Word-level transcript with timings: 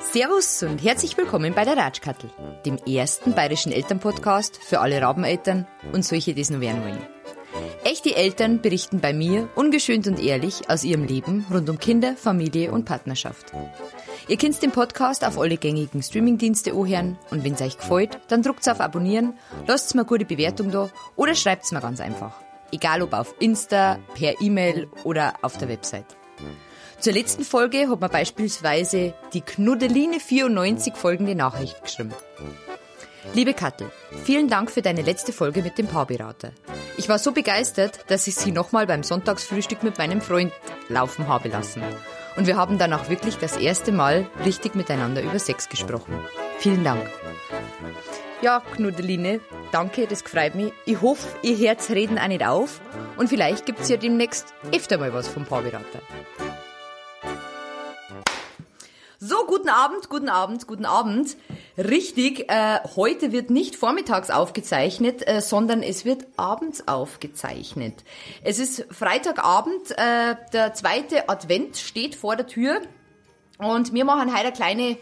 Servus 0.00 0.64
und 0.64 0.82
herzlich 0.82 1.16
willkommen 1.16 1.54
bei 1.54 1.64
der 1.64 1.76
Ratschkattel, 1.76 2.30
dem 2.66 2.78
ersten 2.78 3.34
bayerischen 3.34 3.70
Elternpodcast 3.70 4.56
für 4.56 4.80
alle 4.80 5.00
Rabeneltern 5.00 5.68
und 5.92 6.04
solche, 6.04 6.34
die 6.34 6.40
es 6.40 6.50
noch 6.50 6.60
werden 6.60 6.82
wollen. 6.82 7.06
Echte 7.84 8.16
Eltern 8.16 8.60
berichten 8.60 8.98
bei 9.00 9.12
mir 9.12 9.48
ungeschönt 9.54 10.08
und 10.08 10.18
ehrlich 10.18 10.68
aus 10.68 10.82
ihrem 10.82 11.04
Leben 11.04 11.46
rund 11.48 11.70
um 11.70 11.78
Kinder, 11.78 12.16
Familie 12.16 12.72
und 12.72 12.86
Partnerschaft. 12.86 13.52
Ihr 14.28 14.36
könnt 14.36 14.62
den 14.62 14.72
Podcast 14.72 15.24
auf 15.24 15.38
alle 15.38 15.56
gängigen 15.56 16.02
Streamingdienste 16.02 16.72
anhören 16.72 17.18
und 17.30 17.44
wenn 17.44 17.54
es 17.54 17.62
euch 17.62 17.78
gefällt, 17.78 18.18
dann 18.28 18.42
drückt 18.42 18.68
auf 18.68 18.78
Abonnieren, 18.78 19.32
lasst 19.66 19.94
mir 19.94 20.02
eine 20.02 20.08
gute 20.08 20.26
Bewertung 20.26 20.70
da 20.70 20.90
oder 21.16 21.34
schreibt 21.34 21.64
es 21.64 21.72
mir 21.72 21.80
ganz 21.80 21.98
einfach. 21.98 22.34
Egal 22.70 23.00
ob 23.00 23.14
auf 23.14 23.34
Insta, 23.38 23.98
per 24.14 24.38
E-Mail 24.42 24.88
oder 25.04 25.32
auf 25.40 25.56
der 25.56 25.70
Website. 25.70 26.04
Zur 27.00 27.14
letzten 27.14 27.42
Folge 27.42 27.88
hat 27.88 28.00
mir 28.02 28.08
beispielsweise 28.10 29.14
die 29.32 29.40
Knuddeline94 29.40 30.94
folgende 30.94 31.34
Nachricht 31.34 31.82
geschrieben. 31.82 32.12
Liebe 33.32 33.54
Kattel, 33.54 33.90
vielen 34.24 34.48
Dank 34.48 34.70
für 34.70 34.82
deine 34.82 35.02
letzte 35.02 35.32
Folge 35.32 35.62
mit 35.62 35.78
dem 35.78 35.86
Paarberater. 35.86 36.52
Ich 36.98 37.08
war 37.08 37.18
so 37.18 37.32
begeistert, 37.32 38.00
dass 38.08 38.26
ich 38.26 38.34
sie 38.34 38.52
nochmal 38.52 38.86
beim 38.86 39.02
Sonntagsfrühstück 39.02 39.82
mit 39.82 39.96
meinem 39.96 40.20
Freund 40.20 40.52
laufen 40.90 41.28
habe 41.28 41.48
lassen. 41.48 41.82
Und 42.38 42.46
wir 42.46 42.56
haben 42.56 42.78
dann 42.78 42.92
auch 42.92 43.10
wirklich 43.10 43.36
das 43.38 43.56
erste 43.56 43.90
Mal 43.90 44.28
richtig 44.44 44.76
miteinander 44.76 45.22
über 45.22 45.40
Sex 45.40 45.68
gesprochen. 45.68 46.14
Vielen 46.58 46.84
Dank. 46.84 47.02
Ja, 48.40 48.62
Knuddeline, 48.76 49.40
danke, 49.72 50.06
das 50.06 50.22
freut 50.22 50.54
mich. 50.54 50.72
Ich 50.86 51.02
hoffe, 51.02 51.26
ihr 51.42 51.56
Herz 51.56 51.90
reden 51.90 52.16
auch 52.16 52.28
nicht 52.28 52.46
auf 52.46 52.80
und 53.16 53.28
vielleicht 53.28 53.66
gibt's 53.66 53.88
ja 53.88 53.96
demnächst 53.96 54.54
öfter 54.72 54.98
mal 54.98 55.12
was 55.12 55.26
vom 55.26 55.46
Paarberater. 55.46 56.00
So, 59.28 59.44
guten 59.46 59.68
Abend, 59.68 60.08
guten 60.08 60.30
Abend, 60.30 60.66
guten 60.66 60.86
Abend. 60.86 61.36
Richtig, 61.76 62.50
äh, 62.50 62.78
heute 62.96 63.30
wird 63.30 63.50
nicht 63.50 63.76
vormittags 63.76 64.30
aufgezeichnet, 64.30 65.22
äh, 65.28 65.42
sondern 65.42 65.82
es 65.82 66.06
wird 66.06 66.24
abends 66.38 66.88
aufgezeichnet. 66.88 67.92
Es 68.42 68.58
ist 68.58 68.86
Freitagabend, 68.90 69.90
äh, 69.98 70.34
der 70.54 70.72
zweite 70.72 71.28
Advent 71.28 71.76
steht 71.76 72.14
vor 72.14 72.36
der 72.36 72.46
Tür 72.46 72.80
und 73.58 73.92
wir 73.92 74.06
machen 74.06 74.32
heute 74.32 74.46
eine 74.46 74.52
kleine 74.52 74.96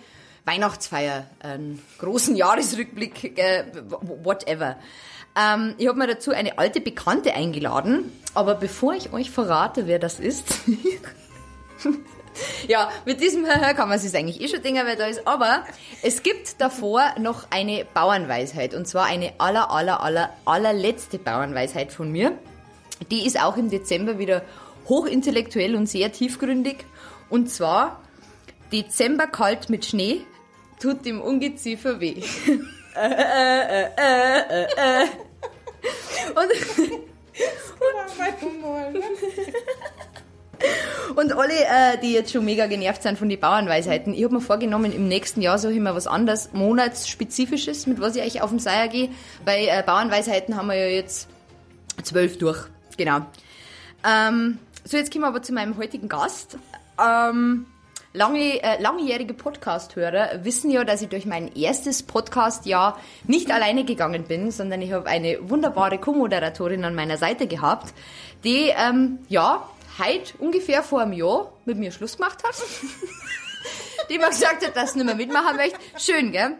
Weihnachtsfeier, 0.44 1.26
einen 1.38 1.80
großen 2.00 2.34
Jahresrückblick, 2.44 3.38
äh, 3.38 3.66
whatever. 4.24 4.76
Ähm, 5.40 5.76
ich 5.78 5.86
habe 5.86 5.98
mir 5.98 6.08
dazu 6.08 6.32
eine 6.32 6.58
alte 6.58 6.80
Bekannte 6.80 7.32
eingeladen, 7.32 8.10
aber 8.34 8.56
bevor 8.56 8.92
ich 8.92 9.12
euch 9.12 9.30
verrate, 9.30 9.86
wer 9.86 10.00
das 10.00 10.18
ist, 10.18 10.46
ja, 12.68 12.90
mit 13.04 13.20
diesem 13.20 13.44
kann 13.44 13.88
man 13.88 13.98
sich 13.98 14.14
eigentlich 14.16 14.40
eh 14.40 14.48
schon 14.48 14.62
denken, 14.62 14.82
wer 14.84 14.96
da 14.96 15.06
ist. 15.06 15.26
Aber 15.26 15.64
es 16.02 16.22
gibt 16.22 16.60
davor 16.60 17.14
noch 17.18 17.46
eine 17.50 17.84
Bauernweisheit. 17.94 18.74
Und 18.74 18.86
zwar 18.86 19.06
eine 19.06 19.32
aller, 19.38 19.70
aller, 19.70 20.02
aller, 20.02 20.30
allerletzte 20.44 21.18
Bauernweisheit 21.18 21.92
von 21.92 22.10
mir. 22.10 22.32
Die 23.10 23.26
ist 23.26 23.40
auch 23.40 23.56
im 23.56 23.70
Dezember 23.70 24.18
wieder 24.18 24.42
hochintellektuell 24.88 25.74
und 25.76 25.86
sehr 25.86 26.12
tiefgründig. 26.12 26.84
Und 27.28 27.50
zwar, 27.50 28.00
Dezember 28.72 29.26
kalt 29.26 29.68
mit 29.68 29.84
Schnee 29.84 30.22
tut 30.80 31.04
dem 31.04 31.20
Ungeziefer 31.20 32.00
weh. 32.00 32.22
äh, 32.96 33.10
äh, 33.10 33.88
äh, 33.96 34.40
äh, 34.48 35.02
äh. 35.02 35.06
Und, 36.34 36.50
und, 38.60 39.04
und 41.16 41.32
alle, 41.32 41.54
äh, 41.54 41.98
die 42.02 42.12
jetzt 42.12 42.32
schon 42.32 42.44
mega 42.44 42.66
genervt 42.66 43.02
sind 43.02 43.18
von 43.18 43.28
den 43.28 43.40
Bauernweisheiten, 43.40 44.14
ich 44.14 44.24
habe 44.24 44.34
mir 44.34 44.40
vorgenommen, 44.40 44.92
im 44.92 45.08
nächsten 45.08 45.40
Jahr 45.40 45.58
so 45.58 45.68
immer 45.68 45.94
was 45.94 46.06
anderes, 46.06 46.50
monatsspezifisches, 46.52 47.86
mit 47.86 48.00
was 48.00 48.16
ich 48.16 48.22
eigentlich 48.22 48.42
auf 48.42 48.50
den 48.50 48.58
Seier 48.58 48.88
gehe, 48.88 49.10
weil 49.44 49.68
äh, 49.68 49.82
Bauernweisheiten 49.84 50.56
haben 50.56 50.68
wir 50.68 50.76
ja 50.76 50.86
jetzt 50.86 51.28
zwölf 52.02 52.38
durch. 52.38 52.58
Genau. 52.96 53.20
Ähm, 54.06 54.58
so, 54.84 54.96
jetzt 54.96 55.12
kommen 55.12 55.24
wir 55.24 55.28
aber 55.28 55.42
zu 55.42 55.52
meinem 55.52 55.76
heutigen 55.78 56.08
Gast. 56.08 56.58
Ähm, 57.04 57.66
lange, 58.12 58.62
äh, 58.62 58.80
langjährige 58.80 59.34
Podcast-Hörer 59.34 60.44
wissen 60.44 60.70
ja, 60.70 60.84
dass 60.84 61.02
ich 61.02 61.08
durch 61.08 61.26
mein 61.26 61.54
erstes 61.54 62.02
Podcast-Jahr 62.02 62.98
nicht 63.24 63.50
alleine 63.50 63.84
gegangen 63.84 64.24
bin, 64.24 64.50
sondern 64.50 64.80
ich 64.82 64.92
habe 64.92 65.06
eine 65.06 65.38
wunderbare 65.50 65.98
Co-Moderatorin 65.98 66.84
an 66.84 66.94
meiner 66.94 67.18
Seite 67.18 67.46
gehabt, 67.46 67.92
die, 68.44 68.72
ähm, 68.76 69.18
ja, 69.28 69.68
heute 69.98 70.36
ungefähr 70.38 70.82
vor 70.82 71.00
einem 71.00 71.12
Jahr 71.12 71.52
mit 71.64 71.78
mir 71.78 71.90
Schluss 71.90 72.16
gemacht 72.16 72.42
hat. 72.44 72.54
die 74.10 74.18
mir 74.18 74.28
gesagt 74.28 74.64
hat, 74.64 74.76
dass 74.76 74.92
sie 74.92 74.98
nicht 74.98 75.06
mehr 75.06 75.14
mitmachen 75.14 75.56
möchte. 75.56 75.78
Schön, 75.98 76.32
gell? 76.32 76.56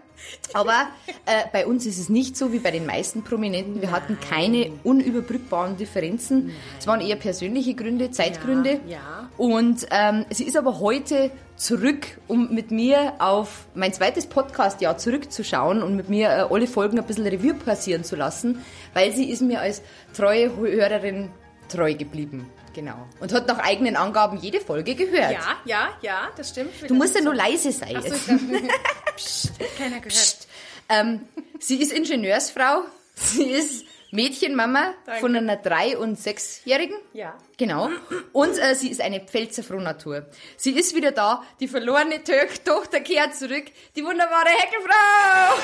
Aber 0.52 0.88
äh, 1.26 1.44
bei 1.52 1.66
uns 1.66 1.86
ist 1.86 1.98
es 1.98 2.08
nicht 2.08 2.36
so 2.36 2.52
wie 2.52 2.58
bei 2.58 2.70
den 2.70 2.86
meisten 2.86 3.22
Prominenten. 3.22 3.80
Wir 3.80 3.90
hatten 3.90 4.18
keine 4.18 4.72
unüberbrückbaren 4.82 5.76
Differenzen. 5.76 6.52
Es 6.78 6.86
waren 6.86 7.00
eher 7.00 7.16
persönliche 7.16 7.74
Gründe, 7.74 8.10
Zeitgründe. 8.10 8.80
Ja, 8.86 8.90
ja. 8.90 9.30
Und 9.36 9.86
ähm, 9.90 10.24
sie 10.30 10.44
ist 10.44 10.56
aber 10.56 10.80
heute 10.80 11.30
zurück, 11.56 12.18
um 12.26 12.52
mit 12.54 12.70
mir 12.70 13.14
auf 13.18 13.66
mein 13.74 13.92
zweites 13.92 14.26
Podcast-Jahr 14.26 14.98
zurückzuschauen 14.98 15.82
und 15.82 15.96
mit 15.96 16.08
mir 16.08 16.28
äh, 16.28 16.46
alle 16.50 16.66
Folgen 16.66 16.98
ein 16.98 17.06
bisschen 17.06 17.26
Revue 17.26 17.54
passieren 17.54 18.02
zu 18.02 18.16
lassen, 18.16 18.64
weil 18.94 19.12
sie 19.12 19.30
ist 19.30 19.42
mir 19.42 19.60
als 19.60 19.82
treue 20.14 20.56
Hörerin 20.56 21.30
treu 21.68 21.94
geblieben. 21.94 22.50
Genau. 22.76 23.08
Und 23.20 23.32
hat 23.32 23.48
nach 23.48 23.58
eigenen 23.60 23.96
Angaben 23.96 24.36
jede 24.36 24.60
Folge 24.60 24.94
gehört. 24.94 25.32
Ja, 25.32 25.56
ja, 25.64 25.88
ja, 26.02 26.28
das 26.36 26.50
stimmt. 26.50 26.72
Du 26.86 26.92
musst 26.94 27.14
ja 27.14 27.22
nur 27.22 27.34
leise 27.34 27.72
sein. 27.72 27.96
Ach 27.96 28.02
so, 28.02 28.10
dachte, 28.10 28.38
Psst, 29.16 29.52
keiner 29.78 29.96
gehört. 29.96 30.08
Psst. 30.08 30.46
Ähm, 30.90 31.22
sie 31.58 31.80
ist 31.80 31.90
Ingenieursfrau. 31.90 32.82
Sie 33.14 33.44
ist 33.44 33.86
Mädchenmama 34.16 34.94
Danke. 35.04 35.20
von 35.20 35.36
einer 35.36 35.56
drei- 35.56 35.96
und 35.96 36.18
sechsjährigen. 36.18 36.96
Ja. 37.12 37.34
Genau. 37.58 37.88
Und 38.32 38.58
äh, 38.58 38.74
sie 38.74 38.90
ist 38.90 39.00
eine 39.00 39.20
Pfälzer 39.20 39.62
Frohnatur. 39.62 40.26
Sie 40.56 40.72
ist 40.72 40.94
wieder 40.96 41.12
da. 41.12 41.42
Die 41.60 41.68
verlorene 41.68 42.22
Tök 42.24 42.64
Tochter 42.64 43.00
kehrt 43.00 43.34
zurück. 43.36 43.64
Die 43.94 44.04
wunderbare 44.04 44.48
Heckelfrau. 44.48 45.56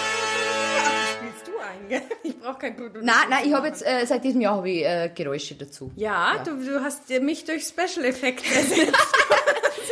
Spielst 1.18 1.46
du 1.48 1.52
ein, 1.58 1.88
gell? 1.88 2.02
Ich 2.22 2.38
brauche 2.38 2.58
kein 2.58 2.76
Blut. 2.76 2.92
Nein, 3.02 3.14
nein, 3.28 3.42
ich 3.46 3.52
habe 3.52 3.66
jetzt 3.68 3.84
äh, 3.84 4.04
seit 4.06 4.24
diesem 4.24 4.40
Jahr 4.40 4.56
habe 4.56 4.70
ich 4.70 4.84
äh, 4.84 5.10
Geräusche 5.14 5.54
dazu. 5.54 5.90
Ja, 5.96 6.42
Du, 6.44 6.56
du 6.64 6.82
hast 6.82 7.08
mich 7.20 7.44
durch 7.44 7.64
Special 7.64 8.04
Effekt 8.06 8.44
ersetzt. 8.54 8.96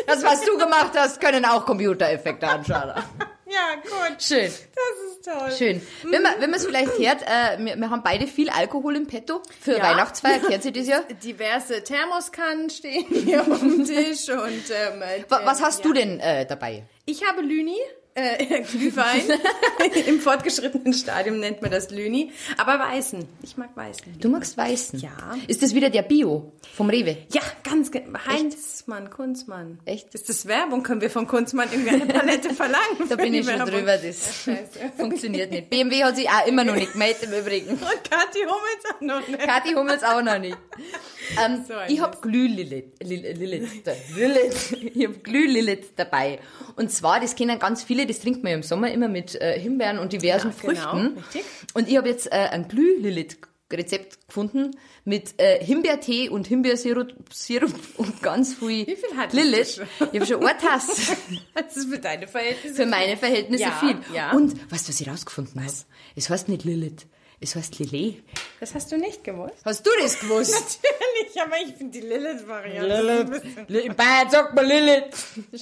Das, 0.06 0.22
was 0.24 0.42
du 0.44 0.56
gemacht 0.58 0.92
hast, 0.96 1.20
können 1.20 1.44
auch 1.44 1.64
Computereffekte 1.66 2.46
anschauen. 2.48 2.94
ja, 3.46 3.74
gut. 3.82 4.22
Schön. 4.22 4.46
Das 4.46 4.89
ist 5.20 5.24
toll. 5.28 5.50
Schön. 5.56 5.82
Wenn 6.04 6.22
man 6.22 6.32
wenn 6.40 6.50
man 6.50 6.58
es 6.58 6.66
vielleicht 6.66 6.98
hört, 6.98 7.22
äh, 7.22 7.58
wir, 7.64 7.76
wir 7.76 7.90
haben 7.90 8.02
beide 8.02 8.26
viel 8.26 8.50
Alkohol 8.50 8.96
im 8.96 9.06
Petto 9.06 9.42
für 9.60 9.76
Ja. 9.78 9.82
Weihnachtsfeier. 9.84 10.38
Kennt 10.40 10.64
ihr 10.64 10.72
das 10.72 10.86
ja? 10.86 11.00
Diverse 11.22 11.82
Thermoskannen 11.84 12.70
stehen 12.70 13.04
hier 13.08 13.40
auf 13.42 13.60
dem 13.60 13.84
Tisch 13.84 14.28
und 14.28 14.64
ähm, 14.70 15.02
Wa- 15.28 15.42
Was 15.44 15.62
hast 15.62 15.78
ja. 15.80 15.82
du 15.84 15.92
denn 15.92 16.20
äh, 16.20 16.46
dabei? 16.46 16.84
Ich 17.06 17.26
habe 17.26 17.42
Lüni, 17.42 17.76
äh, 18.14 18.62
Glühwein. 18.72 19.22
Im 20.06 20.20
fortgeschrittenen 20.20 20.92
Stadium 20.92 21.38
nennt 21.40 21.62
man 21.62 21.70
das 21.70 21.90
Lüni. 21.90 22.32
Aber 22.56 22.78
weißen. 22.78 23.26
Ich 23.42 23.56
mag 23.56 23.70
weißen. 23.76 24.18
Du 24.20 24.28
magst 24.28 24.56
Weißen. 24.56 24.98
Ja. 25.00 25.10
Ist 25.46 25.62
das 25.62 25.74
wieder 25.74 25.90
der 25.90 26.02
Bio 26.02 26.52
vom 26.74 26.90
Rewe? 26.90 27.16
Ja, 27.32 27.40
ganz 27.62 27.90
genau. 27.90 28.18
Heinzmann, 28.26 29.10
Kunzmann. 29.10 29.78
Echt? 29.84 30.12
Ist 30.14 30.28
das 30.28 30.46
Werbung? 30.46 30.82
Können 30.82 31.00
wir 31.00 31.10
von 31.10 31.26
Kunzmann 31.26 31.68
irgendwie 31.70 31.90
eine 31.90 32.06
Palette 32.06 32.50
verlangen? 32.54 33.08
Da 33.08 33.16
bin 33.16 33.32
ich 33.34 33.46
schon 33.46 33.58
Werbung? 33.58 33.74
drüber, 33.74 33.96
das 33.96 34.44
Scheiße. 34.44 34.92
funktioniert 34.96 35.50
nicht. 35.50 35.70
BMW 35.70 36.04
hat 36.04 36.16
sich 36.16 36.28
auch 36.28 36.46
immer 36.46 36.64
noch 36.64 36.74
nicht 36.74 36.92
gemeldet 36.92 37.22
im 37.24 37.32
Übrigen. 37.32 37.70
Und 37.70 37.80
Kathi 38.10 38.40
Hummels 38.40 38.84
auch 38.94 39.00
noch 39.00 39.28
nicht. 39.28 39.38
Kathi 39.40 39.72
Hummels 39.74 40.02
auch 40.02 40.22
noch 40.22 40.38
nicht. 40.38 40.56
Ähm, 41.44 41.64
So 41.66 41.74
ich 41.88 42.00
habe 42.00 42.16
Glühlilith, 42.20 42.92
Lil- 43.02 43.32
Lilith, 43.36 43.68
Lilith, 44.16 44.72
ich 44.94 45.04
habe 45.06 45.18
Glühlilith 45.18 45.90
dabei. 45.96 46.40
Und 46.76 46.90
zwar, 46.90 47.20
das 47.20 47.34
kennen 47.36 47.58
ganz 47.58 47.82
viele, 47.82 47.99
das 48.06 48.20
trinkt 48.20 48.42
man 48.42 48.50
ja 48.50 48.56
im 48.56 48.62
Sommer 48.62 48.90
immer 48.92 49.08
mit 49.08 49.34
äh, 49.40 49.58
Himbeeren 49.58 49.98
und 49.98 50.12
diversen 50.12 50.50
Ja, 50.50 50.54
genau, 50.72 50.90
Früchten. 50.90 51.16
richtig. 51.18 51.44
Und 51.74 51.88
ich 51.88 51.96
habe 51.96 52.08
jetzt 52.08 52.26
äh, 52.32 52.36
ein 52.50 52.68
Glühlilith-Rezept 52.68 54.26
gefunden 54.28 54.72
mit 55.04 55.34
äh, 55.40 55.64
Himbeertee 55.64 56.28
und 56.28 56.46
Himbeersirup 56.46 57.12
Sirup 57.32 57.72
und 57.96 58.22
ganz 58.22 58.54
viel 58.54 58.86
Wie 58.86 58.96
viel 58.96 59.16
hattest 59.16 59.34
Lilith. 59.42 59.80
Ich 60.12 60.20
habe 60.20 60.26
schon 60.26 60.46
eine 60.46 60.58
Tasse. 60.58 61.16
Das 61.54 61.76
ist 61.76 61.88
für 61.90 61.98
deine 61.98 62.26
Verhältnisse. 62.26 62.74
Für 62.74 62.86
meine 62.86 63.16
Verhältnisse 63.16 63.62
Ja, 63.62 63.72
viel. 63.80 63.96
ja. 64.14 64.32
Und 64.32 64.54
weißt 64.72 64.88
du, 64.88 64.92
was 64.92 65.00
ich 65.00 65.08
rausgefunden 65.08 65.60
habe? 65.62 65.72
Es 66.16 66.30
heißt 66.30 66.48
nicht 66.48 66.64
Lilith. 66.64 67.06
Es 67.42 67.56
heißt 67.56 67.78
Lillet. 67.78 68.22
Das 68.60 68.74
hast 68.74 68.92
du 68.92 68.98
nicht 68.98 69.24
gewusst? 69.24 69.54
Hast 69.64 69.86
du 69.86 69.90
das 70.02 70.20
gewusst? 70.20 70.52
Natürlich, 70.82 71.40
aber 71.40 71.56
ich 71.66 71.74
finde 71.74 71.98
die 71.98 72.06
Lilith-Variante. 72.06 73.42
In 73.68 73.96
Bayern 73.96 74.30
sagt 74.30 74.54
man 74.54 74.66
Lilith. 74.66 75.16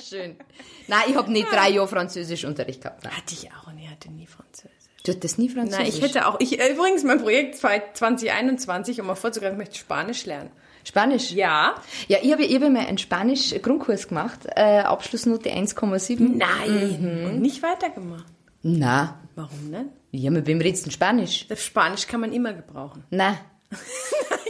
Schön. 0.09 0.37
Nein, 0.89 1.03
ich 1.09 1.15
habe 1.15 1.31
nicht 1.31 1.53
drei 1.53 1.71
Jahre 1.71 1.87
Französischunterricht 1.87 2.83
gehabt. 2.83 3.05
Nein. 3.05 3.17
Hatte 3.17 3.35
ich 3.35 3.49
auch 3.53 3.69
und 3.69 3.79
ich 3.79 3.89
hatte 3.89 4.11
nie 4.11 4.27
Französisch. 4.27 4.73
Du 5.05 5.13
hattest 5.13 5.39
nie 5.39 5.49
Französisch? 5.49 5.79
Nein, 5.79 5.89
ich 5.89 6.03
hätte 6.03 6.27
auch, 6.27 6.41
ich, 6.41 6.55
übrigens 6.59 7.05
mein 7.05 7.21
Projekt 7.21 7.57
2021, 7.57 9.01
um 9.01 9.07
mal 9.07 9.15
vorzugreifen, 9.15 9.55
ich 9.55 9.67
möchte 9.67 9.79
Spanisch 9.79 10.27
lernen. 10.27 10.51
Spanisch? 10.83 11.31
Ja. 11.31 11.77
Ja, 12.09 12.19
ich 12.21 12.33
habe 12.33 12.45
ich 12.45 12.55
hab 12.55 12.63
mal 12.73 12.87
einen 12.87 12.99
Spanisch-Grundkurs 12.99 14.09
gemacht, 14.09 14.41
äh, 14.57 14.81
Abschlussnote 14.81 15.51
1,7. 15.51 16.39
Nein. 16.39 17.25
Und 17.27 17.41
nicht 17.41 17.63
weitergemacht. 17.63 18.27
Na, 18.63 19.21
Warum 19.37 19.71
denn? 19.71 19.91
Ja, 20.11 20.31
mit 20.31 20.47
wem 20.47 20.61
redest 20.61 20.85
du 20.85 20.89
denn 20.89 20.95
Spanisch? 20.95 21.47
Das 21.49 21.65
Spanisch 21.65 22.07
kann 22.07 22.21
man 22.21 22.33
immer 22.33 22.53
gebrauchen. 22.53 23.05
Na. 23.11 23.39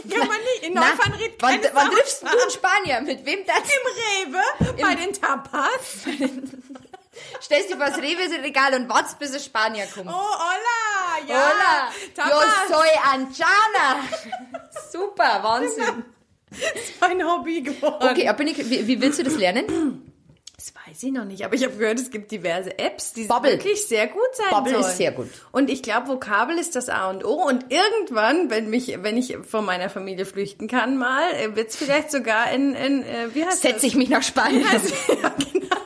Kann 0.09 0.27
man 0.27 0.37
nicht. 0.37 0.63
In 0.63 0.73
Na, 0.73 0.81
Neufahren 0.89 1.13
redet 1.13 1.41
wann, 1.41 1.59
wann 1.73 1.91
triffst 1.91 2.23
du 2.23 2.27
einen 2.27 2.49
Spanier? 2.49 3.01
Mit 3.01 3.25
wem 3.25 3.39
das? 3.45 3.57
Im 3.57 4.33
Rewe, 4.33 4.81
bei 4.81 4.95
den 4.95 5.13
Tapas. 5.13 6.05
Stellst 7.41 7.69
dich 7.69 7.75
vor 7.75 7.85
das 7.85 7.97
Rewe-Regal 7.97 8.75
und 8.75 8.89
wartest, 8.89 9.19
bis 9.19 9.33
ein 9.33 9.39
Spanier 9.41 9.85
kommt. 9.93 10.07
Oh, 10.07 10.13
hola, 10.13 11.27
ja. 11.27 11.35
Hola, 11.35 12.29
yo 12.29 12.39
Tapas. 12.39 12.67
soy 12.69 12.87
Anchana. 13.11 14.03
Super, 14.91 15.43
Wahnsinn. 15.43 16.05
Mein 17.01 17.23
Hobby 17.25 17.61
geworden. 17.61 18.09
Okay, 18.09 18.27
aber 18.27 18.39
wie, 18.39 18.87
wie 18.87 19.01
willst 19.01 19.19
du 19.19 19.23
das 19.23 19.35
lernen? 19.35 20.08
Das 20.59 20.73
weiß 20.75 21.03
ich 21.03 21.13
noch 21.13 21.23
nicht, 21.23 21.45
aber 21.45 21.55
ich 21.55 21.63
habe 21.63 21.77
gehört, 21.77 21.99
es 21.99 22.11
gibt 22.11 22.31
diverse 22.31 22.77
Apps, 22.77 23.13
die 23.13 23.23
Bubble. 23.23 23.51
wirklich 23.51 23.87
sehr 23.87 24.07
gut 24.07 24.27
sein 24.33 24.49
Bubble 24.49 24.73
sollen. 24.73 24.83
ist 24.83 24.97
sehr 24.97 25.13
gut. 25.13 25.29
Und 25.53 25.69
ich 25.69 25.81
glaube, 25.81 26.09
Vokabel 26.09 26.57
ist 26.57 26.75
das 26.75 26.89
A 26.89 27.09
und 27.09 27.23
O. 27.23 27.35
Und 27.35 27.67
irgendwann, 27.71 28.49
wenn 28.49 28.69
mich, 28.69 28.93
wenn 29.01 29.15
ich 29.15 29.37
von 29.37 29.63
meiner 29.63 29.89
Familie 29.89 30.25
flüchten 30.25 30.67
kann, 30.67 30.97
mal, 30.97 31.55
wird 31.55 31.69
es 31.69 31.77
vielleicht 31.77 32.11
sogar 32.11 32.51
in, 32.51 32.75
in 32.75 33.03
äh, 33.03 33.33
wie 33.33 33.45
heißt 33.45 33.61
Setze 33.61 33.87
ich 33.87 33.95
mich 33.95 34.09
nach 34.09 34.21
Spanien. 34.21 34.65
das? 34.69 34.91
ja, 35.07 35.29
genau. 35.29 35.77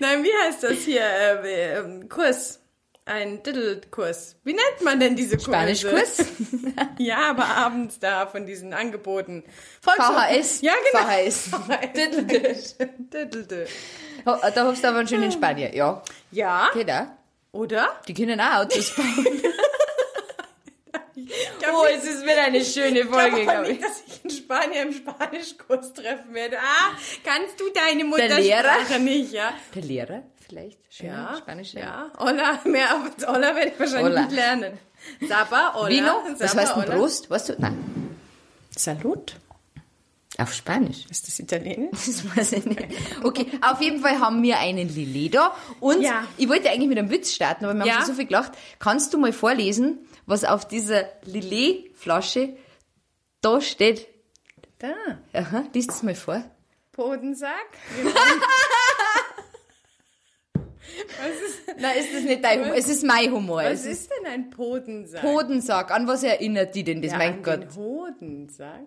Nein, 0.00 0.24
wie 0.24 0.32
heißt 0.46 0.64
das 0.64 0.78
hier? 0.78 1.02
Äh, 1.02 1.78
äh, 1.78 2.04
Kurs. 2.08 2.58
Ein 3.06 3.42
Diddle-Kurs. 3.42 4.36
Wie 4.44 4.54
nennt 4.54 4.80
man 4.82 4.98
denn 4.98 5.14
diese 5.14 5.36
Kurse? 5.36 5.50
Spanischkurs? 5.50 6.16
Ja, 6.98 7.30
aber 7.30 7.44
abends 7.46 7.98
da 7.98 8.26
von 8.26 8.46
diesen 8.46 8.72
Angeboten. 8.72 9.44
VHS. 9.82 10.60
Ja, 10.62 10.72
genau. 10.90 11.04
VHS. 11.04 11.48
VHS. 11.48 12.76
Diddle. 12.78 13.66
Da 14.24 14.66
hoffst 14.66 14.82
du 14.84 14.88
aber 14.88 15.06
schon 15.06 15.22
in 15.22 15.32
Spanien. 15.32 15.74
Ja, 15.74 16.02
Ja, 16.30 16.70
geht 16.72 16.90
auch. 16.90 17.06
oder? 17.52 18.00
Die 18.08 18.14
können 18.14 18.40
auch 18.40 18.60
Autos 18.62 18.90
bauen. 18.96 19.26
Ich 21.16 21.28
glaub 21.58 21.74
Oh, 21.76 21.84
nicht- 21.86 21.98
es 21.98 22.04
ist 22.04 22.22
wieder 22.24 22.42
eine 22.44 22.64
schöne 22.64 23.00
ich 23.00 23.06
glaube 23.08 23.30
Folge, 23.30 23.36
aber 23.42 23.44
glaube 23.44 23.68
nicht, 23.68 23.80
ich. 23.80 23.86
dass 23.86 24.02
ich 24.06 24.24
in 24.24 24.30
Spanien 24.30 24.88
im 24.88 24.94
Spanischkurs 24.94 25.92
treffen 25.92 26.34
werde. 26.34 26.58
Ah, 26.58 26.90
kannst 27.24 27.60
du 27.60 27.64
deine? 27.70 28.04
Muttersprache 28.04 28.98
nicht, 28.98 29.32
ja? 29.32 29.52
Der 29.74 29.82
Lehrer 29.82 30.22
vielleicht? 30.46 30.78
Schön 30.90 31.06
Ja, 31.08 31.36
Spanisch. 31.38 31.72
ja. 31.74 32.10
Hola, 32.18 32.60
mehr 32.64 32.90
als 32.94 33.26
Hola 33.26 33.54
werde 33.54 33.70
ich 33.72 33.80
wahrscheinlich 33.80 34.04
Hola. 34.12 34.22
nicht 34.22 34.32
lernen. 34.34 34.78
Saba, 35.28 35.74
Hola. 35.74 35.88
Vino? 35.88 36.12
Was 36.38 36.50
Saba, 36.52 36.62
heißt 36.62 36.76
Hola. 36.76 36.96
Prost? 36.96 37.30
Weißt 37.30 37.48
du? 37.50 37.54
Nein. 37.58 38.16
Salut. 38.76 39.36
Auf 40.36 40.52
Spanisch. 40.52 41.06
Ist 41.10 41.28
das 41.28 41.38
Italienisch? 41.38 41.90
Das 42.06 42.36
weiß 42.36 42.52
ich 42.54 42.64
nicht. 42.64 42.82
Okay, 43.22 43.46
auf 43.62 43.80
jeden 43.80 44.00
Fall 44.00 44.18
haben 44.18 44.42
wir 44.42 44.58
einen 44.58 44.88
Lillet 44.88 45.34
da. 45.34 45.54
Und 45.80 46.00
Ja. 46.02 46.26
ich 46.36 46.48
wollte 46.48 46.70
eigentlich 46.70 46.88
mit 46.88 46.98
einem 46.98 47.10
Witz 47.10 47.32
starten, 47.32 47.64
aber 47.64 47.74
wir 47.74 47.86
Ja. 47.86 47.92
haben 47.94 47.98
schon 48.00 48.06
so 48.10 48.14
viel 48.14 48.26
gelacht. 48.26 48.52
Kannst 48.80 49.14
du 49.14 49.18
mal 49.18 49.32
vorlesen, 49.32 49.98
was 50.26 50.44
auf 50.44 50.66
dieser 50.66 51.04
Lillet-Flasche 51.24 52.56
da 53.42 53.60
steht? 53.60 54.08
Da. 54.78 54.92
Aha, 55.32 55.64
liest 55.72 55.90
es 55.90 56.02
mal 56.02 56.14
vor. 56.16 56.42
Bodensack. 56.92 57.50
Was 61.20 61.48
ist, 61.48 61.80
Nein, 61.80 61.96
ist 61.98 62.14
das 62.14 62.22
nicht 62.22 62.44
dein 62.44 62.60
Humor? 62.60 62.76
Es 62.76 62.88
ist 62.88 63.04
mein 63.04 63.32
Humor. 63.32 63.62
was 63.64 63.84
ist 63.84 63.86
ist 63.86 64.10
denn 64.10 64.32
ein 64.32 64.50
Bodensack? 64.50 65.22
Hodensack. 65.22 65.90
An 65.90 66.06
was 66.06 66.22
erinnert 66.22 66.74
die 66.74 66.84
denn 66.84 67.02
das? 67.02 67.12
ja, 67.12 67.18
mein 67.18 67.34
an 67.34 67.42
Gott. 67.42 67.62
Den 67.62 67.76
Hodensack. 67.76 68.80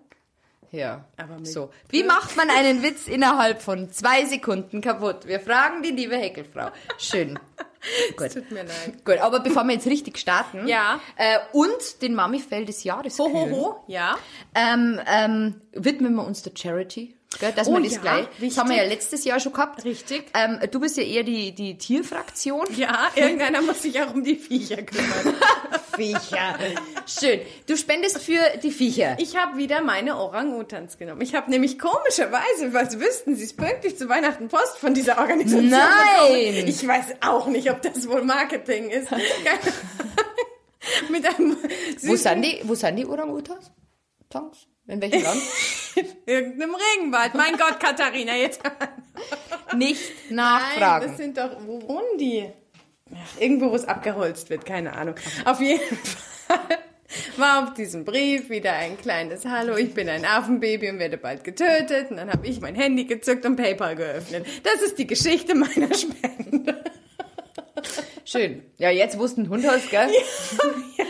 Ja. 0.72 1.06
Aber 1.16 1.46
so. 1.46 1.72
Wie 1.90 2.04
macht 2.04 2.36
man 2.36 2.50
einen 2.50 2.84
Witz 2.84 3.08
innerhalb 3.08 3.62
von 3.62 3.92
zwei 3.92 4.26
Sekunden 4.26 4.82
kaputt? 4.82 5.26
Wir 5.26 5.40
fragen 5.40 5.82
die 5.82 5.92
liebe 5.92 6.18
Heckelfrau. 6.18 6.72
Schön. 6.98 7.40
Gut. 8.18 8.34
Tut 8.34 8.52
mir 8.52 8.64
leid. 8.64 9.06
Gut, 9.06 9.18
aber 9.20 9.40
bevor 9.40 9.64
wir 9.64 9.74
jetzt 9.74 9.88
richtig 9.88 10.18
starten. 10.18 10.68
Ja. 10.68 11.00
Äh, 11.16 11.38
und 11.54 12.02
den 12.02 12.16
Mami-Fell 12.16 12.66
des 12.66 12.84
Jahres. 12.84 13.18
Ho, 13.20 13.32
ho, 13.32 13.50
ho. 13.50 13.84
Ja. 13.88 14.18
Ähm, 14.56 15.00
ähm, 15.08 15.62
widmen 15.74 16.16
wir 16.16 16.26
uns 16.26 16.44
der 16.44 16.52
Charity. 16.56 17.16
Gell, 17.40 17.52
dass 17.52 17.68
Oh 17.68 17.74
wir 17.74 17.82
das 17.82 17.96
ja, 17.96 18.02
gleich. 18.02 18.26
Das 18.26 18.42
richtig. 18.42 18.58
haben 18.58 18.70
wir 18.70 18.78
ja 18.78 18.84
letztes 18.84 19.24
Jahr 19.24 19.40
schon 19.40 19.54
gehabt. 19.54 19.86
Richtig. 19.86 20.26
Ähm, 20.34 20.60
du 20.72 20.80
bist 20.80 20.98
ja 20.98 21.04
eher 21.04 21.24
die, 21.24 21.54
die 21.54 21.78
Tierfraktion. 21.78 22.66
Ja, 22.76 23.10
irgendeiner 23.16 23.62
muss 23.62 23.82
sich 23.82 24.02
auch 24.02 24.14
um 24.14 24.24
die 24.24 24.36
Viecher 24.36 24.82
kümmern. 24.82 25.36
Viecher. 25.96 26.58
Schön. 27.08 27.42
Du 27.68 27.76
spendest 27.78 28.20
für 28.20 28.40
die 28.62 28.72
Viecher. 28.72 29.18
Ich 29.20 29.36
habe 29.36 29.58
wieder 29.58 29.82
meine 29.82 30.18
Orang-Utans 30.18 30.98
genommen. 30.98 31.22
Ich 31.22 31.36
habe 31.36 31.50
nämlich 31.50 31.80
komischerweise, 31.80 32.74
was 32.74 33.00
wüssten 33.00 33.36
Sie 33.36 33.44
es 33.44 33.56
pünktlich 33.56 33.98
zu 33.98 34.10
Weihnachten 34.10 34.48
Post 34.48 34.78
von 34.78 34.94
dieser 34.94 35.18
Organisation 35.20 35.70
Nein! 35.70 35.84
bekommen. 36.28 36.68
Ich 36.68 36.88
weiß 36.88 37.06
auch 37.22 37.48
nicht, 37.48 37.70
ob 37.72 37.82
das 37.82 38.08
wohl 38.08 38.24
Marketing 38.24 38.90
ist. 38.90 39.10
Mit 41.10 41.26
einem 41.26 41.58
Wo 42.04 42.16
sind 42.16 42.42
die, 42.44 42.62
wo 42.64 42.76
sind 42.76 42.96
die 42.96 43.06
Orang-Utans? 43.06 43.72
Tanks? 44.30 44.68
In 44.88 45.02
welchem 45.02 45.24
Land? 45.24 45.42
irgendeinem 46.26 46.76
Regenwald. 46.76 47.34
Mein 47.36 47.58
Gott, 47.58 47.80
Katharina, 47.80 48.36
jetzt. 48.36 48.62
Nicht 49.76 50.02
Nein, 50.30 50.36
nachfragen. 50.36 51.08
das 51.08 51.18
sind 51.18 51.38
doch, 51.38 51.58
wo 51.66 51.82
wohnen 51.88 52.18
die? 52.20 52.50
Ach, 53.14 53.42
irgendwo, 53.42 53.72
wo 53.72 53.76
es 53.76 53.86
abgeholzt 53.86 54.50
wird, 54.50 54.66
keine 54.66 54.94
Ahnung. 54.94 55.16
Auf 55.46 55.60
jeden 55.60 55.98
Fall 55.98 56.60
war 57.38 57.64
auf 57.64 57.74
diesem 57.74 58.04
Brief 58.04 58.50
wieder 58.50 58.74
ein 58.74 58.98
kleines 58.98 59.46
Hallo, 59.46 59.78
ich 59.78 59.94
bin 59.94 60.10
ein 60.10 60.26
Affenbaby 60.26 60.90
und 60.90 61.00
werde 61.00 61.18
bald 61.18 61.44
getötet. 61.44 62.12
Und 62.12 62.18
dann 62.18 62.32
habe 62.32 62.46
ich 62.48 62.60
mein 62.60 62.76
Handy 62.76 63.06
gezückt 63.06 63.46
und 63.46 63.56
PayPal 63.56 63.96
geöffnet. 63.96 64.46
Das 64.64 64.82
ist 64.82 64.98
die 64.98 65.08
Geschichte 65.08 65.56
meiner 65.56 65.94
Spende. 65.94 66.84
Schön. 68.30 68.62
Ja, 68.78 68.90
jetzt 68.90 69.18
wussten 69.18 69.44
ein 69.44 69.50
Hund 69.50 69.66
hast, 69.66 69.90
gell? 69.90 70.10
Ja, 70.98 71.06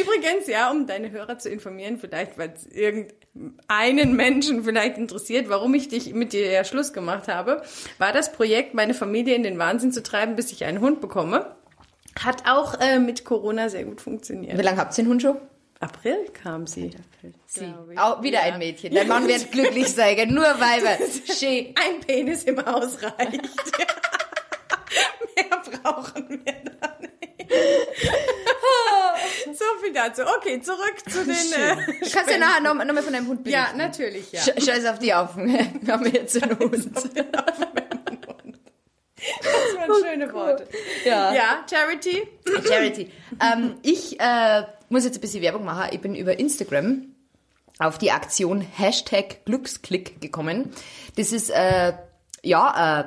übrigens, 0.00 0.46
ja, 0.46 0.70
um 0.70 0.86
deine 0.86 1.10
Hörer 1.10 1.38
zu 1.38 1.50
informieren, 1.50 1.98
vielleicht, 1.98 2.38
weil 2.38 2.52
es 2.54 2.64
irgendeinen 2.66 4.14
Menschen 4.14 4.62
vielleicht 4.62 4.96
interessiert, 4.96 5.48
warum 5.48 5.74
ich 5.74 5.88
dich 5.88 6.14
mit 6.14 6.32
dir 6.32 6.48
ja 6.50 6.62
Schluss 6.64 6.92
gemacht 6.92 7.26
habe, 7.26 7.62
war 7.98 8.12
das 8.12 8.30
Projekt, 8.32 8.74
meine 8.74 8.94
Familie 8.94 9.34
in 9.34 9.42
den 9.42 9.58
Wahnsinn 9.58 9.90
zu 9.92 10.02
treiben, 10.04 10.36
bis 10.36 10.52
ich 10.52 10.64
einen 10.64 10.80
Hund 10.80 11.00
bekomme. 11.00 11.56
Hat 12.24 12.48
auch 12.48 12.78
äh, 12.80 13.00
mit 13.00 13.24
Corona 13.24 13.68
sehr 13.68 13.84
gut 13.84 14.00
funktioniert. 14.00 14.56
Wie 14.56 14.62
lange 14.62 14.78
habt 14.78 14.96
ihr 14.96 15.02
den 15.04 15.10
Hund 15.10 15.22
schon? 15.22 15.36
April 15.80 16.26
kam 16.32 16.66
sie. 16.68 16.92
Sie. 17.46 17.74
Auch 17.96 18.22
wieder 18.22 18.38
Ja. 18.46 18.52
ein 18.54 18.58
Mädchen. 18.58 18.94
Dein 18.94 19.08
Mann 19.08 19.26
wird 19.26 19.50
glücklich 19.52 19.88
sein? 19.88 20.32
Nur 20.32 20.44
Weiber. 20.44 20.96
Schön. 21.36 21.74
Ein 21.74 22.00
Penis 22.06 22.44
im 22.44 22.64
Haus 22.64 22.98
reicht. 23.02 23.40
Brauchen 25.82 26.28
wir 26.28 26.54
da 26.80 26.96
nicht. 27.00 27.12
so 29.58 29.64
viel 29.82 29.92
dazu. 29.92 30.22
Okay, 30.38 30.60
zurück 30.60 30.96
zu 31.08 31.24
den. 31.24 31.34
Äh, 31.34 31.76
Du 32.04 32.10
kannst 32.10 32.30
ja 32.30 32.38
nachher 32.38 32.60
noch, 32.62 32.74
noch 32.74 33.02
von 33.02 33.12
deinem 33.12 33.28
Hund 33.28 33.46
ja, 33.46 33.60
berichten. 33.72 33.78
natürlich, 33.78 34.32
ja. 34.32 34.40
Sch 34.40 34.64
Scheiß 34.64 34.84
auf 34.86 34.98
die 34.98 35.12
Affen. 35.12 35.46
Wir 35.82 35.92
haben 35.92 36.06
jetzt 36.06 36.42
einen 36.42 36.58
Hund. 36.58 36.90
Das 39.42 39.88
waren 39.88 40.04
schöne 40.04 40.32
Worte. 40.32 40.66
Ja. 41.04 41.34
Ja, 41.34 41.64
Charity. 41.68 42.26
Charity. 42.66 43.10
Ähm, 43.40 43.76
ich 43.82 44.18
äh, 44.20 44.64
muss 44.88 45.04
jetzt 45.04 45.16
ein 45.16 45.20
bisschen 45.20 45.42
Werbung 45.42 45.64
machen. 45.64 45.88
Ich 45.92 46.00
bin 46.00 46.14
über 46.14 46.38
Instagram 46.38 47.06
auf 47.78 47.98
die 47.98 48.10
Aktion 48.10 48.60
Hashtag 48.60 49.44
Glücksklick 49.46 50.20
gekommen. 50.20 50.72
Das 51.16 51.32
ist 51.32 51.50
äh, 51.50 51.94
ja 52.42 53.00
äh, 53.00 53.04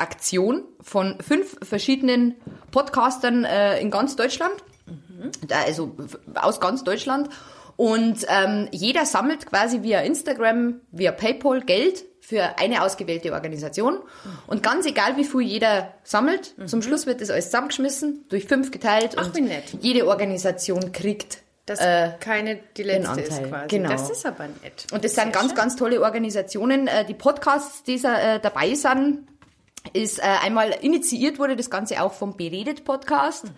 Aktion 0.00 0.64
von 0.80 1.18
fünf 1.20 1.56
verschiedenen 1.62 2.34
Podcastern 2.70 3.44
äh, 3.44 3.80
in 3.80 3.90
ganz 3.90 4.16
Deutschland. 4.16 4.52
Da- 5.46 5.62
Also 5.66 5.94
aus 6.34 6.60
ganz 6.60 6.82
Deutschland. 6.84 7.28
Und 7.76 8.26
ähm, 8.28 8.68
jeder 8.72 9.06
sammelt 9.06 9.46
quasi 9.46 9.82
via 9.82 10.00
Instagram, 10.00 10.80
via 10.92 11.12
PayPal 11.12 11.62
Geld 11.62 12.04
für 12.20 12.58
eine 12.58 12.82
ausgewählte 12.82 13.32
Organisation. 13.32 13.98
Und 14.46 14.62
ganz 14.62 14.84
egal, 14.86 15.16
wie 15.16 15.24
viel 15.24 15.40
jeder 15.40 15.94
sammelt, 16.04 16.54
zum 16.66 16.82
Schluss 16.82 17.06
wird 17.06 17.20
das 17.22 17.30
alles 17.30 17.46
zusammengeschmissen, 17.46 18.26
durch 18.28 18.44
fünf 18.46 18.70
geteilt. 18.70 19.16
Ach, 19.18 19.26
und 19.34 19.82
jede 19.82 20.06
Organisation 20.06 20.92
kriegt 20.92 21.38
Das 21.64 21.80
äh, 21.80 22.10
keine 22.20 22.60
die 22.76 22.82
letzte 22.82 23.20
ist 23.22 23.42
quasi. 23.44 23.68
Genau. 23.68 23.88
Das 23.88 24.10
ist 24.10 24.26
aber 24.26 24.44
nett. 24.62 24.86
und 24.92 25.02
das 25.02 25.14
sind 25.14 25.24
Sehr 25.24 25.32
ganz, 25.32 25.46
schön. 25.48 25.54
ganz 25.56 25.76
tolle 25.76 26.02
Organisationen. 26.02 26.86
Äh, 26.86 27.06
Die 27.06 27.14
Podcasts, 27.14 27.82
die 27.82 27.94
äh, 27.94 28.38
dabei 28.40 28.74
sind, 28.74 29.26
ist 29.92 30.18
äh, 30.18 30.22
einmal 30.22 30.70
initiiert 30.82 31.38
wurde 31.38 31.56
das 31.56 31.70
Ganze 31.70 32.02
auch 32.02 32.12
vom 32.12 32.36
Beredet 32.36 32.84
Podcast. 32.84 33.44
Mhm. 33.46 33.50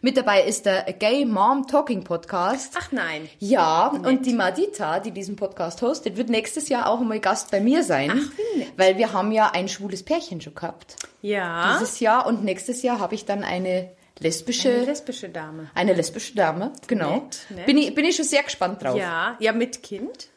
Mit 0.00 0.16
dabei 0.16 0.42
ist 0.44 0.66
der 0.66 0.82
Gay 0.84 1.24
Mom 1.24 1.66
Talking 1.66 2.02
Podcast. 2.02 2.74
Ach 2.78 2.92
nein. 2.92 3.28
Ja, 3.38 3.88
und 3.88 4.26
die 4.26 4.32
Madita, 4.32 5.00
die 5.00 5.10
diesen 5.10 5.36
Podcast 5.36 5.82
hostet, 5.82 6.16
wird 6.16 6.28
nächstes 6.28 6.68
Jahr 6.68 6.88
auch 6.88 7.00
mal 7.00 7.20
Gast 7.20 7.50
bei 7.50 7.60
mir 7.60 7.82
sein. 7.82 8.10
Ach, 8.12 8.30
wie 8.36 8.58
nett. 8.60 8.72
Weil 8.76 8.98
wir 8.98 9.12
haben 9.12 9.32
ja 9.32 9.50
ein 9.52 9.68
schwules 9.68 10.02
Pärchen 10.02 10.40
schon 10.40 10.54
gehabt. 10.54 10.96
Ja. 11.22 11.78
Dieses 11.78 12.00
Jahr 12.00 12.26
und 12.26 12.42
nächstes 12.42 12.82
Jahr 12.82 12.98
habe 12.98 13.14
ich 13.14 13.24
dann 13.24 13.44
eine 13.44 13.90
lesbische, 14.18 14.68
Eine 14.70 14.78
eine, 14.78 14.86
lesbische 14.86 15.28
Dame. 15.28 15.70
lesbische 15.74 16.34
Dame, 16.34 16.72
genau. 16.86 17.16
Nett, 17.16 17.38
nett. 17.50 17.66
Bin, 17.66 17.76
ich, 17.78 17.94
bin 17.94 18.04
ich 18.04 18.16
schon 18.16 18.24
sehr 18.24 18.42
gespannt 18.42 18.82
drauf. 18.82 18.96
Ja. 18.96 19.36
Ja, 19.40 19.52
mit 19.52 19.82
Kind? 19.82 20.28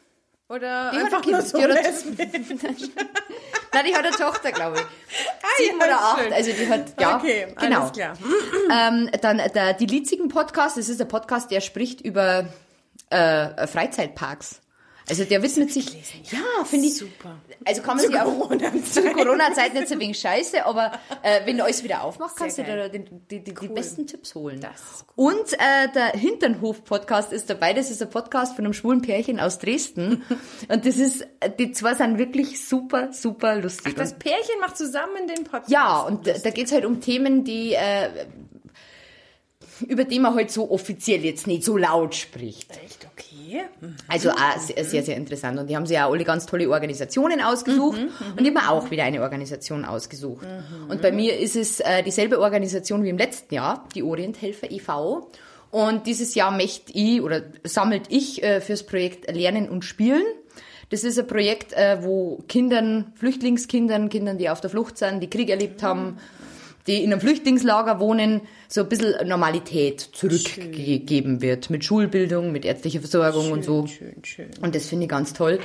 Oder 0.49 0.91
Die 0.91 0.97
hat 0.97 1.05
einfach 1.05 1.23
ein 1.23 1.31
nur 1.31 1.41
so 1.43 1.57
Die 1.57 1.63
hat? 1.63 1.71
Nein, 3.73 3.85
die 3.85 3.95
hat 3.95 4.03
eine 4.03 4.15
Tochter, 4.15 4.51
glaube 4.51 4.77
ich. 4.77 4.85
Sieben 5.57 5.79
ja, 5.79 5.85
oder 5.85 6.01
acht. 6.01 6.19
schön. 6.19 6.33
Also 6.33 6.51
die 6.51 6.67
hat, 6.67 6.99
ja, 6.99 7.17
Okay, 7.17 7.53
genau. 7.59 7.81
alles 7.81 7.91
klar. 7.93 8.13
Ähm, 8.71 9.09
dann 9.21 9.37
der, 9.53 9.73
die 9.73 9.85
Litzigen 9.85 10.27
Podcast, 10.27 10.77
das 10.77 10.89
ist 10.89 10.99
der 10.99 11.05
Podcast, 11.05 11.49
der 11.51 11.61
spricht 11.61 12.01
über 12.01 12.45
äh, 13.09 13.67
Freizeitparks. 13.67 14.61
Also 15.09 15.23
der 15.23 15.41
widmet 15.41 15.71
sich, 15.73 15.87
ja, 16.31 16.63
finde 16.65 16.87
ich, 16.87 16.97
Super. 16.97 17.39
also 17.65 17.81
kann 17.81 17.97
man 17.97 18.05
sich 18.05 18.15
auch 18.19 18.25
Corona-Zeiten. 18.25 18.85
zu 18.85 19.01
Corona-Zeit 19.11 19.73
nicht 19.73 19.87
so 19.87 19.99
wegen 19.99 20.13
Scheiße, 20.13 20.65
aber 20.65 20.91
äh, 21.23 21.45
wenn 21.45 21.59
alles 21.61 21.83
wieder 21.83 22.03
aufmacht, 22.03 22.35
kannst 22.35 22.57
du 22.57 22.63
geil. 22.63 22.89
dir 22.89 22.99
da 22.99 23.09
die, 23.29 23.39
die, 23.39 23.43
die, 23.43 23.53
die 23.53 23.67
besten 23.69 24.05
Tipps 24.05 24.35
holen. 24.35 24.59
Ist 24.59 25.05
Und 25.15 25.53
äh, 25.53 25.91
der 25.93 26.11
Hinternhof-Podcast 26.11 27.33
ist 27.33 27.49
dabei. 27.49 27.73
Das 27.73 27.89
ist 27.89 28.01
ein 28.01 28.09
Podcast 28.09 28.55
von 28.55 28.65
einem 28.65 28.73
schwulen 28.73 29.01
Pärchen 29.01 29.39
aus 29.39 29.59
Dresden. 29.59 30.23
Und 30.67 30.85
das 30.85 30.97
ist, 30.97 31.25
die 31.57 31.71
zwei 31.71 31.95
sind 31.95 32.17
wirklich 32.17 32.67
super, 32.67 33.11
super 33.11 33.55
lustig. 33.55 33.95
Das 33.95 34.17
Pärchen 34.17 34.59
macht 34.61 34.77
zusammen 34.77 35.27
den 35.27 35.43
Podcast. 35.43 35.69
Ja, 35.69 36.01
und 36.01 36.27
da, 36.27 36.33
da 36.33 36.49
geht's 36.49 36.71
halt 36.71 36.85
um 36.85 37.01
Themen, 37.01 37.43
die 37.43 37.73
äh, 37.73 38.09
über 39.87 40.03
die 40.03 40.19
man 40.19 40.35
halt 40.35 40.51
so 40.51 40.69
offiziell 40.71 41.23
jetzt 41.23 41.47
nicht 41.47 41.63
so 41.63 41.77
laut 41.77 42.15
spricht. 42.15 42.71
Echt 42.83 43.07
okay. 43.11 43.28
Also 44.07 44.31
auch 44.31 44.57
sehr, 44.59 44.83
sehr, 44.83 45.03
sehr 45.03 45.17
interessant. 45.17 45.59
Und 45.59 45.69
die 45.69 45.75
haben 45.75 45.85
sich 45.85 45.95
ja 45.95 46.09
alle 46.09 46.23
ganz 46.23 46.45
tolle 46.45 46.69
Organisationen 46.69 47.41
ausgesucht. 47.41 47.99
und 47.99 48.41
ich 48.41 48.55
habe 48.55 48.65
mir 48.65 48.71
auch 48.71 48.89
wieder 48.91 49.03
eine 49.03 49.21
Organisation 49.21 49.85
ausgesucht. 49.85 50.45
Und 50.87 51.01
bei 51.01 51.11
mir 51.11 51.37
ist 51.37 51.55
es 51.55 51.79
äh, 51.79 52.03
dieselbe 52.03 52.39
Organisation 52.39 53.03
wie 53.03 53.09
im 53.09 53.17
letzten 53.17 53.53
Jahr, 53.55 53.87
die 53.95 54.03
Orienthelfer 54.03 54.71
e.V. 54.71 55.29
Und 55.71 56.07
dieses 56.07 56.35
Jahr 56.35 56.51
möchte 56.51 56.91
ich 56.93 57.21
oder 57.21 57.43
sammelt 57.63 58.03
ich 58.09 58.43
äh, 58.43 58.59
fürs 58.61 58.83
Projekt 58.83 59.31
Lernen 59.31 59.69
und 59.69 59.85
Spielen. 59.85 60.23
Das 60.89 61.03
ist 61.03 61.19
ein 61.19 61.27
Projekt, 61.27 61.73
äh, 61.73 61.99
wo 62.01 62.43
Kindern, 62.47 63.13
Flüchtlingskindern, 63.15 64.09
Kindern, 64.09 64.39
die 64.39 64.49
auf 64.49 64.61
der 64.61 64.71
Flucht 64.71 64.97
sind, 64.97 65.21
die 65.21 65.29
Krieg 65.29 65.49
erlebt 65.49 65.83
haben, 65.83 66.17
die 66.89 67.03
in 67.03 67.11
einem 67.11 67.21
Flüchtlingslager 67.21 67.99
wohnen, 67.99 68.41
so 68.67 68.81
ein 68.81 68.89
bisschen 68.89 69.27
Normalität 69.27 70.01
zurückgegeben 70.01 71.41
wird. 71.41 71.69
Mit 71.69 71.85
Schulbildung, 71.85 72.51
mit 72.51 72.65
ärztlicher 72.65 72.99
Versorgung 72.99 73.51
und 73.51 73.63
so. 73.63 73.85
Schön, 73.85 74.15
schön. 74.23 74.49
Und 74.61 74.73
das 74.73 74.87
finde 74.87 75.05
ich 75.05 75.09
ganz 75.09 75.33
toll. 75.33 75.59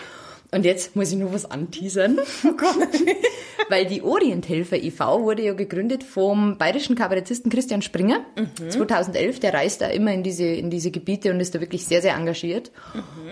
Und 0.52 0.64
jetzt 0.64 0.94
muss 0.94 1.10
ich 1.10 1.16
nur 1.16 1.32
was 1.32 1.50
anteasern. 1.50 2.18
Weil 3.70 3.86
die 3.86 4.02
Orienthelfer 4.02 4.76
e.V. 4.76 5.22
wurde 5.22 5.42
ja 5.42 5.54
gegründet 5.54 6.04
vom 6.04 6.58
bayerischen 6.58 6.94
Kabarettisten 6.94 7.50
Christian 7.50 7.80
Springer. 7.80 8.20
2011. 8.68 9.40
Der 9.40 9.54
reist 9.54 9.80
da 9.80 9.86
immer 9.86 10.12
in 10.12 10.22
diese, 10.22 10.44
in 10.44 10.68
diese 10.70 10.90
Gebiete 10.90 11.30
und 11.30 11.40
ist 11.40 11.54
da 11.54 11.60
wirklich 11.60 11.86
sehr, 11.86 12.02
sehr 12.02 12.14
engagiert. 12.14 12.70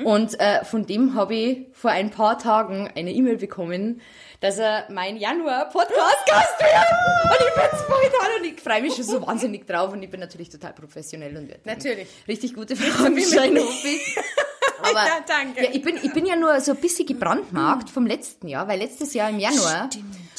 Und 0.05 0.41
äh, 0.41 0.65
von 0.65 0.87
dem 0.87 1.15
habe 1.15 1.35
ich 1.35 1.59
vor 1.73 1.91
ein 1.91 2.11
paar 2.11 2.39
Tagen 2.39 2.89
eine 2.97 3.13
E-Mail 3.13 3.37
bekommen, 3.37 4.01
dass 4.43 4.59
er 4.59 4.87
mein 4.91 5.17
Januar-Podcast-Gast 5.17 6.61
wird. 6.61 7.31
Und 7.31 7.49
ich 7.49 7.55
bin's 7.55 7.83
voll 7.85 8.03
toll 8.03 8.31
und 8.41 8.45
ich 8.45 8.61
freue 8.61 8.83
mich 8.83 8.95
schon 8.95 9.05
so 9.05 9.27
wahnsinnig 9.27 9.67
drauf. 9.67 9.93
Und 9.93 10.03
ich 10.03 10.11
bin 10.11 10.21
natürlich 10.21 10.51
total 10.51 10.73
professionell 10.73 11.37
und 11.37 11.49
werde 11.49 11.61
Natürlich. 11.65 12.09
richtig 12.29 12.53
gute 12.55 12.77
Fragen 12.77 13.19
stellen, 13.23 13.59
hoffe 13.59 13.89
ich. 13.89 14.17
Aber 14.81 14.93
Ja, 14.93 15.21
danke. 15.27 15.65
Ja, 15.65 15.71
ich, 15.73 15.83
bin, 15.83 15.97
ich 16.03 16.13
bin 16.13 16.27
ja 16.27 16.37
nur 16.37 16.61
so 16.61 16.73
ein 16.73 16.79
bisschen 16.79 17.07
gebrandmarkt 17.07 17.91
vom 17.91 18.07
letzten 18.07 18.49
Jahr, 18.49 18.69
weil 18.69 18.79
letztes 18.79 19.15
Jahr 19.15 19.31
im 19.31 19.39
Januar 19.39 19.89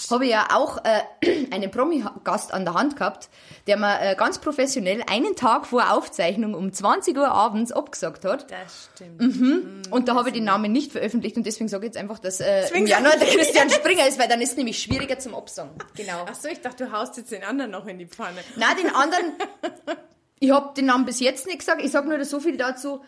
habe 0.10 0.25
ich 0.25 0.32
ja 0.32 0.48
auch 0.52 0.84
äh, 0.84 1.48
einen 1.52 1.72
Promi-Gast 1.72 2.54
an 2.54 2.66
der 2.66 2.74
Hand 2.74 2.96
gehabt, 2.96 3.30
der 3.68 3.78
mir 3.78 4.02
äh, 4.02 4.16
ganz 4.16 4.40
professionell 4.40 5.04
einen 5.10 5.36
Tag 5.36 5.66
vor 5.66 5.92
Aufzeichnung 5.92 6.54
um 6.54 6.72
20 6.72 7.18
Uhr 7.18 7.30
abends 7.30 7.72
abgesagt 7.72 8.25
hat. 8.25 8.52
Das 8.52 8.90
stimmt. 8.94 9.22
Mhm. 9.22 9.82
Und 9.90 10.08
da 10.08 10.16
habe 10.16 10.30
ich 10.30 10.34
den 10.34 10.44
Namen 10.44 10.72
nicht 10.72 10.92
veröffentlicht 10.92 11.38
und 11.38 11.46
deswegen 11.46 11.68
sage 11.68 11.86
ich 11.86 11.90
jetzt 11.90 11.98
einfach, 11.98 12.20
dass 12.20 12.40
äh, 12.40 12.68
im 12.74 12.86
Januar 12.88 13.18
der 13.18 13.28
Christian 13.36 13.70
Springer 13.70 14.08
ist, 14.08 14.20
weil 14.20 14.28
dann 14.28 14.42
ist 14.42 14.52
es 14.52 14.58
nämlich 14.58 14.82
schwieriger 14.82 15.20
zum 15.20 15.36
Absagen. 15.36 15.72
Genau. 15.96 16.25
Ach 16.30 16.36
so, 16.36 16.48
ich 16.48 16.62
dachte, 16.62 16.86
du 16.86 16.92
haust 16.92 17.18
jetzt 17.18 17.32
den 17.32 17.44
anderen 17.44 17.72
noch 17.72 17.86
in 17.88 18.00
die 18.00 18.08
Pfanne. 18.08 18.40
Nein, 18.56 18.75
den 18.82 18.94
anderen, 18.94 19.34
ich 20.40 20.52
habe 20.52 20.74
den 20.75 20.86
Namen 20.86 21.06
bis 21.06 21.20
jetzt 21.20 21.48
nicht 21.48 21.60
gesagt. 21.60 21.82
Ich 21.82 21.92
sage 21.92 22.10
nur 22.10 22.24
so 22.25 22.40
viel 22.40 22.58
dazu, 22.58 23.02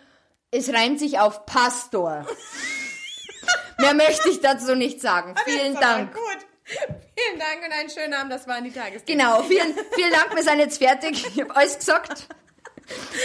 es 0.56 0.74
reimt 0.74 1.00
sich 1.00 1.20
auf 1.20 1.46
Pastor. 1.46 2.26
Mehr 3.80 3.94
möchte 3.94 4.30
ich 4.30 4.42
dazu 4.42 4.76
nicht 4.76 5.02
sagen. 5.02 5.36
Vielen 5.46 5.76
Dank. 5.76 6.14
Gut. 6.14 6.22
Vielen 6.66 7.40
Dank 7.40 7.64
und 7.66 7.72
einen 7.72 7.90
schönen 7.90 8.14
Abend. 8.14 8.32
Das 8.32 8.48
waren 8.48 8.64
die 8.64 8.72
Tagesthemen. 8.72 9.20
Genau, 9.20 9.44
vielen, 9.44 9.74
vielen 9.94 10.12
Dank, 10.12 10.36
wir 10.36 10.44
sind 10.44 10.60
jetzt 10.60 10.78
fertig. 10.80 11.26
Ich 11.36 11.42
habe 11.42 11.56
alles 11.56 11.78
gesagt. 11.78 12.28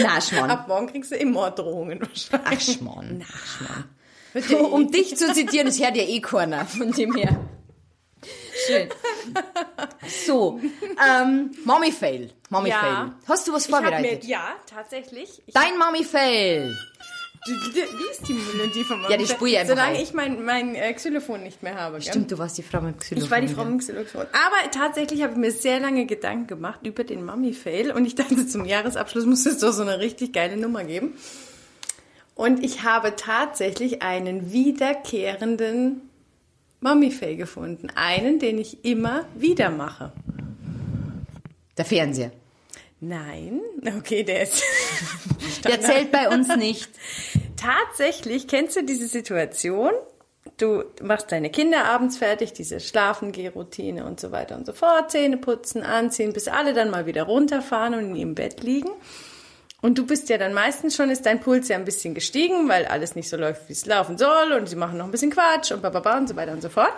Na, 0.01 0.21
Schmarrn. 0.21 0.51
Ab 0.51 0.69
morgen 0.69 0.89
kriegst 0.89 1.11
du 1.11 1.17
immer 1.17 1.51
Drohungen 1.51 2.01
wahrscheinlich. 2.01 2.69
Ach, 2.69 2.75
Schmarrn. 2.75 3.25
Schmarrn. 3.57 3.85
Bitte. 4.33 4.59
Um 4.59 4.91
dich 4.91 5.17
zu 5.17 5.33
zitieren, 5.33 5.67
das 5.67 5.81
hört 5.81 5.97
ja 5.97 6.03
eh 6.05 6.21
keiner, 6.21 6.65
von 6.67 6.93
dem 6.93 7.15
her. 7.15 7.37
Schön. 8.67 8.89
So, 10.27 10.61
ähm, 11.09 11.51
Mommy 11.65 11.91
Fail. 11.93 12.31
Mommy 12.51 12.69
Ja. 12.69 12.81
Fail. 12.81 13.13
Hast 13.27 13.49
du 13.49 13.53
was 13.53 13.65
hab 13.65 13.71
mir, 13.83 13.89
vorbereitet? 13.89 14.25
ja, 14.25 14.55
tatsächlich. 14.73 15.43
Ich 15.47 15.55
Dein 15.55 15.79
Mommy 15.79 16.05
Fail. 16.05 16.77
Du- 17.47 17.53
du- 17.55 17.75
Wie 17.75 18.11
ist 18.11 18.29
die 18.29 18.35
Melodie 18.35 18.85
von 18.85 19.03
Ja, 19.09 19.17
die 19.17 19.27
spule 19.27 19.53
ich 19.53 19.59
einfach 19.59 19.75
Solange 19.75 19.97
ein. 19.97 20.03
ich 20.03 20.13
mein, 20.13 20.45
mein 20.45 20.75
äh, 20.75 20.93
Xylophon 20.93 21.43
nicht 21.43 21.63
mehr 21.63 21.75
habe. 21.75 21.99
gell? 21.99 22.09
Stimmt, 22.09 22.31
du 22.31 22.39
warst 22.39 22.59
die 22.59 22.63
Frau 22.63 22.81
mit 22.83 22.97
dem 22.97 22.99
Xylophon. 23.01 23.25
Ich 23.25 23.31
war 23.31 23.41
die 23.41 23.49
Frau 23.49 23.65
mit 23.65 23.73
dem 23.73 23.79
Xylophon. 23.79 24.21
Aber 24.33 24.71
tatsächlich 24.71 25.23
habe 25.23 25.33
ich 25.33 25.39
mir 25.39 25.51
sehr 25.51 25.81
lange 25.81 26.05
Gedanken 26.05 26.47
gemacht 26.49 26.81
über 26.85 27.03
den 27.03 27.25
Mummy-Fail 27.25 27.93
und 27.93 28.05
ich 28.05 28.15
dachte, 28.15 28.47
zum 28.47 28.67
Jahresabschluss 28.67 29.25
muss 29.25 29.47
es 29.47 29.59
doch 29.59 29.73
so 29.73 29.81
eine 29.83 29.99
richtig 30.01 30.35
geile 30.35 30.57
Nummer 30.59 30.85
geben. 30.85 31.15
Und 32.35 32.63
ich 32.63 32.83
habe 32.83 33.17
tatsächlich 33.17 34.03
einen 34.03 34.53
wiederkehrenden 34.53 36.03
Mummy-Fail 36.81 37.37
gefunden. 37.37 37.89
Einen, 37.95 38.39
den 38.39 38.59
ich 38.59 38.85
immer 38.85 39.25
wieder 39.35 39.71
mache. 39.71 40.13
Der 41.79 41.85
Fernseher. 41.87 42.33
Nein, 43.01 43.63
okay, 43.99 44.23
der 44.25 44.43
ist. 44.43 44.63
Der 45.65 45.81
zählt 45.81 46.11
bei 46.11 46.29
uns 46.29 46.55
nicht. 46.57 46.89
Tatsächlich, 47.57 48.49
kennst 48.49 48.77
du 48.77 48.83
diese 48.83 49.07
Situation? 49.07 49.93
Du 50.57 50.85
machst 51.03 51.33
deine 51.33 51.51
Kinder 51.51 51.85
abends 51.85 52.17
fertig, 52.17 52.53
diese 52.55 52.81
Schlafengeh-Routine 52.81 54.07
und 54.07 54.21
so 54.21 54.33
weiter 54.33 54.57
und 54.57 54.65
so 54.67 54.73
fort, 54.73 55.11
Zähne 55.11 55.37
putzen, 55.37 55.83
anziehen, 55.83 56.33
bis 56.33 56.49
alle 56.49 56.73
dann 56.73 56.91
mal 56.91 57.05
wieder 57.07 57.25
runterfahren 57.25 57.95
und 57.95 58.01
in 58.01 58.17
ihrem 58.17 58.35
Bett 58.35 58.63
liegen. 58.63 58.91
Und 59.83 59.97
du 59.99 60.07
bist 60.07 60.29
ja 60.29 60.39
dann 60.39 60.53
meistens 60.53 60.97
schon, 60.97 61.11
ist 61.11 61.25
dein 61.25 61.41
Puls 61.41 61.69
ja 61.69 61.77
ein 61.77 61.85
bisschen 61.85 62.15
gestiegen, 62.15 62.69
weil 62.69 62.85
alles 62.87 63.15
nicht 63.15 63.29
so 63.29 63.37
läuft, 63.37 63.69
wie 63.69 63.73
es 63.73 63.87
laufen 63.87 64.19
soll 64.19 64.53
und 64.53 64.69
sie 64.69 64.77
machen 64.77 64.99
noch 64.99 65.07
ein 65.07 65.11
bisschen 65.11 65.31
Quatsch 65.31 65.73
und 65.73 65.83
bababa 65.83 66.19
und 66.19 66.29
so 66.29 66.37
weiter 66.37 66.53
und 66.53 66.63
so 66.63 66.69
fort. 66.69 66.93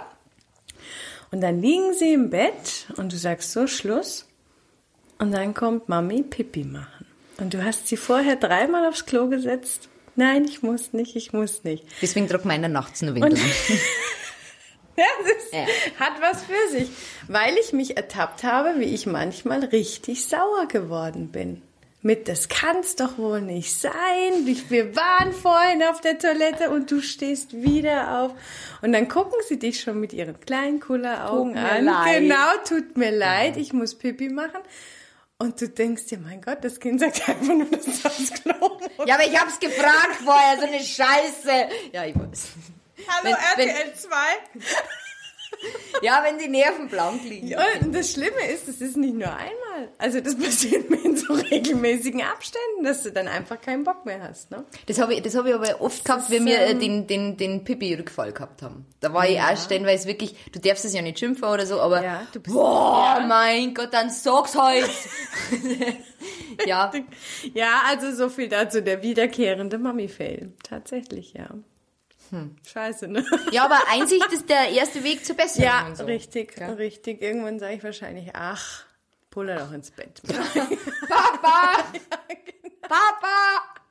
Und 1.31 1.41
dann 1.41 1.63
liegen 1.63 1.95
sie 1.95 2.13
im 2.13 2.31
Bett 2.31 2.87
und 2.97 3.13
du 3.13 3.17
sagst 3.17 3.53
so 3.53 3.67
Schluss 3.67 4.27
und 5.23 5.33
dann 5.33 5.55
kommt 5.55 5.89
Mami 5.89 6.23
Pipi 6.23 6.65
machen. 6.65 7.07
Und 7.39 7.55
du 7.55 7.65
hast 7.65 7.89
sie 7.89 7.97
vorher 7.97 8.37
dreimal 8.37 8.87
aufs 8.87 9.07
Klo 9.07 9.29
gesetzt. 9.29 9.89
Nein, 10.17 10.45
ich 10.45 10.63
muss 10.63 10.93
nicht, 10.93 11.17
ich 11.17 11.33
muss 11.33 11.65
nicht. 11.65 11.85
Deswegen 12.03 12.29
tragt 12.29 12.45
meiner 12.45 12.69
nachts 12.69 13.01
nur 13.03 13.15
Windeln. 13.15 13.41
Ja, 14.95 15.05
das 15.25 15.51
Ja. 15.53 15.67
hat 16.05 16.21
was 16.21 16.43
für 16.45 16.69
sich. 16.71 16.89
Weil 17.27 17.57
ich 17.57 17.73
mich 17.73 17.97
ertappt 17.97 18.45
habe, 18.45 18.75
wie 18.79 18.95
ich 18.95 19.07
manchmal 19.07 19.65
richtig 19.65 20.27
sauer 20.27 20.67
geworden 20.69 21.29
bin. 21.33 21.63
Mit, 22.03 22.29
das 22.29 22.49
kann's 22.51 22.95
doch 22.97 23.17
wohl 23.17 23.41
nicht 23.41 23.75
sein. 23.75 23.93
Wir 24.69 24.95
waren 24.95 25.33
vorhin 25.33 25.83
auf 25.85 26.03
der 26.03 26.19
Toilette 26.19 26.69
und 26.69 26.91
du 26.91 27.01
stehst 27.01 27.55
wieder 27.55 28.19
auf. 28.21 28.33
Und 28.83 28.93
dann 28.93 29.09
gucken 29.09 29.39
sie 29.49 29.59
dich 29.59 29.81
schon 29.81 29.99
mit 29.99 30.13
ihren 30.13 30.39
kleinen 30.41 30.79
Kulleraugen 30.81 31.55
Tut 31.55 31.63
mir 31.63 31.71
an. 31.71 31.85
leid. 31.87 32.21
Genau, 32.21 32.51
tut 32.69 32.97
mir 32.99 33.13
leid, 33.13 33.57
ich 33.57 33.73
muss 33.73 33.95
Pipi 33.95 34.29
machen. 34.29 34.61
Und 35.43 35.61
du 35.61 35.69
denkst 35.69 36.07
dir, 36.07 36.19
mein 36.19 36.41
Gott, 36.41 36.59
das 36.63 36.79
Kind 36.79 37.01
sagt 37.01 37.29
einfach 37.29 37.53
nur, 37.55 37.67
dass 37.67 38.05
aufs 38.07 38.31
Klo 38.33 38.55
muss. 38.61 39.07
Ja, 39.09 39.15
aber 39.17 39.25
ich 39.27 39.37
hab's 39.39 39.59
gefragt 39.59 40.17
vorher, 40.25 40.57
so 40.59 40.67
eine 40.67 40.79
Scheiße. 40.81 41.69
Ja, 41.93 42.05
ich 42.05 42.15
weiß. 42.15 42.49
Hallo 43.09 43.35
Wenn- 43.57 43.67
wenn- 43.67 43.69
RTL 43.75 43.95
2. 43.95 44.17
Ja, 46.01 46.25
wenn 46.25 46.39
die 46.39 46.49
Nerven 46.49 46.89
blank 46.89 47.23
liegen. 47.25 47.47
Ja, 47.47 47.61
und 47.81 47.95
das 47.95 48.11
Schlimme 48.13 48.45
ist, 48.53 48.67
das 48.67 48.81
ist 48.81 48.97
nicht 48.97 49.15
nur 49.15 49.29
einmal. 49.29 49.91
Also 49.99 50.21
das 50.21 50.37
passiert 50.39 50.91
mir 50.91 50.97
in 51.05 51.17
so 51.17 51.35
regelmäßigen 51.35 52.23
Abständen, 52.23 52.83
dass 52.85 53.03
du 53.05 53.13
dann 53.13 53.29
einfach 53.29 53.61
keinen 53.61 53.85
Bock 53.85 54.05
mehr 54.07 54.21
hast. 54.23 54.51
Ne? 54.51 54.65
Das 54.87 54.99
habe 54.99 55.15
ich, 55.15 55.23
das 55.23 55.37
hab 55.37 55.47
ich 55.47 55.55
aber 55.55 55.81
oft 55.81 56.05
gehabt, 56.05 56.31
wenn 56.31 56.47
wir 56.47 56.59
äh, 56.59 56.75
den, 56.75 57.07
den, 57.07 57.37
den 57.37 57.63
Pipi-Rückfall 57.65 58.33
gehabt 58.33 58.63
haben. 58.63 58.87
Da 59.01 59.13
war 59.13 59.29
ich 59.29 59.39
auch 59.41 59.57
stellenweise 59.57 60.09
wirklich, 60.09 60.35
du 60.53 60.59
darfst 60.59 60.85
es 60.87 60.95
ja 60.95 61.03
nicht 61.03 61.19
schimpfen 61.21 61.45
oder 61.45 61.67
so, 61.67 61.81
aber 61.81 62.03
Ja, 62.03 62.27
du 62.33 62.41
bist- 62.41 62.57
boah, 62.57 63.19
ja. 63.21 63.27
mein 63.27 63.75
Gott, 63.75 63.93
dann 63.93 64.11
sag's 64.11 64.57
halt. 64.57 64.91
ja, 66.67 66.93
Ja, 67.55 67.83
also 67.87 68.13
so 68.15 68.29
viel 68.29 68.49
dazu, 68.49 68.83
der 68.83 69.03
wiederkehrende 69.03 69.79
Mami-Fail. 69.79 70.53
Tatsächlich, 70.63 71.33
ja. 71.35 71.49
Scheiße, 72.67 73.09
ne? 73.09 73.25
ja, 73.51 73.65
aber 73.67 73.79
Einsicht 73.91 74.33
ist 74.33 74.49
der 74.49 74.71
erste 74.71 75.05
Weg 75.05 75.23
zur 75.25 75.37
Besserung. 75.37 75.65
Ja, 75.67 75.95
so. 75.95 76.05
richtig, 76.05 76.57
Ja. 76.59 76.69
richtig. 76.73 77.21
Irgendwann 77.21 77.59
sage 77.59 77.75
ich 77.75 77.85
wahrscheinlich, 77.85 78.31
ach, 78.35 78.85
pull 79.31 79.51
er 79.51 79.59
doch 79.59 79.73
ins 79.73 79.91
Bett. 79.91 80.23
Papa! 81.09 81.85
Papa! 82.83 83.82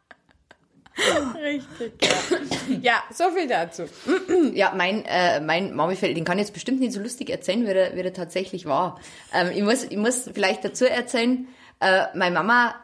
Richtig, 1.41 1.93
ja. 2.01 2.77
Ja, 2.81 3.03
so 3.12 3.31
viel 3.31 3.48
dazu. 3.48 3.83
Ja, 4.53 4.74
mein, 4.75 5.05
äh, 5.05 5.39
mein 5.39 5.74
Mami-Fell, 5.74 6.13
den 6.13 6.25
kann 6.25 6.38
ich 6.38 6.45
jetzt 6.45 6.53
bestimmt 6.53 6.79
nicht 6.79 6.93
so 6.93 7.00
lustig 7.00 7.29
erzählen, 7.29 7.65
wie 7.65 7.71
er, 7.71 7.95
wie 7.95 8.01
er 8.01 8.13
tatsächlich 8.13 8.65
war. 8.65 9.00
Ähm, 9.33 9.51
ich, 9.53 9.63
muss, 9.63 9.83
ich 9.83 9.98
muss 9.98 10.29
vielleicht 10.33 10.65
dazu 10.65 10.86
erzählen, 10.86 11.48
äh, 11.79 12.05
meine 12.15 12.33
Mama, 12.36 12.75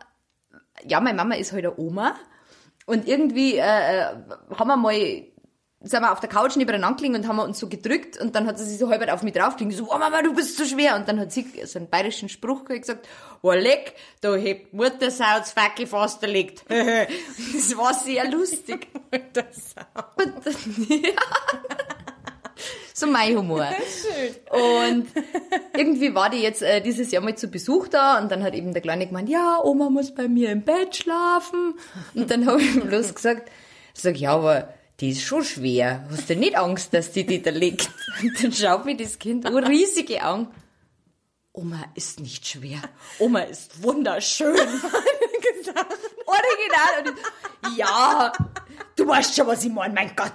ja, 0.85 0.99
meine 0.99 1.17
Mama 1.17 1.35
ist 1.35 1.51
halt 1.51 1.65
eine 1.65 1.77
Oma. 1.77 2.15
Und 2.85 3.07
irgendwie 3.07 3.57
äh, 3.57 3.61
äh, 3.61 4.15
haben 4.55 4.67
wir 4.67 4.77
mal, 4.77 5.23
sind 5.81 6.01
wir 6.01 6.11
auf 6.11 6.19
der 6.19 6.29
Couch 6.29 6.55
nebeneinander 6.55 6.97
gelegen 6.97 7.15
und 7.15 7.27
haben 7.27 7.37
uns 7.39 7.59
so 7.59 7.69
gedrückt 7.69 8.19
und 8.19 8.35
dann 8.35 8.47
hat 8.47 8.57
sie 8.57 8.65
sich 8.65 8.79
so 8.79 8.89
halb 8.89 9.07
auf 9.11 9.21
mich 9.21 9.33
draufgelegt, 9.33 9.77
so, 9.77 9.85
oh 9.91 9.97
Mama, 9.97 10.23
du 10.23 10.33
bist 10.33 10.57
so 10.57 10.65
schwer. 10.65 10.95
Und 10.95 11.07
dann 11.07 11.19
hat 11.19 11.31
sie 11.31 11.45
so 11.65 11.77
einen 11.77 11.87
bayerischen 11.87 12.29
Spruch 12.29 12.65
gesagt, 12.65 13.07
oh 13.43 13.51
leck, 13.51 13.93
da 14.21 14.35
hebt 14.35 14.73
Muttersau 14.73 15.37
das 15.37 15.51
Fackel 15.51 15.85
fast 15.85 16.23
erlegt. 16.23 16.65
das 16.69 17.77
war 17.77 17.93
sehr 17.93 18.29
lustig. 18.29 18.87
Das 19.33 19.75
Und 20.17 20.33
ja. 20.89 21.11
So 22.93 23.07
mein 23.07 23.37
Humor. 23.37 23.67
schön. 24.01 24.35
Und 24.49 25.07
irgendwie 25.77 26.13
war 26.13 26.29
die 26.29 26.39
jetzt 26.41 26.63
äh, 26.63 26.81
dieses 26.81 27.11
Jahr 27.11 27.23
mal 27.23 27.35
zu 27.35 27.47
Besuch 27.47 27.87
da 27.87 28.19
und 28.19 28.31
dann 28.31 28.43
hat 28.43 28.55
eben 28.55 28.73
der 28.73 28.81
Kleine 28.81 29.05
gemeint, 29.05 29.29
ja, 29.29 29.61
Oma 29.63 29.89
muss 29.89 30.13
bei 30.13 30.27
mir 30.27 30.49
im 30.49 30.63
Bett 30.63 30.95
schlafen. 30.95 31.75
Und 32.15 32.31
dann 32.31 32.47
habe 32.47 32.61
ich 32.61 32.79
bloß 32.81 33.13
gesagt, 33.13 33.51
sag, 33.93 34.17
ja, 34.17 34.31
aber 34.31 34.73
die 34.99 35.11
ist 35.11 35.21
schon 35.21 35.43
schwer. 35.43 36.07
Hast 36.09 36.29
du 36.29 36.35
nicht 36.35 36.57
Angst, 36.57 36.93
dass 36.93 37.11
die 37.11 37.25
die 37.25 37.41
da 37.41 37.51
liegt? 37.51 37.89
Und 38.21 38.43
dann 38.43 38.51
schaut 38.51 38.85
mir 38.85 38.97
das 38.97 39.19
Kind 39.19 39.45
an, 39.45 39.55
riesige 39.57 40.23
Augen. 40.25 40.47
Oma 41.53 41.85
ist 41.95 42.19
nicht 42.19 42.47
schwer. 42.47 42.81
Oma 43.19 43.39
ist 43.41 43.81
wunderschön. 43.81 44.55
Original. 46.25 47.07
Und 47.07 47.15
ich, 47.71 47.77
ja, 47.77 48.31
du 48.95 49.07
weißt 49.07 49.35
schon, 49.35 49.47
was 49.47 49.63
ich 49.63 49.71
meine, 49.71 49.93
mein 49.93 50.15
Gott. 50.15 50.33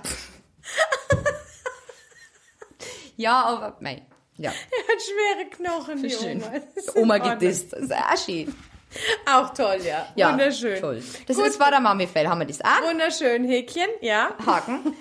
Ja, 3.17 3.43
aber 3.45 3.77
mei. 3.81 4.03
Ja, 4.37 4.51
Er 4.51 4.95
hat 4.95 5.03
schwere 5.03 5.51
Knochen, 5.51 6.03
die 6.03 6.11
schön. 6.11 6.43
Oma. 6.43 6.53
Oma 6.95 7.19
gedisst. 7.19 7.73
Das 7.73 7.81
ist 7.83 7.93
auch 7.93 8.17
schön. 8.17 8.55
Auch 9.27 9.51
toll, 9.51 9.79
ja. 9.85 10.07
Ja, 10.15 10.33
Wunderschön. 10.33 10.81
Toll. 10.81 11.03
Das, 11.27 11.37
das 11.37 11.61
war 11.61 11.71
der 11.71 11.81
Mami-Fell. 11.81 12.27
Haben 12.29 12.41
wir 12.41 12.47
das 12.47 12.61
auch? 12.61 12.89
Wunderschön, 12.89 13.45
Häkchen, 13.45 13.89
ja. 14.01 14.31
Haken. 14.45 14.95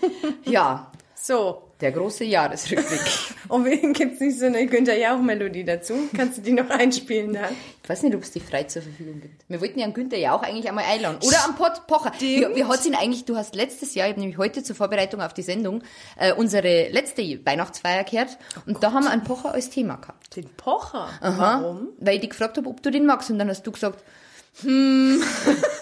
Ja, 0.45 0.91
So. 1.15 1.70
Der 1.81 1.91
große 1.91 2.23
Jahresrückblick. 2.23 3.01
Und 3.47 3.65
wen 3.65 3.93
gibt's 3.93 4.19
nicht 4.19 4.39
so 4.39 4.45
eine 4.45 4.65
Günther 4.67 4.97
Jauch-Melodie 4.97 5.63
dazu? 5.63 5.93
Kannst 6.15 6.38
du 6.38 6.41
die 6.41 6.53
noch 6.53 6.69
einspielen 6.69 7.33
dann? 7.33 7.55
Ich 7.83 7.89
weiß 7.89 8.03
nicht, 8.03 8.15
ob 8.15 8.21
es 8.21 8.31
die 8.31 8.39
frei 8.39 8.63
zur 8.63 8.81
Verfügung 8.81 9.21
gibt. 9.21 9.43
Wir 9.47 9.59
wollten 9.59 9.79
ja 9.79 9.85
einen 9.85 9.93
Günther 9.93 10.17
ja 10.17 10.33
auch 10.33 10.43
eigentlich 10.43 10.69
einmal 10.69 10.85
einladen. 10.85 11.17
Oder 11.25 11.43
am 11.45 11.55
Pott 11.55 11.88
Pocher. 11.88 12.11
Wie, 12.19 12.45
wie 12.53 12.63
hat's 12.63 12.85
ihn 12.85 12.95
eigentlich, 12.95 13.25
du 13.25 13.35
hast 13.35 13.55
letztes 13.55 13.95
Jahr, 13.95 14.07
ich 14.07 14.13
habe 14.13 14.21
nämlich 14.21 14.38
heute 14.38 14.63
zur 14.63 14.75
Vorbereitung 14.75 15.21
auf 15.21 15.33
die 15.33 15.41
Sendung, 15.41 15.83
äh, 16.17 16.33
unsere 16.33 16.89
letzte 16.89 17.23
Weihnachtsfeier 17.45 18.03
gehört. 18.03 18.38
Und 18.65 18.83
da 18.83 18.93
haben 18.93 19.03
wir 19.03 19.11
einen 19.11 19.23
Pocher 19.23 19.53
als 19.53 19.69
Thema 19.69 19.95
gehabt. 19.95 20.35
Den 20.35 20.50
Pocher. 20.55 21.09
Aha. 21.19 21.61
Warum? 21.61 21.89
Weil 22.00 22.15
ich 22.15 22.21
dich 22.21 22.29
gefragt 22.29 22.57
habe, 22.57 22.69
ob 22.69 22.81
du 22.81 22.91
den 22.91 23.05
magst. 23.05 23.29
Und 23.31 23.39
dann 23.39 23.50
hast 23.50 23.63
du 23.63 23.71
gesagt, 23.71 24.03
hm, 24.61 25.23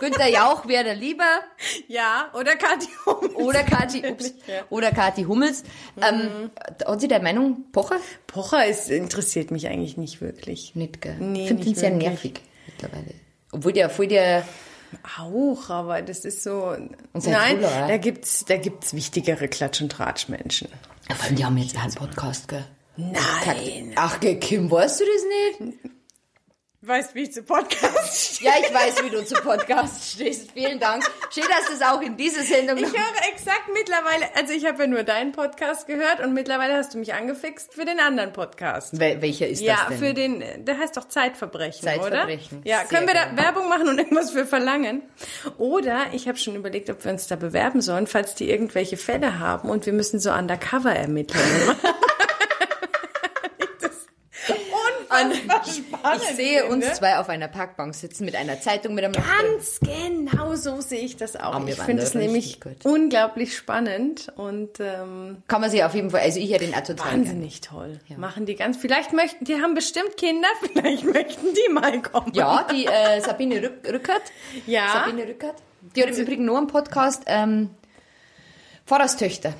Günther 0.00 0.28
Jauch 0.28 0.66
wäre 0.68 0.84
der 0.84 0.94
lieber. 0.94 1.40
Ja, 1.88 2.30
oder 2.34 2.56
Kathi 2.56 2.88
Hummels. 3.06 3.34
Oder 3.34 3.62
Kathi, 3.64 4.02
ups, 4.08 4.34
Ja. 4.46 4.62
oder 4.70 4.90
Kathi 4.92 5.24
Hummels. 5.24 5.62
Ähm, 5.96 6.50
hat 6.86 7.00
sie 7.00 7.08
deine 7.08 7.24
Meinung 7.24 7.64
Pocher? 7.72 7.96
Pocher 8.26 8.66
ist, 8.66 8.90
interessiert 8.90 9.50
mich 9.50 9.66
eigentlich 9.68 9.96
nicht 9.96 10.20
wirklich. 10.20 10.74
Nicht, 10.74 11.00
gell? 11.00 11.16
Nee, 11.18 11.42
ich 11.42 11.48
finde 11.48 11.66
ihn 11.66 11.74
sehr 11.74 11.90
nervig 11.90 12.40
mittlerweile. 12.66 13.14
Obwohl 13.52 13.72
der 13.72 13.90
voll 13.90 14.08
der, 14.08 14.46
Auch, 15.18 15.70
aber 15.70 16.02
das 16.02 16.24
ist 16.24 16.42
so. 16.42 16.68
Und 16.68 16.96
Nein, 17.26 17.56
Truller, 17.56 17.70
ja. 17.80 17.88
da 17.88 17.96
gibt's, 17.96 18.44
da 18.44 18.56
gibt's 18.56 18.94
wichtigere 18.94 19.46
Klatsch- 19.48 19.80
und 19.82 19.90
Tratschmenschen. 19.92 20.68
vor 21.14 21.24
allem 21.26 21.36
die 21.36 21.44
haben 21.44 21.56
jetzt 21.58 21.76
einen 21.76 21.94
Podcast, 21.94 22.48
gell? 22.48 22.64
Nein. 22.96 23.92
Ach, 23.96 24.18
Kim, 24.20 24.70
weißt 24.70 25.00
du 25.00 25.04
das 25.04 25.68
nicht? 25.68 25.78
Weißt, 26.88 27.16
wie 27.16 27.22
ich 27.24 27.32
zu 27.32 27.42
Podcast 27.42 28.36
stehe? 28.36 28.48
Ja, 28.48 28.56
ich 28.64 28.72
weiß, 28.72 29.02
wie 29.02 29.10
du 29.10 29.24
zu 29.24 29.34
Podcast 29.42 30.12
stehst. 30.12 30.52
Vielen 30.52 30.78
Dank. 30.78 31.02
Schön, 31.34 31.42
dass 31.50 31.66
du 31.66 31.72
es 31.72 31.82
auch 31.82 32.00
in 32.00 32.16
dieser 32.16 32.42
Sendung 32.42 32.76
Ich 32.78 32.84
höre 32.84 33.28
exakt 33.32 33.64
mittlerweile, 33.74 34.26
also 34.36 34.52
ich 34.52 34.64
habe 34.66 34.82
ja 34.84 34.86
nur 34.86 35.02
deinen 35.02 35.32
Podcast 35.32 35.88
gehört 35.88 36.20
und 36.20 36.32
mittlerweile 36.32 36.74
hast 36.76 36.94
du 36.94 36.98
mich 36.98 37.12
angefixt 37.12 37.74
für 37.74 37.84
den 37.84 37.98
anderen 37.98 38.32
Podcast. 38.32 39.00
Wel 39.00 39.20
welcher 39.20 39.48
ist 39.48 39.62
Ja, 39.62 39.78
das 39.80 39.88
denn? 39.88 39.98
für 39.98 40.14
den, 40.14 40.64
der 40.64 40.78
heißt 40.78 40.96
doch 40.96 41.08
Zeitverbrechen, 41.08 41.82
Zeitverbrechen. 41.82 42.58
oder? 42.58 42.68
Ja, 42.68 42.78
Sehr 42.78 42.86
können 42.86 43.08
wir 43.08 43.14
da 43.14 43.24
gerne. 43.24 43.42
Werbung 43.42 43.68
machen 43.68 43.88
und 43.88 43.98
irgendwas 43.98 44.30
für 44.30 44.46
verlangen? 44.46 45.02
Oder 45.58 46.06
ich 46.12 46.28
habe 46.28 46.38
schon 46.38 46.54
überlegt, 46.54 46.88
ob 46.88 47.04
wir 47.04 47.10
uns 47.10 47.26
da 47.26 47.34
bewerben 47.34 47.80
sollen, 47.80 48.06
falls 48.06 48.36
die 48.36 48.48
irgendwelche 48.48 48.96
Fälle 48.96 49.40
haben 49.40 49.70
und 49.70 49.86
wir 49.86 49.92
müssen 49.92 50.20
so 50.20 50.30
undercover 50.30 50.94
ermitteln. 50.94 51.42
das 53.80 54.06
unfassbar 54.48 54.95
spannend. 55.64 56.22
ich 56.22 56.36
sehe 56.36 56.64
uns 56.66 56.84
finde. 56.84 56.98
zwei 56.98 57.18
auf 57.18 57.28
einer 57.28 57.48
Parkbank 57.48 57.94
sitzen 57.94 58.24
mit 58.24 58.36
einer 58.36 58.60
Zeitung 58.60 58.94
mit 58.94 59.04
einem. 59.04 59.14
Ganz 59.14 59.80
genau 59.80 60.54
so 60.54 60.80
sehe 60.80 61.00
ich 61.00 61.16
das 61.16 61.36
auch. 61.36 61.54
Ah, 61.54 61.66
wir 61.66 61.74
ich 61.74 61.80
finde 61.80 62.02
es 62.02 62.14
nämlich 62.14 62.60
gut. 62.60 62.84
unglaublich 62.84 63.56
spannend 63.56 64.32
und 64.36 64.80
ähm, 64.80 65.42
Kann 65.48 65.60
man 65.60 65.70
sich 65.70 65.84
auf 65.84 65.94
jeden 65.94 66.10
Fall, 66.10 66.20
also 66.20 66.40
ich 66.40 66.50
hätte 66.52 66.66
den 66.66 66.74
total 66.84 67.12
wahnsinnig 67.12 67.60
toll. 67.60 67.98
Machen 68.16 68.46
die 68.46 68.54
ganz, 68.54 68.76
vielleicht 68.76 69.12
möchten, 69.12 69.44
die 69.44 69.60
haben 69.60 69.74
bestimmt 69.74 70.16
Kinder, 70.16 70.48
vielleicht 70.72 71.04
möchten 71.04 71.46
die 71.54 71.72
mal 71.72 72.00
kommen. 72.02 72.32
Ja, 72.34 72.66
die 72.70 72.86
äh, 72.86 73.20
Sabine 73.20 73.62
Rück 73.62 73.86
Rückert. 73.90 74.22
Ja. 74.66 74.88
Sabine 74.92 75.28
Rückert. 75.28 75.56
Die 75.94 76.02
hat 76.02 76.10
im 76.10 76.16
Übrigen 76.16 76.44
nur 76.44 76.58
einen 76.58 76.66
Podcast, 76.66 77.22
ähm, 77.26 77.70
Pfarrerstöchter. 78.86 79.54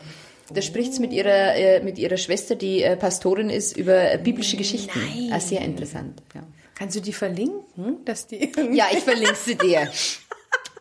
Da 0.53 0.63
spricht 0.63 0.95
sie 0.95 1.01
mit 1.01 1.13
ihrer, 1.13 1.55
äh, 1.57 1.83
mit 1.83 1.99
ihrer 1.99 2.17
Schwester, 2.17 2.55
die 2.55 2.83
äh, 2.83 2.97
Pastorin 2.97 3.51
ist, 3.51 3.77
über 3.77 4.13
äh, 4.13 4.19
biblische 4.19 4.57
Geschichten. 4.57 4.99
Nein. 4.99 5.31
Ah, 5.33 5.41
sehr 5.41 5.61
interessant. 5.63 6.23
Ja. 6.35 6.43
Kannst 6.75 6.95
du 6.97 7.01
die 7.01 7.13
verlinken, 7.13 8.05
dass 8.05 8.27
die 8.27 8.53
ja, 8.73 8.87
ich 8.93 9.01
verlinke 9.01 9.35
sie 9.35 9.57
dir. 9.57 9.91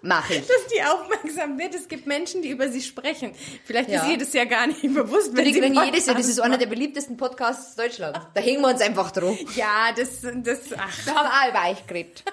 Mach 0.02 0.30
ich. 0.30 0.42
dass 0.42 0.68
die 0.72 0.84
aufmerksam 0.84 1.58
wird? 1.58 1.74
Es 1.74 1.88
gibt 1.88 2.06
Menschen, 2.06 2.44
die 2.44 2.50
über 2.50 2.70
sie 2.70 2.82
sprechen. 2.82 3.32
Vielleicht 3.64 3.90
Ja. 3.90 4.04
ist 4.04 4.10
jedes 4.10 4.34
Jahr 4.34 4.46
gar 4.46 4.68
nicht 4.68 4.82
bewusst, 4.84 5.36
wenn 5.36 5.46
sie 5.52 5.60
Podcast 5.62 5.86
jedes 5.88 6.06
Jahr, 6.06 6.16
das 6.16 6.28
ist 6.28 6.40
einer 6.40 6.60
der 6.60 6.68
beliebtesten 6.68 7.18
Podcasts 7.18 7.76
Deutschlands. 7.76 8.20
Da 8.36 8.40
hängen 8.42 8.62
wir 8.62 8.68
uns 8.70 8.82
einfach 8.82 9.10
drauf. 9.10 9.36
Ja, 9.56 9.92
das, 9.98 10.22
das, 10.44 10.60
ach, 10.78 11.06
Da 11.08 11.16
haben 11.16 11.54
auch 11.56 11.60
weich 11.60 11.88
geredet. 11.88 12.24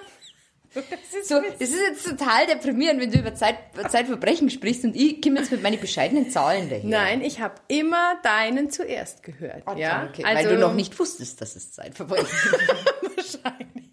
Das 0.73 0.83
ist 1.19 1.29
So, 1.29 1.41
das 1.59 1.69
ist 1.69 1.79
jetzt 1.79 2.07
total 2.07 2.47
deprimierend, 2.47 2.99
wenn 3.01 3.11
du 3.11 3.19
über 3.19 3.35
Zeit, 3.35 3.57
Zeitverbrechen 3.89 4.49
sprichst 4.49 4.83
und 4.83 4.95
ich 4.95 5.21
komme 5.21 5.39
jetzt 5.39 5.51
mit 5.51 5.61
meinen 5.61 5.79
bescheidenen 5.79 6.29
Zahlen 6.29 6.69
daher. 6.69 6.83
Nein, 6.83 7.21
ich 7.21 7.39
habe 7.39 7.55
immer 7.67 8.15
deinen 8.23 8.69
zuerst 8.71 9.23
gehört. 9.23 9.63
Oh, 9.65 9.73
ja, 9.77 10.05
danke, 10.05 10.23
weil 10.23 10.47
du 10.47 10.57
noch 10.57 10.73
nicht 10.73 10.97
wusstest, 10.97 11.41
dass 11.41 11.55
es 11.55 11.71
Zeitverbrechen 11.73 12.25
ist. 12.25 13.33
wahrscheinlich. 13.43 13.89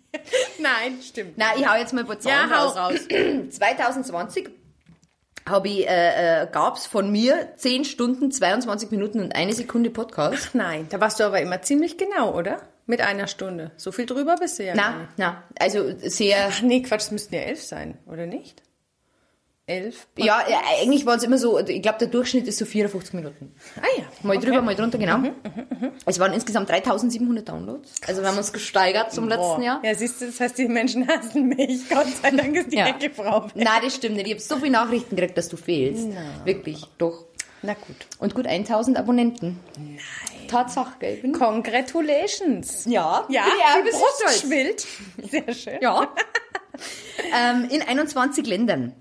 Nein, 0.58 0.98
stimmt. 1.02 1.34
Na, 1.36 1.56
ich 1.56 1.68
hau 1.68 1.76
jetzt 1.76 1.92
mal 1.92 2.00
ein 2.00 2.06
paar 2.06 2.16
ja, 2.16 2.20
Zahlen 2.20 2.50
hau 2.50 2.66
raus. 2.66 2.76
raus. 2.76 3.00
2020 3.50 4.50
habe 5.48 5.68
ich, 5.68 5.88
äh, 5.88 6.42
äh, 6.42 6.46
gab's 6.50 6.86
von 6.86 7.10
mir 7.10 7.54
10 7.56 7.84
Stunden, 7.84 8.30
22 8.30 8.90
Minuten 8.90 9.20
und 9.20 9.34
eine 9.34 9.52
Sekunde 9.52 9.90
Podcast. 9.90 10.54
Nein, 10.54 10.86
da 10.90 11.00
warst 11.00 11.18
du 11.20 11.24
aber 11.24 11.40
immer 11.40 11.62
ziemlich 11.62 11.98
genau, 11.98 12.36
oder? 12.36 12.60
Mit 12.86 13.00
einer 13.00 13.26
Stunde. 13.26 13.70
So 13.76 13.92
viel 13.92 14.06
drüber 14.06 14.36
bist 14.40 14.58
du 14.58 14.64
ja 14.64 14.74
Na, 14.74 15.08
na, 15.16 15.44
also 15.58 15.92
sehr, 15.98 16.48
Ach 16.50 16.62
nee, 16.62 16.82
Quatsch, 16.82 17.02
es 17.02 17.10
müssten 17.10 17.34
ja 17.34 17.42
elf 17.42 17.62
sein, 17.62 17.98
oder 18.06 18.26
nicht? 18.26 18.62
Elf? 19.66 20.08
ja, 20.16 20.42
ja 20.50 20.60
eigentlich 20.82 21.06
waren 21.06 21.18
es 21.18 21.22
immer 21.22 21.38
so, 21.38 21.56
ich 21.60 21.80
glaube, 21.80 21.98
der 21.98 22.08
Durchschnitt 22.08 22.48
ist 22.48 22.58
so 22.58 22.64
54 22.64 23.14
Minuten. 23.14 23.54
Ah 23.76 23.84
ja. 23.96 24.02
Mal 24.24 24.36
okay. 24.36 24.46
Mhm, 24.46 24.50
drüber, 24.50 24.62
mal 24.62 24.74
drunter, 24.74 24.98
genau. 24.98 25.20
Es 26.06 26.18
waren 26.18 26.32
insgesamt 26.32 26.68
3700 26.70 27.48
Downloads. 27.48 27.92
Also 28.08 28.20
wir 28.20 28.28
haben 28.28 28.38
uns 28.38 28.52
gesteigert 28.52 29.12
zum 29.12 29.28
letzten 29.28 29.42
Boah. 29.58 29.62
Jahr. 29.62 29.80
Ja, 29.84 29.94
siehst 29.94 30.20
du, 30.20 30.26
das 30.26 30.40
heißt, 30.40 30.58
die 30.58 30.66
Menschen 30.66 31.06
hassen 31.06 31.46
mich. 31.50 31.88
Gott 31.88 32.08
sei 32.20 32.32
Dank 32.32 32.56
ist 32.56 32.72
die 32.72 32.78
Ja. 32.78 32.88
Ecke 32.88 33.10
Frau. 33.10 33.44
weg. 33.44 33.52
Nein, 33.54 33.80
das 33.84 33.94
stimmt 33.94 34.16
nicht. 34.16 34.26
Ich 34.26 34.32
habe 34.32 34.42
so 34.42 34.56
viele 34.56 34.72
Nachrichten 34.72 35.14
gekriegt, 35.14 35.38
dass 35.38 35.48
du 35.48 35.56
fehlst. 35.56 36.08
Wirklich, 36.44 36.84
doch. 36.98 37.26
Na 37.62 37.74
gut. 37.74 37.94
Und 38.18 38.34
gut 38.34 38.46
1000 38.48 38.96
Abonnenten. 38.96 39.60
Nein. 39.76 39.98
Tatsache, 40.50 40.98
bin- 41.22 41.32
Congratulations. 41.32 42.84
Ja, 42.86 43.24
Ja, 43.28 43.44
ein 43.74 43.84
die 43.84 43.90
Brust 43.90 44.04
stolz. 44.20 44.40
schwillt. 44.40 44.86
Sehr 45.30 45.54
schön. 45.54 45.78
Ja. 45.80 46.08
ähm, 47.36 47.68
in 47.70 47.82
21 47.82 48.46
Ländern. 48.46 48.94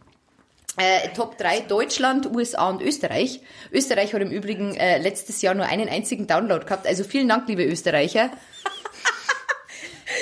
Äh, 0.77 1.09
Top 1.15 1.37
3 1.37 1.61
Deutschland, 1.61 2.33
USA 2.33 2.69
und 2.69 2.81
Österreich. 2.81 3.41
Österreich 3.71 4.13
hat 4.13 4.21
im 4.21 4.31
Übrigen 4.31 4.75
äh, 4.75 4.97
letztes 4.99 5.41
Jahr 5.41 5.53
nur 5.53 5.65
einen 5.65 5.89
einzigen 5.89 6.25
Download 6.27 6.63
gehabt. 6.63 6.87
Also 6.87 7.03
vielen 7.03 7.27
Dank, 7.27 7.47
liebe 7.49 7.65
Österreicher. 7.65 8.29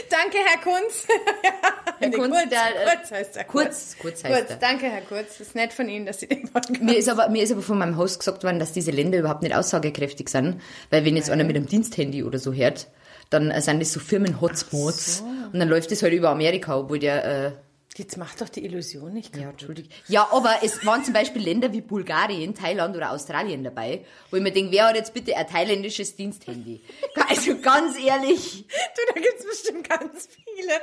Danke, 0.09 0.37
Herr 0.45 0.59
Kunz. 0.61 1.07
Herr 1.99 2.11
Kunz, 2.11 2.35
Kurz, 2.35 2.49
der, 2.49 2.59
äh, 2.59 2.95
Kurz 2.95 3.11
heißt 3.11 3.37
er. 3.37 3.43
Kurz, 3.45 3.95
kurz 3.99 4.23
heißt 4.23 4.35
Kurz, 4.35 4.49
er. 4.51 4.55
danke, 4.57 4.85
Herr 4.87 5.01
Kurz. 5.01 5.37
Das 5.37 5.47
ist 5.47 5.55
nett 5.55 5.73
von 5.73 5.87
Ihnen, 5.89 6.05
dass 6.05 6.19
Sie 6.19 6.27
den 6.27 6.49
Podcast... 6.49 6.81
Mir 6.81 6.97
ist, 6.97 7.09
aber, 7.09 7.29
mir 7.29 7.43
ist 7.43 7.51
aber 7.51 7.61
von 7.61 7.77
meinem 7.77 7.97
Host 7.97 8.19
gesagt 8.19 8.43
worden, 8.43 8.59
dass 8.59 8.73
diese 8.73 8.91
Länder 8.91 9.19
überhaupt 9.19 9.43
nicht 9.43 9.55
aussagekräftig 9.55 10.29
sind. 10.29 10.61
Weil 10.89 11.05
wenn 11.05 11.15
jetzt 11.15 11.29
einer 11.29 11.43
mit 11.43 11.55
einem 11.55 11.67
Diensthandy 11.67 12.23
oder 12.23 12.39
so 12.39 12.53
hört, 12.53 12.87
dann 13.29 13.51
äh, 13.51 13.61
sind 13.61 13.79
das 13.79 13.93
so 13.93 13.99
Firmen-Hotspots. 13.99 15.23
Und 15.53 15.59
dann 15.59 15.69
läuft 15.69 15.91
das 15.91 16.03
halt 16.03 16.13
über 16.13 16.29
Amerika, 16.29 16.77
obwohl 16.77 16.99
der... 16.99 17.25
Äh, 17.25 17.51
Jetzt 17.97 18.15
macht 18.17 18.39
doch 18.41 18.49
die 18.49 18.63
Illusion 18.63 19.11
nicht 19.13 19.35
Ja, 19.35 19.43
kaputt. 19.43 19.53
entschuldigt. 19.61 19.91
Ja, 20.07 20.27
aber 20.31 20.57
es 20.61 20.85
waren 20.85 21.03
zum 21.03 21.13
Beispiel 21.13 21.41
Länder 21.41 21.73
wie 21.73 21.81
Bulgarien, 21.81 22.53
Thailand 22.53 22.95
oder 22.95 23.11
Australien 23.11 23.63
dabei, 23.63 24.05
wo 24.29 24.37
ich 24.37 24.43
mir 24.43 24.51
denke, 24.51 24.71
wer 24.71 24.87
hat 24.87 24.95
jetzt 24.95 25.13
bitte 25.15 25.35
ein 25.35 25.47
thailändisches 25.47 26.15
Diensthandy? 26.15 26.83
Also 27.29 27.57
ganz 27.59 27.97
ehrlich. 27.97 28.65
Du, 28.67 29.13
da 29.13 29.19
gibt's 29.19 29.45
bestimmt 29.45 29.89
ganz 29.89 30.27
viele. 30.27 30.73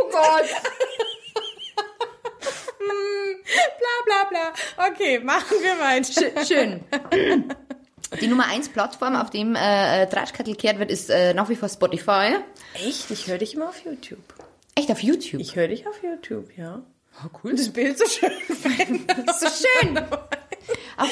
Oh 0.00 0.10
Gott. 0.10 0.48
Bla, 2.78 4.04
bla, 4.04 4.24
bla. 4.28 4.86
Okay, 4.88 5.18
machen 5.20 5.56
wir 5.62 5.78
weiter. 5.78 6.44
Schön. 6.44 6.84
Die 8.20 8.26
Nummer 8.26 8.46
1 8.46 8.68
Plattform, 8.70 9.16
auf 9.16 9.30
dem 9.30 9.54
äh, 9.54 10.06
Tratschkattel 10.06 10.54
kehrt 10.56 10.78
wird, 10.78 10.90
ist 10.90 11.08
äh, 11.10 11.32
nach 11.34 11.48
wie 11.48 11.56
vor 11.56 11.68
Spotify. 11.68 12.36
Echt? 12.74 13.10
Ich 13.10 13.26
höre 13.26 13.38
dich 13.38 13.54
immer 13.54 13.68
auf 13.70 13.84
YouTube. 13.84 14.18
Echt 14.82 14.90
auf 14.90 15.00
YouTube. 15.00 15.40
Ich 15.40 15.54
höre 15.54 15.68
dich 15.68 15.86
auf 15.86 16.02
YouTube, 16.02 16.48
ja. 16.58 16.82
oh, 17.24 17.28
cool. 17.44 17.54
Das 17.54 17.68
Bild 17.68 17.96
so 17.96 18.04
schön 18.06 18.32
so 19.40 19.46
schön. 19.46 20.00
Ach 20.96 21.08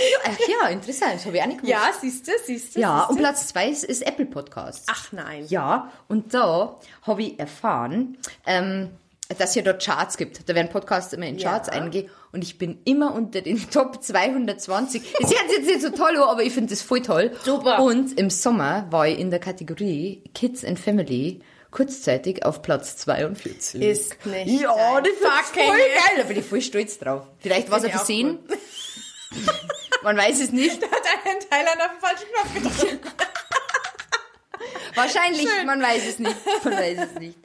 ja, 0.48 0.68
interessant. 0.70 1.14
Das 1.14 1.26
habe 1.26 1.36
ich 1.36 1.42
auch 1.42 1.46
nicht 1.46 1.58
gewusst. 1.58 1.72
Ja, 1.72 1.90
siehst 2.00 2.26
du, 2.26 2.32
siehst 2.44 2.74
du. 2.76 2.80
Ja, 2.80 2.98
siehst 2.98 3.10
und? 3.10 3.18
Platz 3.18 3.46
2 3.48 3.68
ist, 3.68 3.84
ist 3.84 4.02
Apple 4.06 4.26
Podcasts. 4.26 4.86
Ach 4.90 5.12
nein. 5.12 5.44
Ja, 5.48 5.92
und 6.08 6.34
da 6.34 6.78
habe 7.02 7.22
ich 7.22 7.38
erfahren, 7.38 8.18
ähm, 8.44 8.90
dass 9.38 9.50
es 9.50 9.54
ja 9.54 9.62
dort 9.62 9.84
Charts 9.84 10.16
gibt. 10.16 10.48
Da 10.48 10.54
werden 10.56 10.68
Podcasts 10.68 11.12
immer 11.12 11.26
in 11.26 11.36
Charts 11.38 11.68
Ja. 11.68 11.74
eingehen 11.74 12.10
und 12.32 12.42
ich 12.42 12.58
bin 12.58 12.78
immer 12.84 13.14
unter 13.14 13.40
den 13.40 13.58
Top 13.70 14.02
220. 14.02 15.02
Das 15.20 15.30
hört 15.30 15.48
sich 15.48 15.58
jetzt 15.58 15.66
nicht 15.66 15.82
so 15.82 15.90
toll 15.90 16.16
an, 16.16 16.28
aber 16.28 16.42
ich 16.42 16.52
finde 16.52 16.70
das 16.70 16.82
voll 16.82 17.02
toll. 17.02 17.30
Super. 17.44 17.80
Und 17.80 18.18
im 18.18 18.30
Sommer 18.30 18.86
war 18.90 19.06
ich 19.06 19.18
in 19.20 19.30
der 19.30 19.38
Kategorie 19.38 20.24
Kids 20.34 20.64
and 20.64 20.78
Family 20.80 21.40
kurzzeitig 21.70 22.44
auf 22.44 22.62
Platz 22.62 22.96
42. 22.96 23.80
Ist 23.80 24.26
nicht 24.26 24.60
Ja, 24.60 25.00
das 25.00 25.12
ist 25.12 25.20
voll 25.20 25.66
geil. 25.66 25.90
Da 26.16 26.22
bin 26.24 26.38
ich 26.38 26.44
voll 26.44 26.62
stolz 26.62 26.98
drauf. 26.98 27.26
Vielleicht 27.38 27.70
war 27.70 27.78
es 27.78 27.84
ein 27.84 27.90
Versehen. 27.90 28.38
Man 30.02 30.16
weiß 30.16 30.40
es 30.40 30.50
nicht. 30.50 30.82
Hat 30.82 31.02
einen 31.26 31.40
Thailand 31.40 31.80
auf 31.80 31.90
den 31.90 32.00
falschen 32.00 32.26
Knopf 32.32 32.54
gedrückt. 32.54 33.06
Wahrscheinlich, 34.94 35.48
Schön. 35.48 35.66
man 35.66 35.80
weiß 35.80 36.06
es 36.06 36.18
nicht. 36.18 36.36
Man 36.64 36.74
weiß 36.74 36.98
es 36.98 37.20
nicht. 37.20 37.38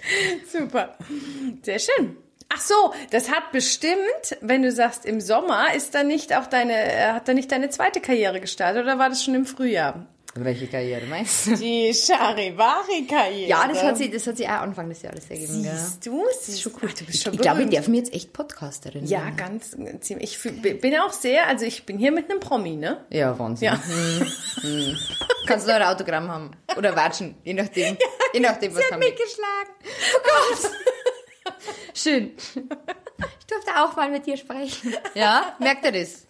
Super. 0.52 0.98
Sehr 1.62 1.80
schön. 1.80 2.18
Ach 2.50 2.60
so, 2.60 2.94
das 3.12 3.30
hat 3.32 3.52
bestimmt, 3.52 4.38
wenn 4.42 4.62
du 4.62 4.72
sagst, 4.72 5.06
im 5.06 5.22
Sommer 5.22 5.74
ist 5.74 5.96
da 5.96 6.04
nicht 6.04 6.36
auch 6.36 6.48
deine, 6.48 6.74
äh, 6.74 7.12
hat 7.14 7.28
da 7.28 7.34
nicht 7.34 7.52
deine 7.52 7.70
zweite 7.70 8.02
Karriere 8.02 8.40
gestartet 8.42 8.84
oder 8.84 8.98
war 9.00 9.10
das 9.10 9.24
schon 9.24 9.36
im 9.36 9.46
Frühjahr? 9.46 10.06
Welche 10.38 10.68
Karriere 10.68 11.06
meinst 11.06 11.48
du? 11.48 11.56
Die 11.56 11.94
Charivari-Karriere. 11.94 13.48
Ja, 13.50 13.66
das 13.70 13.82
hat 13.82 13.98
sie, 13.98 14.12
das 14.12 14.28
hat 14.28 14.36
sie 14.36 14.46
auch 14.46 14.62
Anfang 14.62 14.90
des 14.90 15.02
Jahres 15.02 15.30
ergeben. 15.30 15.64
Ja. 15.64 15.74
Siehst 15.78 16.06
du? 16.06 16.26
Das 16.28 16.50
ist 16.50 16.62
schon 16.62 16.74
gut. 16.74 16.92
du 17.00 17.06
bist 17.06 17.16
Ich, 17.16 17.22
schon 17.22 17.34
ich 17.36 17.40
glaube, 17.40 17.60
wir 17.60 17.68
dürfen 17.68 17.94
jetzt 17.94 18.14
echt 18.14 18.34
Podcasterin 18.34 19.06
Ja, 19.06 19.24
werden. 19.24 19.38
ganz 19.38 19.78
ziemlich. 20.02 20.38
Ich 20.46 20.82
bin 20.82 20.96
auch 21.00 21.14
sehr, 21.14 21.48
also 21.48 21.64
ich 21.66 21.86
bin 21.86 21.98
hier 21.98 22.12
mit 22.12 22.30
einem 22.30 22.42
Promi, 22.42 22.76
ne? 22.76 23.06
Ja, 23.12 23.40
Wahnsinn. 23.40 23.68
Ja. 23.68 23.80
Kannst 25.48 25.68
du 25.68 25.72
noch 25.72 25.80
ein 25.80 25.84
Autogramm 25.84 26.28
haben? 26.30 26.52
Oder 26.76 26.94
watschen, 26.98 27.36
je 27.46 27.54
nachdem. 27.54 27.98
je 28.34 28.40
nachdem, 28.42 28.76
was 28.76 28.84
Sie 28.86 28.92
hat 28.94 29.00
mich 29.00 29.16
geschlagen. 29.16 30.74
Schön. 31.94 32.32
Ich 33.40 33.46
durfte 33.48 33.72
auch 33.78 33.96
mal 33.96 34.10
mit 34.10 34.26
dir 34.26 34.36
sprechen. 34.36 34.94
Ja, 35.14 35.56
merkt 35.60 35.86
ihr 35.86 35.94
das? 35.94 36.25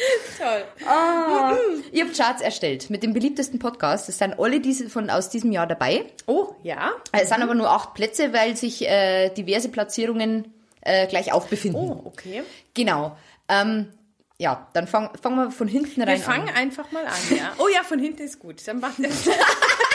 Toll. 0.38 0.64
Ihr 1.92 2.04
habt 2.04 2.16
Charts 2.16 2.42
erstellt 2.42 2.90
mit 2.90 3.02
dem 3.02 3.12
beliebtesten 3.12 3.58
Podcast. 3.58 4.08
Es 4.08 4.18
sind 4.18 4.38
alle 4.38 4.60
diese 4.60 4.88
von 4.88 5.10
aus 5.10 5.28
diesem 5.28 5.52
Jahr 5.52 5.66
dabei. 5.66 6.04
Oh, 6.26 6.54
ja. 6.62 6.92
Es 7.12 7.28
sind 7.28 7.42
aber 7.42 7.54
nur 7.54 7.70
acht 7.70 7.94
Plätze, 7.94 8.32
weil 8.32 8.56
sich 8.56 8.86
äh, 8.88 9.30
diverse 9.30 9.68
Platzierungen 9.68 10.52
äh, 10.80 11.06
gleich 11.06 11.32
auf 11.32 11.48
befinden. 11.48 11.78
Oh, 11.78 12.02
okay. 12.06 12.42
Genau. 12.74 13.16
Ähm, 13.48 13.92
ja, 14.38 14.68
dann 14.72 14.86
fangen 14.86 15.10
fangen 15.20 15.36
wir 15.36 15.50
von 15.50 15.68
hinten 15.68 16.00
rein 16.00 16.18
Wir 16.18 16.24
fangen 16.24 16.48
an. 16.48 16.54
einfach 16.54 16.90
mal 16.92 17.04
an, 17.04 17.36
ja. 17.36 17.52
Oh 17.58 17.68
ja, 17.68 17.82
von 17.82 17.98
hinten 17.98 18.22
ist 18.22 18.38
gut. 18.38 18.66
Dann 18.66 18.80
macht 18.80 18.94
das. 18.98 19.26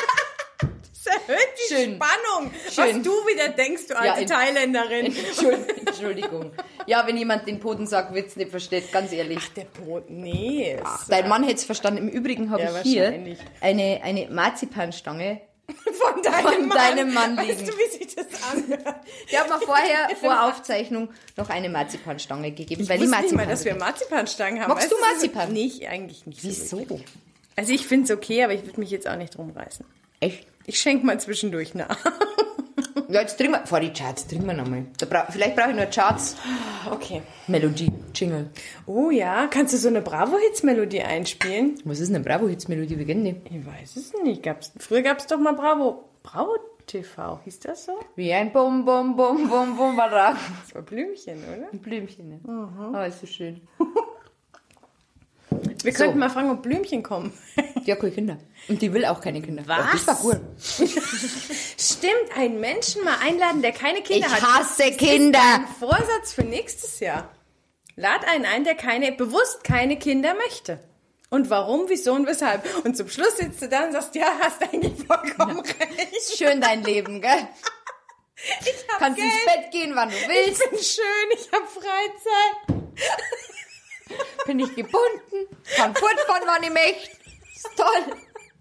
Das 1.05 1.13
erhöht 1.27 1.47
die 1.69 1.73
Schön. 1.73 1.95
Spannung. 1.95 2.51
Schön. 2.71 2.97
Was 2.97 3.03
du 3.03 3.11
wieder 3.27 3.49
denkst, 3.49 3.87
du 3.87 3.97
alte 3.97 4.21
in- 4.21 4.27
Thailänderin. 4.27 5.05
Entschuldigung, 5.15 5.87
Entschuldigung. 5.87 6.51
Ja, 6.87 7.05
wenn 7.07 7.17
jemand 7.17 7.47
den 7.47 7.59
Podensack-Witz 7.59 8.35
nicht 8.35 8.51
versteht, 8.51 8.91
ganz 8.91 9.11
ehrlich. 9.11 9.39
Der 9.55 9.65
Brot, 9.65 10.09
nee. 10.09 10.73
es- 10.81 11.07
Dein 11.07 11.29
Mann 11.29 11.43
hätte 11.43 11.55
es 11.55 11.63
verstanden. 11.65 11.99
Im 11.99 12.09
Übrigen 12.09 12.49
habe 12.51 12.63
Ja, 12.63 12.75
ich 12.77 12.81
hier 12.83 13.13
eine, 13.61 14.01
eine 14.03 14.27
Marzipanstange. 14.29 15.41
Von 15.93 16.21
deinem 16.21 16.43
Von 16.43 16.67
Mann. 16.67 16.77
deinem 16.77 17.13
Mann 17.13 17.37
Weißt 17.37 17.49
liegen. 17.61 17.65
du, 17.65 17.73
wie 17.73 17.97
sich 17.97 18.15
das 18.15 18.27
anhört? 18.51 18.83
Der 19.31 19.39
hat 19.39 19.49
mir 19.49 19.59
vorher, 19.65 20.09
vor 20.19 20.43
Aufzeichnung, 20.47 21.09
noch 21.37 21.49
eine 21.49 21.69
Marzipanstange 21.69 22.51
gegeben, 22.51 22.87
weil 22.87 22.97
Ich 22.97 23.01
die 23.03 23.09
wusste 23.09 23.21
nicht 23.23 23.33
mal, 23.35 23.47
dass 23.47 23.65
wir 23.65 23.73
Marzipanstangen 23.75 24.61
haben. 24.61 24.69
Magst 24.69 24.91
Weißt 24.91 24.93
du 24.93 24.99
Marzipan? 25.13 25.51
Nee, 25.53 25.65
ich 25.65 25.87
eigentlich 25.89 26.27
nicht. 26.27 26.41
so 26.41 26.47
Wieso? 26.49 26.79
wirklich. 26.79 27.03
Also 27.55 27.71
ich 27.73 27.87
finde 27.87 28.05
es 28.05 28.11
okay, 28.15 28.43
aber 28.43 28.53
ich 28.53 28.63
würde 28.63 28.79
mich 28.79 28.91
jetzt 28.91 29.07
auch 29.07 29.15
nicht 29.15 29.35
drum 29.35 29.49
reißen. 29.55 29.83
Echt? 30.19 30.45
Ich 30.65 30.79
schenke 30.79 31.05
mal 31.05 31.19
zwischendurch 31.19 31.73
nach. 31.75 31.97
Ja, 33.07 33.21
jetzt 33.21 33.37
trinken 33.37 33.53
wir, 33.53 33.67
vor 33.67 33.79
die 33.79 33.93
Charts, 33.93 34.25
trinken 34.27 34.47
wir 34.47 34.53
nochmal. 34.55 34.85
Bra 35.09 35.27
vielleicht 35.29 35.55
brauche 35.55 35.69
ich 35.69 35.75
nur 35.75 35.85
Charts, 35.85 36.35
Okay. 36.91 37.21
Melodie, 37.47 37.91
Jingle. 38.13 38.49
Oh 38.87 39.11
ja, 39.11 39.47
kannst 39.47 39.73
du 39.73 39.77
so 39.77 39.87
eine 39.89 40.01
Bravo-Hits-Melodie 40.01 41.01
einspielen? 41.01 41.75
Was 41.85 41.99
ist 41.99 42.09
eine 42.09 42.19
Bravo-Hits-Melodie? 42.21 42.97
Wie 42.97 43.05
kennen 43.05 43.23
die? 43.23 43.35
Ich 43.55 43.65
weiß 43.65 43.95
es 43.97 44.13
nicht. 44.23 44.41
Gab's, 44.43 44.71
früher 44.79 45.01
gab 45.03 45.19
es 45.19 45.27
doch 45.27 45.37
mal 45.37 45.53
Bravo. 45.53 46.05
Bravo 46.23 46.55
TV, 46.87 47.39
hieß 47.43 47.59
das 47.59 47.85
so? 47.85 47.93
Wie 48.15 48.33
ein 48.33 48.51
Bum, 48.51 48.85
Bum, 48.85 49.15
Bum, 49.15 49.47
Bum, 49.47 49.77
Bum, 49.77 49.95
Bum, 49.95 49.97
Das 49.97 50.73
war 50.73 50.81
Blümchen, 50.81 51.43
oder? 51.43 51.69
Ein 51.71 51.79
Blümchen. 51.79 52.29
Ne? 52.29 52.39
Mhm. 52.43 52.95
Oh, 52.95 53.03
ist 53.03 53.21
so 53.21 53.27
schön. 53.27 53.61
Wir 55.85 55.93
So. 55.93 55.99
könnten 56.03 56.19
mal 56.19 56.29
fragen, 56.29 56.49
ob 56.51 56.61
Blümchen 56.63 57.03
kommen. 57.03 57.31
Die 57.85 57.91
hat 57.91 57.99
keine 57.99 58.11
Kinder. 58.11 58.37
Und 58.67 58.81
die 58.81 58.91
will 58.93 59.05
auch 59.05 59.21
keine 59.21 59.41
Kinder. 59.41 59.63
Was? 59.67 59.91
Das 59.91 60.07
war 60.07 60.15
gut. 60.15 60.41
Stimmt, 61.79 62.35
einen 62.35 62.59
Menschen 62.59 63.03
mal 63.03 63.17
einladen, 63.21 63.61
der 63.61 63.71
keine 63.71 64.01
Kinder 64.01 64.27
Ich 64.27 64.33
hat. 64.33 64.41
hasse 64.41 64.83
Das 64.83 64.89
ist 64.91 64.97
Kinder. 64.97 65.39
Ein 65.39 65.67
Vorsatz 65.79 66.33
für 66.33 66.43
nächstes 66.43 66.99
Jahr. 66.99 67.29
Lad 67.95 68.27
einen 68.27 68.45
ein, 68.45 68.63
der 68.63 68.75
keine, 68.75 69.11
bewusst 69.11 69.63
keine 69.63 69.97
Kinder 69.97 70.33
möchte. 70.33 70.79
Und 71.29 71.49
warum, 71.49 71.85
wieso 71.87 72.13
und 72.13 72.27
weshalb. 72.27 72.63
Und 72.85 72.97
zum 72.97 73.07
Schluss 73.09 73.37
sitzt 73.37 73.61
du 73.61 73.69
da 73.69 73.85
und 73.85 73.91
sagst, 73.91 74.15
ja, 74.15 74.27
hast 74.41 74.61
eigentlich 74.63 74.93
vollkommen 75.05 75.59
recht. 75.59 76.37
Schön 76.37 76.61
dein 76.61 76.83
Leben, 76.83 77.21
gell? 77.21 77.47
Ich 78.61 78.85
hab 78.89 78.99
Kannst 78.99 79.17
Geld, 79.19 79.31
ins 79.31 79.45
Bett 79.45 79.71
gehen, 79.71 79.91
wann 79.95 80.09
du 80.09 80.15
ich 80.15 80.27
willst. 80.27 80.69
bin 80.69 80.79
schön, 80.79 81.29
ich 81.35 81.49
habe 81.51 81.65
Freizeit. 81.67 82.81
Bin 84.45 84.59
ich 84.59 84.75
gebunden. 84.75 85.47
Kann 85.75 85.95
fortfahren, 85.95 86.43
wann 86.45 86.61
ich 86.63 86.69
möchte. 86.69 87.17
Ist 87.53 87.75
toll. 87.75 88.15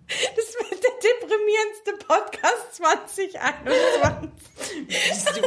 Das 0.07 0.55
wird 0.71 0.83
der 0.83 0.93
deprimierendste 1.01 1.93
Podcast 2.07 2.75
2021. 2.75 5.43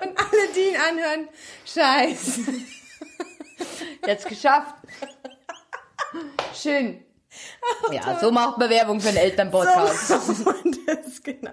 Und 0.00 0.18
alle, 0.18 0.48
die 0.54 0.68
ihn 0.68 0.76
anhören, 0.76 1.28
scheiße. 1.64 2.40
Jetzt 4.06 4.28
geschafft. 4.28 4.74
Schön. 6.54 7.04
Ja, 7.92 8.18
so 8.20 8.30
macht 8.30 8.58
man 8.58 8.70
Werbung 8.70 9.00
für 9.00 9.08
einen 9.08 9.18
Elternpodcast. 9.18 10.08
So, 10.08 10.14
das, 10.86 11.22
genau. 11.22 11.50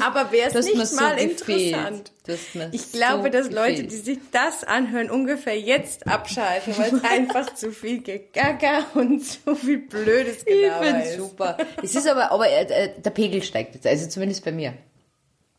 Aber 0.00 0.30
wäre 0.32 0.50
das 0.50 0.66
es 0.66 0.74
nicht 0.74 0.86
so 0.86 0.96
mal 0.96 1.16
gefehlt. 1.16 1.40
interessant? 1.40 2.12
Das 2.24 2.40
Ich 2.72 2.92
glaube, 2.92 3.24
so 3.24 3.28
dass 3.30 3.50
Leute, 3.50 3.82
gefehlt. 3.84 3.92
die 3.92 3.96
sich 3.96 4.18
das 4.32 4.64
anhören, 4.64 5.10
ungefähr 5.10 5.58
jetzt 5.58 6.06
abschalten, 6.06 6.76
weil 6.78 6.94
es 6.94 7.04
einfach 7.10 7.54
zu 7.54 7.72
viel 7.72 8.02
Gegacker 8.02 8.84
und 8.94 9.20
zu 9.24 9.54
viel 9.56 9.78
blödes 9.78 10.38
Ich 10.38 10.44
Gelaber 10.46 10.84
finde 10.84 11.04
ist. 11.04 11.16
super. 11.18 11.56
Es 11.82 11.94
ist 11.94 12.06
aber, 12.08 12.30
aber 12.30 12.48
äh, 12.48 12.62
äh, 12.64 13.00
der 13.00 13.10
Pegel 13.10 13.42
steigt 13.42 13.74
jetzt, 13.74 13.86
also 13.86 14.08
zumindest 14.08 14.44
bei 14.44 14.52
mir. 14.52 14.74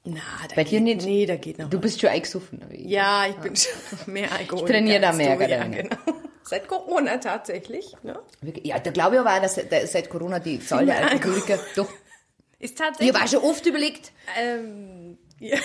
Na, 0.06 0.22
da 0.48 0.56
Bei 0.56 0.64
dir 0.64 0.80
geht, 0.80 0.84
nicht? 0.84 1.06
Nee, 1.06 1.26
da 1.26 1.36
geht 1.36 1.60
noch. 1.60 1.70
Du 1.70 1.80
bist 1.80 2.00
schon 2.00 2.10
eingesoffen. 2.10 2.62
ja, 2.72 3.26
ich 3.28 3.36
bin 3.36 3.56
schon 3.56 3.74
mehr 4.14 4.32
Alkohol. 4.32 4.68
trainiere 4.68 5.02
da 5.02 5.12
mehr, 5.12 5.36
du, 5.36 5.44
Ja, 5.50 5.64
genau. 5.66 5.96
Seit 6.44 6.68
Corona 6.68 7.18
tatsächlich. 7.18 7.94
Ne? 8.04 8.20
Ja, 8.64 8.80
da 8.80 8.92
glaube 8.92 9.16
ich 9.16 9.20
aber 9.22 9.36
auch, 9.36 9.42
dass 9.42 9.56
da- 9.56 9.86
seit 9.88 10.10
Corona 10.10 10.40
die 10.40 10.60
Zahl 10.60 10.86
der 10.86 11.10
Alkoholiker 11.12 11.60
doch. 11.76 11.90
Ist 12.62 12.72
Ich 12.72 12.76
tatsächlich. 12.76 13.16
habe 13.16 13.26
auch 13.26 13.30
schon 13.30 13.44
oft 13.50 13.66
überlegt, 13.66 14.12
ähm, 14.38 15.18
ja, 15.40 15.58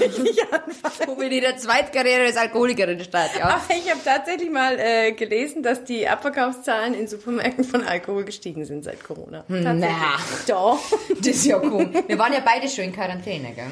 ich 0.00 0.42
anfange. 0.50 1.12
ob 1.12 1.20
ich 1.22 1.30
in 1.32 1.40
der 1.42 1.58
Zweitkarriere 1.58 2.24
als 2.24 2.38
Alkoholikerin 2.38 2.98
starte. 3.04 3.38
Ja. 3.40 3.44
Aber 3.48 3.62
ich 3.76 3.90
habe 3.90 4.00
tatsächlich 4.02 4.48
mal 4.50 4.78
äh, 4.78 5.12
gelesen, 5.12 5.62
dass 5.62 5.84
die 5.84 6.08
Abverkaufszahlen 6.08 6.94
in 6.94 7.06
Supermärkten 7.06 7.64
von 7.64 7.82
Alkohol 7.82 8.24
gestiegen 8.24 8.64
sind 8.64 8.84
seit 8.84 9.04
Corona. 9.04 9.40
Tatsächlich. 9.46 9.80
Na. 9.90 10.18
Doch. 10.46 10.80
Das 11.18 11.26
ist 11.26 11.44
ja 11.44 11.58
cool. 11.62 11.90
Wir 12.06 12.18
waren 12.18 12.32
ja 12.32 12.40
beide 12.42 12.66
schon 12.68 12.84
in 12.84 12.92
Quarantäne, 12.92 13.52
gell? 13.52 13.66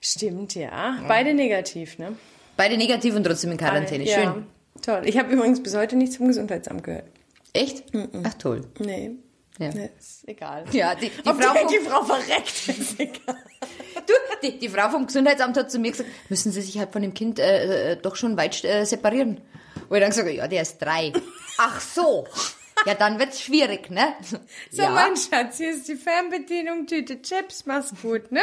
Stimmt, 0.00 0.54
ja. 0.54 0.96
Beide 1.06 1.34
negativ, 1.34 1.98
ne? 1.98 2.16
Beide 2.56 2.76
negativ 2.78 3.14
und 3.16 3.24
trotzdem 3.24 3.50
in 3.52 3.58
Quarantäne. 3.58 4.04
Ja, 4.04 4.22
Schön. 4.32 4.46
Toll. 4.84 5.02
Ich 5.04 5.18
habe 5.18 5.32
übrigens 5.32 5.62
bis 5.62 5.74
heute 5.74 5.96
nichts 5.96 6.16
vom 6.16 6.28
Gesundheitsamt 6.28 6.84
gehört. 6.84 7.04
Echt? 7.52 7.84
Ach 8.24 8.34
toll. 8.34 8.62
Nee. 8.78 9.16
Ja. 9.58 9.70
Nee, 9.72 9.90
ist 9.98 10.26
egal. 10.26 10.64
Ja, 10.72 10.96
die, 10.96 11.10
die, 11.10 11.22
Frau 11.22 11.32
die, 11.32 11.42
vom, 11.42 11.68
die 11.68 11.78
Frau 11.78 12.02
verreckt, 12.02 12.68
ist 12.68 12.98
egal. 12.98 13.36
du, 14.06 14.14
die, 14.42 14.58
die 14.58 14.68
Frau 14.68 14.88
vom 14.90 15.06
Gesundheitsamt 15.06 15.56
hat 15.56 15.70
zu 15.70 15.78
mir 15.78 15.92
gesagt, 15.92 16.10
müssen 16.28 16.50
Sie 16.50 16.60
sich 16.60 16.78
halt 16.78 16.92
von 16.92 17.02
dem 17.02 17.14
Kind 17.14 17.38
äh, 17.38 17.92
äh, 17.92 17.96
doch 17.96 18.16
schon 18.16 18.36
weit 18.36 18.64
äh, 18.64 18.84
separieren. 18.84 19.40
Wo 19.88 19.94
ich 19.94 20.00
dann 20.00 20.10
gesagt 20.10 20.26
habe, 20.26 20.36
ja, 20.36 20.48
der 20.48 20.62
ist 20.62 20.78
drei. 20.78 21.12
Ach 21.58 21.80
so. 21.80 22.26
Ja, 22.86 22.94
dann 22.94 23.20
wird's 23.20 23.40
schwierig, 23.40 23.90
ne? 23.90 24.14
So, 24.70 24.82
ja, 24.82 24.90
mein 24.90 25.16
Schatz, 25.16 25.58
hier 25.58 25.70
ist 25.70 25.86
die 25.88 25.94
Fernbedienung, 25.94 26.86
Tüte 26.86 27.22
Chips, 27.22 27.64
mach's 27.64 27.92
gut, 28.02 28.32
ne? 28.32 28.42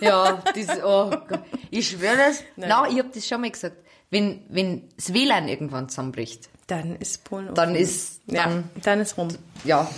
ja, 0.00 0.42
das, 0.54 0.84
oh 0.84 1.10
Gott. 1.10 1.42
Ich 1.70 1.88
schwöre 1.88 2.16
das. 2.16 2.44
Na, 2.56 2.86
ich 2.88 2.98
hab 2.98 3.12
das 3.12 3.26
schon 3.26 3.40
mal 3.40 3.50
gesagt. 3.50 3.85
Wenn, 4.10 4.44
wenn 4.48 4.88
das 4.96 5.12
WLAN 5.12 5.48
irgendwann 5.48 5.88
zusammenbricht, 5.88 6.48
Dann 6.68 6.96
ist 6.96 7.24
Polen 7.24 7.54
dann 7.54 7.70
offen. 7.70 7.80
ist, 7.80 8.20
Ja, 8.26 8.44
dann, 8.44 8.70
dann 8.82 9.00
ist 9.00 9.16
rum. 9.18 9.28
ja, 9.64 9.90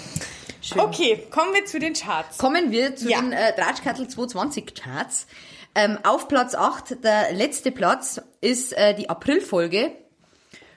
schön. 0.62 0.81
Okay, 0.81 1.27
kommen 1.31 1.53
wir 1.55 1.66
zu 1.66 1.79
den 1.79 1.92
Charts. 1.94 2.38
Kommen 2.38 2.71
wir 2.71 2.97
zu 2.97 3.09
Ja. 3.09 3.21
den 3.21 3.33
äh, 3.33 3.55
Dratschkattel 3.55 4.09
220 4.09 4.75
Charts. 4.75 5.27
Ähm, 5.75 5.99
auf 6.05 6.27
Platz 6.29 6.55
8, 6.55 7.05
der 7.05 7.33
letzte 7.33 7.71
Platz, 7.71 8.21
ist 8.40 8.73
äh, 8.73 8.94
die 8.94 9.09
Aprilfolge. 9.11 9.92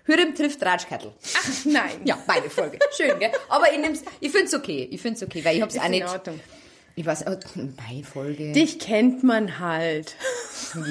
Hürrem 0.03 0.35
trifft 0.35 0.61
Dratschkattel. 0.61 1.13
Ach, 1.37 1.49
nein. 1.65 2.01
Ja, 2.03 2.17
meine 2.27 2.49
Folge. 2.49 2.79
Schön, 2.97 3.17
gell? 3.19 3.31
Aber 3.49 3.71
ich 3.71 3.79
nehm's, 3.79 4.01
ich 4.19 4.31
find's 4.31 4.53
okay. 4.53 4.87
Ich 4.91 5.01
find's 5.01 5.23
okay, 5.23 5.43
weil 5.45 5.55
ich 5.55 5.61
hab's 5.61 5.75
Ist 5.75 5.81
auch 5.81 5.85
in 5.85 5.91
nicht. 5.91 6.07
Ordnung. 6.07 6.39
Ich 6.95 7.05
weiß, 7.05 7.23
oh, 7.27 7.35
meine 7.55 8.03
Folge. 8.03 8.51
Dich 8.51 8.77
kennt 8.79 9.23
man 9.23 9.59
halt. 9.59 10.15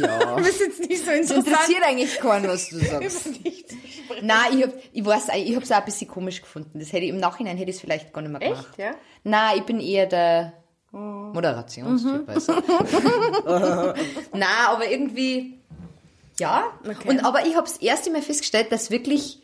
Ja. 0.00 0.18
Du 0.36 0.42
bist 0.44 0.60
jetzt 0.60 0.80
nicht 0.80 0.98
so 1.04 1.06
Das 1.10 1.16
interessant. 1.30 1.46
interessiert 1.46 1.82
eigentlich 1.84 2.18
keinen, 2.18 2.48
was 2.48 2.68
du 2.68 2.78
sagst. 2.84 3.28
Nein, 4.22 4.58
ich, 4.58 4.62
hab, 4.64 4.72
ich 4.92 5.04
weiß, 5.04 5.30
auch- 5.30 5.34
ich 5.34 5.54
hab's 5.56 5.70
auch 5.72 5.76
ein 5.78 5.84
bisschen 5.84 6.08
komisch 6.08 6.40
gefunden. 6.42 6.78
Das 6.78 6.92
hätte 6.92 7.04
ich, 7.04 7.10
im 7.10 7.18
Nachhinein 7.18 7.56
hätte 7.56 7.70
ich 7.70 7.76
es 7.76 7.80
vielleicht 7.80 8.12
gar 8.12 8.22
nicht 8.22 8.30
mehr 8.32 8.40
gemacht. 8.40 8.66
Echt, 8.70 8.78
ja? 8.78 8.94
Nein, 9.24 9.58
ich 9.58 9.64
bin 9.64 9.80
eher 9.80 10.06
der 10.06 10.52
Moderationstyp. 10.92 12.28
Also. 12.28 12.52
Nein, 14.32 14.44
aber 14.68 14.90
irgendwie, 14.90 15.58
ja. 16.38 16.64
Okay. 16.84 17.08
Und 17.08 17.20
aber 17.24 17.46
ich 17.46 17.54
habe 17.54 17.66
das 17.66 17.76
erste 17.76 18.10
Mal 18.10 18.22
festgestellt, 18.22 18.72
dass 18.72 18.90
wirklich 18.90 19.40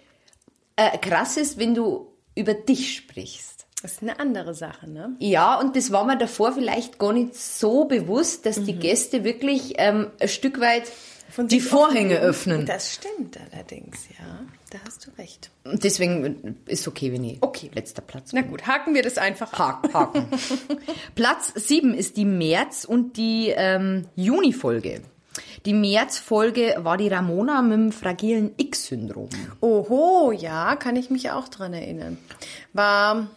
äh, 0.76 0.96
krass 0.98 1.36
ist, 1.36 1.58
wenn 1.58 1.74
du 1.74 2.12
über 2.34 2.54
dich 2.54 2.96
sprichst. 2.96 3.55
Das 3.82 3.92
ist 3.92 4.02
eine 4.02 4.18
andere 4.18 4.54
Sache, 4.54 4.88
ne? 4.90 5.14
Ja, 5.18 5.60
und 5.60 5.76
das 5.76 5.92
war 5.92 6.04
mir 6.04 6.16
davor 6.16 6.52
vielleicht 6.52 6.98
gar 6.98 7.12
nicht 7.12 7.36
so 7.36 7.84
bewusst, 7.84 8.46
dass 8.46 8.62
die 8.62 8.74
Gäste 8.74 9.22
wirklich 9.22 9.74
ähm, 9.76 10.08
ein 10.18 10.28
Stück 10.28 10.60
weit 10.60 10.84
die 11.38 11.60
Vorhänge 11.60 12.18
öffnen. 12.18 12.64
Das 12.66 12.94
stimmt 12.94 13.36
allerdings, 13.52 14.06
ja. 14.18 14.24
Da 14.70 14.78
hast 14.86 15.06
du 15.06 15.10
recht. 15.18 15.50
Und 15.64 15.84
deswegen 15.84 16.56
ist 16.66 16.88
okay, 16.88 17.12
wenn 17.12 17.22
ich 17.24 17.38
Okay. 17.42 17.70
letzter 17.74 18.00
Platz 18.02 18.32
Na 18.32 18.40
gut, 18.40 18.66
haken 18.66 18.94
wir 18.94 19.02
das 19.02 19.18
einfach 19.18 19.52
ab. 19.52 19.86
Haken. 19.92 19.92
Haken. 19.94 20.26
Platz 21.14 21.52
7 21.54 21.94
ist 21.94 22.16
die 22.16 22.24
März- 22.24 22.84
und 22.86 23.16
die 23.16 23.52
ähm, 23.54 24.06
Juni-Folge. 24.16 25.02
Die 25.66 25.74
März-Folge 25.74 26.76
war 26.78 26.96
die 26.96 27.08
Ramona 27.08 27.60
mit 27.60 27.72
dem 27.74 27.92
fragilen 27.92 28.52
X-Syndrom. 28.56 29.28
Oho, 29.60 30.32
ja, 30.32 30.76
kann 30.76 30.96
ich 30.96 31.10
mich 31.10 31.30
auch 31.30 31.48
dran 31.48 31.74
erinnern. 31.74 32.16
War 32.72 33.28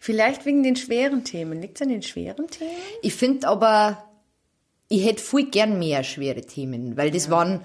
vielleicht 0.00 0.46
wegen 0.46 0.62
den 0.62 0.76
schweren 0.76 1.24
Themen. 1.24 1.60
Liegt 1.60 1.76
es 1.76 1.82
an 1.82 1.88
den 1.88 2.02
schweren 2.02 2.46
Themen? 2.48 2.70
Ich 3.02 3.14
finde 3.14 3.48
aber, 3.48 4.04
ich 4.88 5.04
hätte 5.04 5.22
viel 5.22 5.50
gern 5.50 5.78
mehr 5.78 6.02
schwere 6.04 6.40
Themen, 6.42 6.96
weil 6.96 7.10
das 7.10 7.30
waren, 7.30 7.60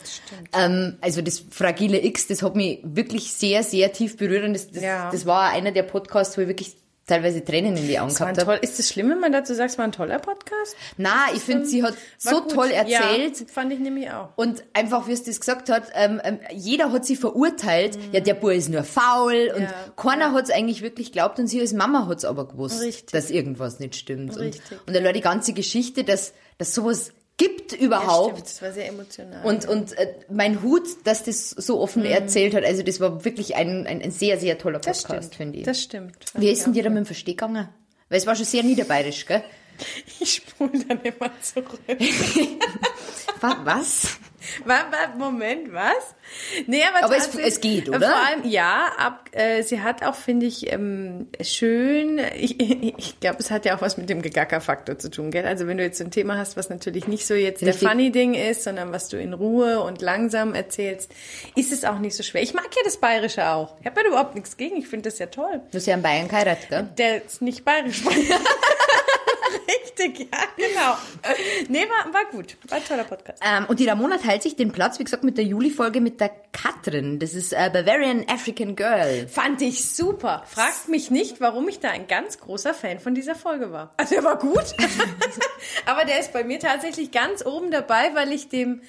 ähm, 0.53 0.97
also 1.01 1.21
das 1.21 1.43
fragile 1.49 2.03
X, 2.03 2.27
das 2.27 2.43
hat 2.43 2.55
mich 2.55 2.79
wirklich 2.83 3.31
sehr, 3.33 3.63
sehr 3.63 3.91
tief 3.93 4.17
berührt 4.17 4.43
und 4.45 4.53
das, 4.53 4.69
das, 4.71 4.83
Ja. 4.83 5.09
das 5.11 5.25
war 5.25 5.49
einer 5.49 5.71
der 5.71 5.83
Podcasts, 5.83 6.37
wo 6.37 6.41
ich 6.41 6.47
wirklich 6.47 6.75
teilweise 7.07 7.43
Tränen 7.45 7.77
in 7.77 7.87
die 7.87 7.99
Augen 7.99 8.09
Das 8.09 8.19
war 8.19 8.33
gehabt 8.33 8.47
habe. 8.47 8.59
Ist 8.61 8.79
es 8.79 8.89
schlimm, 8.89 9.09
wenn 9.09 9.19
man 9.19 9.31
dazu 9.31 9.53
sagt, 9.53 9.71
es 9.71 9.77
war 9.77 9.85
ein 9.85 9.91
toller 9.91 10.19
Podcast? 10.19 10.75
Na, 10.97 11.25
ich 11.35 11.41
finde, 11.41 11.65
sie 11.65 11.83
hat 11.83 11.93
War 12.23 12.33
so 12.33 12.41
gut. 12.41 12.51
toll 12.53 12.71
erzählt. 12.71 13.39
Ja, 13.39 13.45
fand 13.47 13.71
ich 13.73 13.79
nämlich 13.79 14.09
auch. 14.11 14.29
Und 14.35 14.63
einfach, 14.73 15.07
wie 15.07 15.11
es 15.11 15.23
das 15.23 15.39
gesagt 15.39 15.69
hat, 15.69 15.83
ähm, 15.93 16.19
ähm, 16.23 16.39
jeder 16.53 16.91
hat 16.91 17.05
sie 17.05 17.15
verurteilt, 17.15 17.97
ja, 18.11 18.19
der 18.21 18.33
Bub 18.33 18.51
ist 18.51 18.69
nur 18.69 18.83
faul 18.83 19.51
und 19.55 19.61
Mhm. 19.61 19.67
Ja. 19.67 19.73
keiner 19.95 20.31
hat 20.33 20.45
es 20.45 20.49
eigentlich 20.51 20.81
wirklich 20.81 21.07
geglaubt 21.11 21.37
und 21.39 21.47
sie 21.47 21.61
als 21.61 21.73
Mama 21.73 22.07
hat 22.07 22.17
es 22.19 22.25
aber 22.25 22.47
gewusst, 22.47 22.81
Richtig. 22.81 23.11
dass 23.11 23.29
irgendwas 23.29 23.79
nicht 23.79 23.95
stimmt. 23.95 24.37
Richtig. 24.37 24.61
Und, 24.71 24.87
und 24.89 24.95
allein 24.97 25.13
die 25.13 25.21
ganze 25.21 25.53
Geschichte, 25.53 26.03
dass, 26.03 26.33
dass 26.57 26.73
sowas 26.73 27.11
gibt 27.37 27.71
Ja, 27.73 27.77
überhaupt. 27.79 28.31
stimmt, 28.37 28.45
das 28.49 28.61
war 28.61 28.71
sehr 28.71 28.87
emotional. 28.87 29.45
und 29.45 29.67
und 29.67 29.97
äh, 29.97 30.13
mein 30.29 30.61
Hut, 30.63 30.83
dass 31.03 31.23
das 31.23 31.49
so 31.49 31.79
offen 31.81 32.05
erzählt 32.05 32.53
hat, 32.55 32.63
also 32.63 32.83
das 32.83 32.99
war 32.99 33.25
wirklich 33.25 33.55
ein, 33.55 33.85
ein, 33.87 34.01
ein 34.01 34.11
sehr, 34.11 34.37
sehr 34.39 34.57
toller 34.57 34.79
Mhm. 34.79 34.83
Podcast, 34.83 35.35
finde 35.35 35.59
ich. 35.59 35.65
Das 35.65 35.81
stimmt. 35.81 36.15
Wie 36.35 36.49
ist 36.49 36.65
denn 36.65 36.73
dir 36.73 36.83
da 36.83 36.89
mit 36.89 36.99
dem 36.99 37.05
Versteh 37.05 37.31
gegangen? 37.31 37.67
Weil 38.09 38.17
es 38.19 38.27
war 38.27 38.35
schon 38.35 38.45
sehr 38.45 38.63
niederbayerisch, 38.63 39.25
gell? 39.25 39.43
Ich 40.19 40.33
spule 40.45 40.71
dann 40.87 41.01
immer 41.01 41.29
zurück. 41.41 41.79
Wa- 43.41 43.57
Was? 43.63 44.17
Wa- 44.63 44.85
wa- 44.91 45.15
Moment, 45.17 45.73
was? 45.73 46.13
Nee, 46.67 46.83
aber, 46.83 47.05
Aber 47.05 47.17
es- 47.17 47.33
es 47.35 47.59
geht, 47.59 47.89
oder? 47.89 47.99
Vor 47.99 48.15
allem, 48.27 48.47
ja, 48.47 48.91
ab, 48.97 49.29
äh, 49.31 49.63
sie 49.63 49.81
hat 49.81 50.03
auch, 50.03 50.13
finde 50.15 50.45
ich, 50.45 50.71
ähm, 50.71 51.27
schön, 51.41 52.19
ich, 52.37 52.59
ich 52.97 53.19
glaube, 53.19 53.37
es 53.39 53.49
hat 53.49 53.65
ja 53.65 53.75
auch 53.75 53.81
was 53.81 53.97
mit 53.97 54.07
dem 54.09 54.21
Gegacker-Faktor 54.21 54.99
zu 54.99 55.09
tun, 55.09 55.31
gell? 55.31 55.45
Also 55.47 55.65
wenn 55.67 55.77
du 55.77 55.83
jetzt 55.83 55.97
so 55.97 56.03
ein 56.03 56.11
Thema 56.11 56.37
hast, 56.37 56.57
was 56.57 56.69
natürlich 56.69 57.07
nicht 57.07 57.25
so 57.25 57.33
jetzt 57.33 57.61
Richtig. 57.63 57.79
der 57.79 57.89
Funny-Ding 57.89 58.35
ist, 58.35 58.63
sondern 58.63 58.91
was 58.91 59.09
du 59.09 59.19
in 59.19 59.33
Ruhe 59.33 59.81
und 59.81 60.01
langsam 60.01 60.53
erzählst, 60.53 61.11
ist 61.55 61.71
es 61.73 61.83
auch 61.83 61.97
nicht 61.99 62.15
so 62.15 62.21
schwer. 62.23 62.43
Ich 62.43 62.53
mag 62.53 62.67
ja 62.75 62.81
das 62.85 62.97
Bayerische 62.97 63.47
auch. 63.49 63.75
Ich 63.81 63.87
habe 63.87 64.01
ja 64.01 64.07
überhaupt 64.07 64.35
nichts 64.35 64.57
gegen, 64.57 64.77
ich 64.77 64.87
finde 64.87 65.09
das 65.09 65.17
ja 65.19 65.25
toll. 65.25 65.61
Du 65.71 65.77
hast 65.77 65.87
ja 65.87 65.95
in 65.95 66.03
Bayern 66.03 66.27
geheiratet, 66.27 66.69
gell? 66.69 66.87
Der 66.99 67.25
ist 67.25 67.41
nicht 67.41 67.65
bayerisch. 67.65 68.03
Richtig, 69.99 70.31
ja, 70.31 70.39
genau. 70.55 70.97
Nee, 71.67 71.85
war, 71.89 72.13
war 72.13 72.25
gut. 72.31 72.57
War 72.67 72.77
ein 72.77 72.83
toller 72.83 73.03
Podcast. 73.03 73.41
Ähm, 73.45 73.65
und 73.67 73.79
die 73.79 73.87
Ramona 73.87 74.17
teilt 74.17 74.43
sich 74.43 74.55
den 74.55 74.71
Platz, 74.71 74.99
wie 74.99 75.03
gesagt, 75.03 75.23
mit 75.23 75.37
der 75.37 75.45
Juli-Folge 75.45 76.01
mit 76.01 76.19
der 76.19 76.31
Katrin. 76.51 77.19
Das 77.19 77.33
ist 77.33 77.53
äh, 77.53 77.69
Bavarian 77.71 78.25
African 78.27 78.75
Girl. 78.75 79.27
Fand 79.27 79.61
ich 79.61 79.89
super. 79.89 80.43
Fragt 80.47 80.87
mich 80.87 81.11
nicht, 81.11 81.41
warum 81.41 81.67
ich 81.67 81.79
da 81.79 81.89
ein 81.89 82.07
ganz 82.07 82.39
großer 82.39 82.73
Fan 82.73 82.99
von 82.99 83.15
dieser 83.15 83.35
Folge 83.35 83.71
war. 83.71 83.93
Also 83.97 84.15
er 84.15 84.23
war 84.23 84.37
gut, 84.37 84.65
aber 85.85 86.05
der 86.05 86.19
ist 86.19 86.33
bei 86.33 86.43
mir 86.43 86.59
tatsächlich 86.59 87.11
ganz 87.11 87.45
oben 87.45 87.71
dabei, 87.71 88.11
weil 88.13 88.31
ich 88.31 88.49
dem 88.49 88.81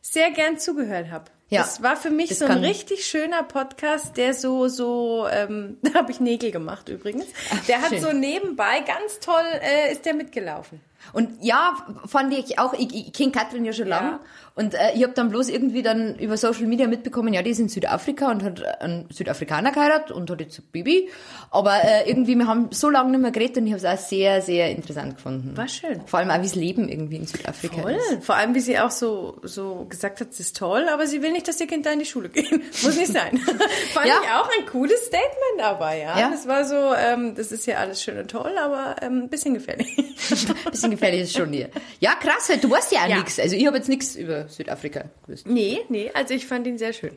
sehr 0.00 0.30
gern 0.30 0.58
zugehört 0.58 1.10
habe. 1.10 1.24
Ja, 1.52 1.62
das 1.62 1.82
war 1.82 1.96
für 1.96 2.10
mich 2.10 2.30
das 2.30 2.38
so 2.38 2.46
ein 2.46 2.64
richtig 2.64 3.04
schöner 3.04 3.42
Podcast, 3.42 4.16
der 4.16 4.32
so, 4.32 4.68
so, 4.68 5.26
ähm, 5.30 5.76
da 5.82 5.94
habe 5.94 6.10
ich 6.10 6.18
Nägel 6.18 6.50
gemacht 6.50 6.88
übrigens. 6.88 7.26
Der 7.68 7.82
hat 7.82 7.90
schön. 7.90 8.00
so 8.00 8.12
nebenbei 8.12 8.80
ganz 8.80 9.20
toll, 9.20 9.44
äh, 9.60 9.92
ist 9.92 10.06
der 10.06 10.14
mitgelaufen. 10.14 10.80
Und 11.12 11.30
ja, 11.42 11.74
fand 12.06 12.32
ich 12.32 12.58
auch, 12.58 12.72
ich, 12.74 12.94
ich 12.94 13.12
kenne 13.12 13.32
Katrin 13.32 13.64
ja 13.64 13.72
schon 13.72 13.88
Ja. 13.88 14.00
lang. 14.00 14.20
Und 14.54 14.74
äh, 14.74 14.92
ich 14.94 15.02
habe 15.02 15.14
dann 15.14 15.30
bloß 15.30 15.48
irgendwie 15.48 15.82
dann 15.82 16.14
über 16.18 16.36
Social 16.36 16.66
Media 16.66 16.86
mitbekommen, 16.86 17.32
ja, 17.32 17.40
die 17.40 17.50
ist 17.50 17.58
in 17.58 17.70
Südafrika 17.70 18.30
und 18.30 18.42
hat 18.42 18.62
einen 18.82 19.08
Südafrikaner 19.10 19.72
geheiratet 19.72 20.10
und 20.10 20.30
hat 20.30 20.40
jetzt 20.42 20.58
ein 20.58 20.64
Baby. 20.72 21.08
Aber 21.50 21.72
äh, 21.82 22.08
irgendwie, 22.08 22.34
wir 22.36 22.46
haben 22.46 22.68
so 22.70 22.90
lange 22.90 23.12
nicht 23.12 23.20
mehr 23.20 23.30
geredet 23.30 23.56
und 23.58 23.66
ich 23.66 23.72
habe 23.72 23.82
es 23.86 24.00
auch 24.00 24.06
sehr, 24.06 24.42
sehr 24.42 24.70
interessant 24.70 25.16
gefunden. 25.16 25.56
War 25.56 25.68
schön. 25.68 26.02
Vor 26.06 26.18
allem 26.18 26.30
auch, 26.30 26.36
wie 26.38 26.42
das 26.42 26.54
Leben 26.54 26.86
irgendwie 26.90 27.16
in 27.16 27.26
Südafrika 27.26 27.80
Toll. 27.80 27.92
ist. 28.12 28.24
Vor 28.24 28.34
allem, 28.36 28.54
wie 28.54 28.60
sie 28.60 28.78
auch 28.78 28.90
so, 28.90 29.38
so 29.42 29.86
gesagt 29.88 30.20
hat, 30.20 30.28
es 30.32 30.40
ist 30.40 30.56
toll, 30.58 30.86
aber 30.92 31.06
sie 31.06 31.22
will 31.22 31.32
nicht, 31.32 31.48
dass 31.48 31.58
ihr 31.58 31.66
Kind 31.66 31.86
da 31.86 31.92
in 31.92 32.00
die 32.00 32.04
Schule 32.04 32.28
gehen. 32.28 32.62
Muss 32.82 32.96
nicht 32.96 33.10
sein. 33.12 33.38
Fand 33.94 34.06
Ja. 34.06 34.16
ich 34.22 34.30
auch 34.32 34.50
ein 34.58 34.66
cooles 34.66 35.06
Statement 35.06 35.32
dabei, 35.58 35.98
ja. 36.00 36.18
Ja. 36.18 36.30
Das 36.30 36.46
war 36.46 36.66
so, 36.66 36.94
ähm, 36.94 37.34
das 37.34 37.52
ist 37.52 37.64
ja 37.66 37.78
alles 37.78 38.02
schön 38.02 38.18
und 38.18 38.30
toll, 38.30 38.52
aber 38.58 38.96
ähm, 39.00 39.22
ein 39.24 39.28
bisschen 39.30 39.54
gefährlich. 39.54 39.96
Bisschen 40.70 40.90
gefährlich 40.92 41.22
ist 41.22 41.36
schon 41.36 41.52
hier. 41.52 41.70
Ja, 42.00 42.14
krass, 42.14 42.48
weil 42.48 42.58
du 42.58 42.70
weißt 42.70 42.92
ja 42.92 43.04
auch 43.04 43.08
Ja. 43.08 43.16
nichts. 43.18 43.38
Also 43.38 43.56
ich 43.56 43.66
habe 43.66 43.76
jetzt 43.76 43.88
nichts 43.88 44.14
über 44.16 44.48
Südafrika 44.48 45.04
gewusst. 45.26 45.46
nee, 45.46 45.80
nee, 45.88 46.10
also 46.14 46.34
ich 46.34 46.46
fand 46.46 46.66
ihn 46.66 46.78
sehr 46.78 46.92
schön. 46.92 47.16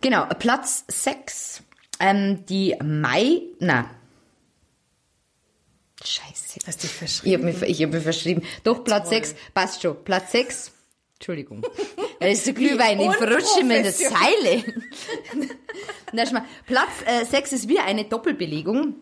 Genau, 0.00 0.26
Platz 0.38 0.84
6. 0.88 1.62
Ähm, 2.00 2.44
die 2.46 2.76
Mai, 2.82 3.42
na. 3.60 3.90
Scheiße. 6.04 6.60
Hast 6.66 6.82
dich 6.82 6.90
Ich 7.24 7.34
habe 7.34 7.44
mich, 7.44 7.62
ich 7.62 7.82
hab 7.82 7.92
mich 7.92 8.02
verschrieben. 8.02 8.42
Doch, 8.64 8.82
Platz 8.84 9.08
6, 9.10 9.34
passt 9.54 9.82
schon. 9.82 10.02
Platz 10.04 10.32
6, 10.32 10.72
Entschuldigung. 11.14 11.62
Da 12.20 12.28
ist 12.28 12.46
der 12.46 12.54
Glühwein, 12.54 13.00
ich 13.00 13.16
verrutsche 13.16 13.64
mir 13.64 13.78
unprofessionell. 13.78 13.92
Seile. 13.92 14.64
Na, 16.12 16.24
schau 16.24 16.34
mal. 16.34 16.44
Platz 16.66 16.90
äh, 17.04 17.24
6 17.24 17.52
ist 17.52 17.68
wieder 17.68 17.82
eine 17.84 18.04
Doppelbelegung. 18.04 18.94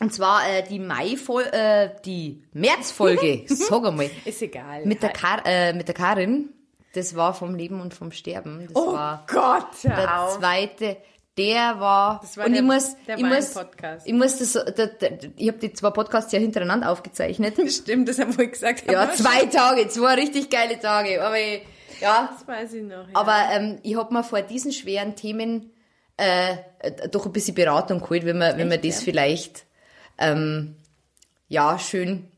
Und 0.00 0.12
zwar 0.12 0.48
äh, 0.48 0.62
die 0.68 0.78
Mai 0.80 1.16
äh, 1.52 1.90
die 2.04 2.42
Märzfolge, 2.52 3.44
sag 3.46 3.84
einmal. 3.86 4.10
Ist 4.24 4.42
egal. 4.42 4.84
Mit 4.84 5.02
der, 5.02 5.10
Kar 5.10 5.42
äh, 5.46 5.72
mit 5.72 5.86
der 5.88 5.94
Karin. 5.94 6.50
Das 6.94 7.16
war 7.16 7.34
vom 7.34 7.54
Leben 7.54 7.80
und 7.80 7.92
vom 7.94 8.12
Sterben. 8.12 8.66
Das 8.68 8.76
oh 8.76 8.92
war 8.92 9.24
Gott, 9.28 9.66
der 9.84 10.20
auf. 10.22 10.38
zweite. 10.38 10.96
Der 11.36 11.80
war, 11.80 12.20
Das 12.22 12.36
war 12.36 12.46
und 12.46 12.52
der- 12.52 12.60
ich 12.60 12.66
muss, 12.66 12.96
der 13.08 13.18
ich 13.18 13.24
muss, 13.24 13.54
Podcast. 13.54 14.06
ich 14.06 14.12
muss 14.12 14.38
das, 14.38 14.52
der, 14.52 14.86
der, 14.86 15.18
ich 15.36 15.48
habe 15.48 15.58
die 15.58 15.72
zwei 15.72 15.90
Podcasts 15.90 16.30
ja 16.32 16.38
hintereinander 16.38 16.88
aufgezeichnet. 16.92 17.56
Stimmt, 17.72 18.08
das 18.08 18.20
haben 18.20 18.38
wir 18.38 18.46
gesagt. 18.46 18.88
Ja, 18.88 19.10
zwei 19.12 19.46
Tage, 19.46 19.88
zwei 19.88 20.14
richtig 20.14 20.48
geile 20.48 20.78
Tage. 20.78 21.20
Aber 21.24 21.36
ich, 21.36 21.62
ja, 22.00 22.30
Das 22.32 22.46
weiß 22.46 22.74
ich 22.74 22.84
noch. 22.84 23.08
Ja. 23.08 23.14
aber 23.14 23.36
ähm, 23.52 23.78
ich 23.82 23.96
hab 23.96 24.12
mir 24.12 24.22
vor 24.22 24.42
diesen 24.42 24.70
schweren 24.70 25.16
Themen 25.16 25.72
äh, 26.16 26.56
doch 27.10 27.26
ein 27.26 27.32
bisschen 27.32 27.56
Beratung 27.56 27.98
geholt, 28.00 28.24
wenn 28.24 28.38
man, 28.38 28.56
wenn 28.56 28.68
man 28.68 28.80
das 28.80 29.00
ja? 29.00 29.04
vielleicht 29.04 29.64
ähm, 30.18 30.76
ja 31.48 31.78
schön 31.78 32.28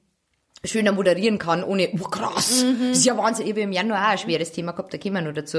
schöner 0.65 0.91
moderieren 0.91 1.39
kann, 1.39 1.63
ohne, 1.63 1.91
oh 1.93 2.09
krass, 2.09 2.65
Mhm. 2.65 2.89
das 2.89 2.99
ist 2.99 3.05
ja 3.05 3.17
Wahnsinn. 3.17 3.45
Ich 3.47 3.53
habe 3.53 3.61
im 3.61 3.71
Januar 3.73 4.07
auch 4.07 4.11
ein 4.13 4.19
schweres 4.19 4.51
Thema 4.51 4.73
gehabt, 4.73 4.93
da 4.93 4.99
kommen 4.99 5.15
wir 5.15 5.23
noch 5.23 5.33
dazu. 5.33 5.59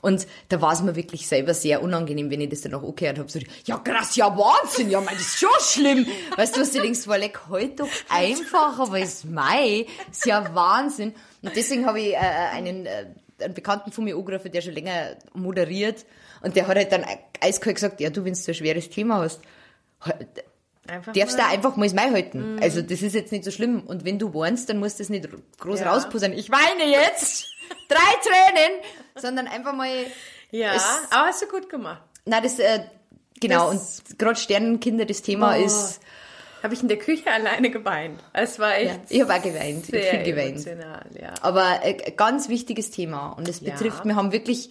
Und 0.00 0.28
da 0.48 0.60
war 0.60 0.72
es 0.72 0.80
mir 0.80 0.94
wirklich 0.94 1.26
selber 1.26 1.54
sehr 1.54 1.82
unangenehm, 1.82 2.30
wenn 2.30 2.40
ich 2.40 2.50
das 2.50 2.60
dann 2.60 2.74
auch 2.74 2.84
angehört 2.84 3.18
habe. 3.18 3.28
So, 3.28 3.40
ja 3.64 3.78
krass, 3.78 4.14
ja 4.14 4.26
Wahnsinn, 4.36 4.90
ja 4.90 5.00
mein, 5.00 5.14
das 5.14 5.22
ist 5.26 5.38
schon 5.40 5.48
schlimm. 5.60 6.06
Weißt 6.36 6.56
du, 6.56 6.60
was 6.60 6.70
du 6.70 6.80
denkst, 6.82 7.08
war 7.08 7.18
leck, 7.18 7.40
halt 7.50 7.80
doch 7.80 7.88
einfach, 8.08 8.78
aber 8.78 9.00
ist 9.00 9.24
Mai, 9.24 9.86
ist 10.10 10.24
ja 10.26 10.54
Wahnsinn. 10.54 11.14
Und 11.42 11.56
deswegen 11.56 11.84
habe 11.86 12.00
ich 12.00 12.12
äh, 12.12 12.16
einen, 12.18 12.86
äh, 12.86 13.06
einen 13.42 13.54
Bekannten 13.54 13.90
von 13.90 14.04
mir 14.04 14.16
angerufen, 14.16 14.52
der 14.52 14.60
schon 14.60 14.74
länger 14.74 15.16
moderiert. 15.32 16.04
Und 16.42 16.54
der 16.54 16.68
hat 16.68 16.76
halt 16.76 16.92
dann 16.92 17.04
eiskalt 17.40 17.74
gesagt, 17.76 18.00
ja 18.00 18.10
du, 18.10 18.24
wenn 18.24 18.34
du 18.34 18.40
ein 18.46 18.54
schweres 18.54 18.88
Thema 18.88 19.18
hast, 19.18 19.40
halt, 20.00 20.44
Einfach 20.86 21.12
darfst 21.12 21.38
da 21.38 21.48
einfach 21.48 21.76
mal 21.76 21.86
das 21.86 21.94
Mai 21.94 22.10
halten. 22.10 22.58
Also 22.60 22.82
das 22.82 23.00
ist 23.02 23.14
jetzt 23.14 23.32
nicht 23.32 23.44
so 23.44 23.50
schlimm. 23.50 23.82
Und 23.86 24.04
wenn 24.04 24.18
du 24.18 24.34
weinst, 24.34 24.68
dann 24.68 24.78
musst 24.78 24.98
du 24.98 25.02
das 25.02 25.08
nicht 25.10 25.28
groß 25.58 25.80
Ja. 25.80 25.92
rauspusern. 25.92 26.32
Ich 26.32 26.50
weine 26.50 26.90
jetzt! 26.90 27.46
Drei 27.88 27.96
Tränen! 28.22 28.80
Sondern 29.16 29.46
einfach 29.46 29.72
mal... 29.74 29.88
Ja, 30.50 30.74
es- 30.74 30.84
aber 31.10 31.28
hast 31.28 31.42
du 31.42 31.46
gut 31.46 31.68
gemacht. 31.68 32.02
Na, 32.26 32.40
das... 32.40 32.58
Äh, 32.58 32.80
genau, 33.40 33.72
Das- 33.72 34.02
und 34.10 34.18
gerade 34.18 34.36
Sternenkinder, 34.38 35.04
das 35.06 35.22
Thema 35.22 35.56
Oh, 35.58 35.64
ist... 35.64 36.00
Habe 36.62 36.72
ich 36.74 36.80
in 36.82 36.88
der 36.88 36.98
Küche 36.98 37.30
alleine 37.30 37.70
geweint. 37.70 38.20
Es 38.32 38.58
war 38.58 38.74
echt 38.76 38.86
Ja, 38.94 39.00
ich 39.10 39.20
habe 39.20 39.34
auch 39.34 39.42
geweint. 39.42 39.84
Ich 39.84 39.90
sehr 39.90 40.02
viel 40.10 40.22
geweint. 40.22 40.64
ja. 40.64 41.34
Aber 41.42 41.80
äh, 41.84 42.02
ein 42.06 42.16
ganz 42.16 42.48
wichtiges 42.48 42.90
Thema. 42.90 43.32
Und 43.32 43.48
es 43.48 43.60
betrifft, 43.60 44.04
wir 44.06 44.16
haben 44.16 44.32
wirklich 44.32 44.70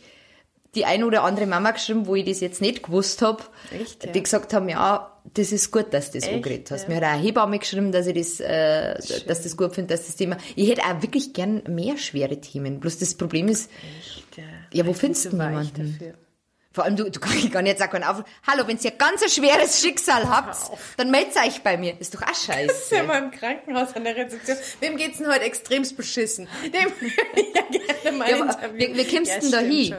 die 0.75 0.86
ein 0.86 1.03
oder 1.03 1.23
andere 1.23 1.45
Mama 1.45 1.71
geschrieben, 1.71 2.07
wo 2.07 2.15
ich 2.15 2.25
das 2.25 2.39
jetzt 2.39 2.62
nicht 2.62 2.83
gewusst 2.83 3.21
habe, 3.21 3.43
Echt, 3.71 4.05
ja? 4.05 4.12
die 4.12 4.23
gesagt 4.23 4.53
haben, 4.53 4.69
ja, 4.69 5.09
das 5.33 5.51
ist 5.51 5.71
gut, 5.71 5.93
dass 5.93 6.12
du 6.12 6.17
das 6.19 6.27
Echt, 6.27 6.36
angeredet 6.36 6.71
hast. 6.71 6.83
ja? 6.83 6.89
Mir 6.89 6.95
hat 6.97 7.03
auch 7.03 7.07
eine 7.09 7.21
Hebamme 7.21 7.59
geschrieben, 7.59 7.91
dass 7.91 8.07
ich 8.07 8.15
das, 8.15 8.39
äh, 8.39 8.95
dass 9.27 9.43
das 9.43 9.55
gut 9.55 9.73
finde, 9.75 9.93
dass 9.95 10.05
das 10.07 10.15
Thema. 10.15 10.38
Ich 10.55 10.69
hätte 10.69 10.81
auch 10.83 11.01
wirklich 11.01 11.33
gern 11.33 11.62
mehr 11.67 11.97
schwere 11.97 12.41
Themen. 12.41 12.79
Bloß 12.79 12.97
das 12.99 13.15
Problem 13.15 13.47
ist, 13.47 13.69
Ja, 14.36 14.43
Ja, 14.73 14.86
wo 14.86 14.91
ich 14.91 14.97
findest 14.97 15.25
du 15.25 15.38
weich 15.38 15.49
niemanden? 15.49 15.97
dafür. 15.99 16.13
vor 16.73 16.83
allem 16.86 16.95
du, 16.95 17.09
du 17.12 17.19
kannst 17.19 17.51
gar 17.51 17.62
nicht 17.62 17.77
sagen, 17.77 18.03
auf, 18.03 18.23
hallo, 18.47 18.63
wenn 18.67 18.77
ihr 18.81 18.91
ein 18.91 18.97
ganz 18.97 19.21
ein 19.21 19.29
schweres 19.29 19.79
Schicksal 19.79 20.27
habt, 20.27 20.57
dann 20.97 21.12
meldet 21.12 21.38
euch 21.38 21.62
bei 21.62 21.77
mir. 21.77 21.91
Das 21.93 22.01
ist 22.07 22.15
doch 22.15 22.23
auch 22.23 22.31
ist 22.31 22.47
ja 22.47 22.53
scheiße. 22.55 23.03
mal 23.03 23.21
im 23.23 23.29
Krankenhaus 23.31 23.95
an 23.95 24.03
der 24.05 24.15
Rezeption. 24.15 24.57
Wem 24.79 24.97
geht's 24.97 25.19
denn 25.19 25.27
heute 25.27 25.41
extremst 25.41 25.95
beschissen? 25.95 26.47
Dem 26.63 26.73
ja 27.53 27.62
gerne 28.03 28.17
mal 28.17 28.29
Ja, 28.29 28.41
aber 28.43 28.73
wie- 28.73 28.93
wie 28.97 29.15
kommst 29.15 29.31
ja, 29.31 29.39
denn 29.39 29.51
da 29.51 29.59
hin? 29.59 29.95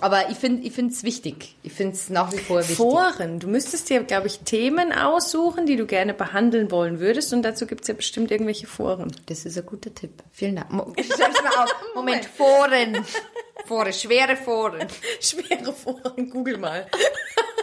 Aber 0.00 0.30
ich 0.30 0.36
finde, 0.36 0.66
ich 0.66 0.72
finde 0.72 0.92
es 0.92 1.02
wichtig. 1.02 1.56
Ich 1.62 1.72
finde 1.72 1.94
es 1.94 2.10
nach 2.10 2.32
wie 2.32 2.38
vor 2.38 2.60
wichtig. 2.60 2.76
Foren. 2.76 3.40
Du 3.40 3.48
müsstest 3.48 3.90
dir, 3.90 4.02
glaube 4.02 4.26
ich, 4.26 4.40
Themen 4.40 4.92
aussuchen, 4.92 5.66
die 5.66 5.76
du 5.76 5.86
gerne 5.86 6.14
behandeln 6.14 6.70
wollen 6.70 7.00
würdest. 7.00 7.32
Und 7.32 7.42
dazu 7.42 7.66
gibt's 7.66 7.88
ja 7.88 7.94
bestimmt 7.94 8.30
irgendwelche 8.30 8.66
Foren. 8.66 9.14
Das 9.26 9.44
ist 9.44 9.58
ein 9.58 9.66
guter 9.66 9.94
Tipp. 9.94 10.22
Vielen 10.32 10.56
Dank. 10.56 10.70
Schreib's 11.04 11.42
mal 11.42 11.64
auf. 11.64 11.74
Moment, 11.94 12.24
Foren. 12.24 13.04
Foren, 13.66 13.92
schwere 13.92 14.36
Foren. 14.36 14.86
Schwere 15.20 15.72
Foren, 15.72 16.30
google 16.30 16.58
mal. 16.58 16.86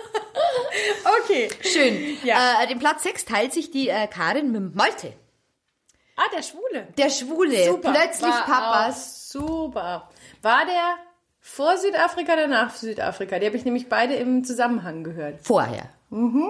okay. 1.23 1.49
Schön. 1.61 2.17
Ja. 2.23 2.63
Äh, 2.63 2.67
den 2.67 2.79
Platz 2.79 3.03
6 3.03 3.25
teilt 3.25 3.53
sich 3.53 3.71
die 3.71 3.89
äh, 3.89 4.07
Karin 4.07 4.51
mit 4.51 4.75
Malte. 4.75 5.13
Ah, 6.15 6.29
der 6.35 6.43
Schwule. 6.43 6.87
Der 6.97 7.09
Schwule. 7.09 7.65
Super. 7.65 7.91
Plötzlich 7.91 8.31
War 8.31 8.45
Papas. 8.45 9.29
Super. 9.29 10.09
War 10.41 10.65
der 10.65 10.97
vor 11.47 11.77
Südafrika 11.77 12.33
oder 12.33 12.47
nach 12.47 12.73
Südafrika? 12.73 13.37
Die 13.37 13.45
habe 13.45 13.55
ich 13.55 13.65
nämlich 13.65 13.87
beide 13.87 14.15
im 14.15 14.43
Zusammenhang 14.43 15.03
gehört. 15.03 15.35
Vorher. 15.43 15.89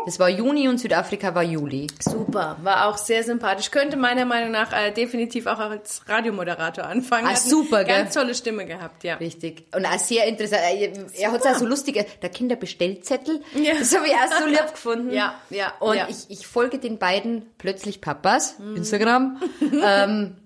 Das 0.05 0.19
war 0.19 0.29
Juni 0.29 0.69
und 0.69 0.79
Südafrika 0.79 1.35
war 1.35 1.43
Juli. 1.43 1.87
Super, 1.99 2.57
war 2.61 2.87
auch 2.87 2.97
sehr 2.97 3.23
sympathisch. 3.23 3.71
Könnte 3.71 3.97
meiner 3.97 4.23
Meinung 4.23 4.51
nach 4.51 4.71
äh, 4.71 4.91
definitiv 4.91 5.47
auch 5.47 5.59
als 5.59 6.01
Radiomoderator 6.07 6.85
anfangen. 6.85 7.27
Ah, 7.27 7.35
super, 7.35 7.83
gell? 7.83 8.03
Ganz 8.03 8.13
tolle 8.13 8.35
Stimme 8.35 8.65
gehabt, 8.65 9.03
ja. 9.03 9.15
Richtig. 9.15 9.65
Und 9.75 9.85
auch 9.85 9.97
sehr 9.97 10.27
interessant. 10.27 10.61
Er, 10.61 10.91
er 11.13 11.31
hat 11.31 11.45
auch 11.45 11.55
so 11.55 11.65
lustige, 11.65 12.05
der 12.21 12.29
Kinderbestellzettel. 12.29 13.41
Ja. 13.55 13.73
Das 13.77 13.95
habe 13.95 14.07
ich 14.07 14.13
auch 14.13 14.39
so 14.39 14.45
lieb 14.47 14.71
gefunden. 14.71 15.11
Ja, 15.11 15.35
ja, 15.49 15.73
Und 15.79 15.97
ja. 15.97 16.07
ich, 16.09 16.29
ich 16.29 16.47
folge 16.47 16.77
den 16.79 16.99
beiden 16.99 17.45
plötzlich 17.57 18.01
Papas, 18.01 18.55
Instagram, 18.75 19.41
ähm, 19.83 20.37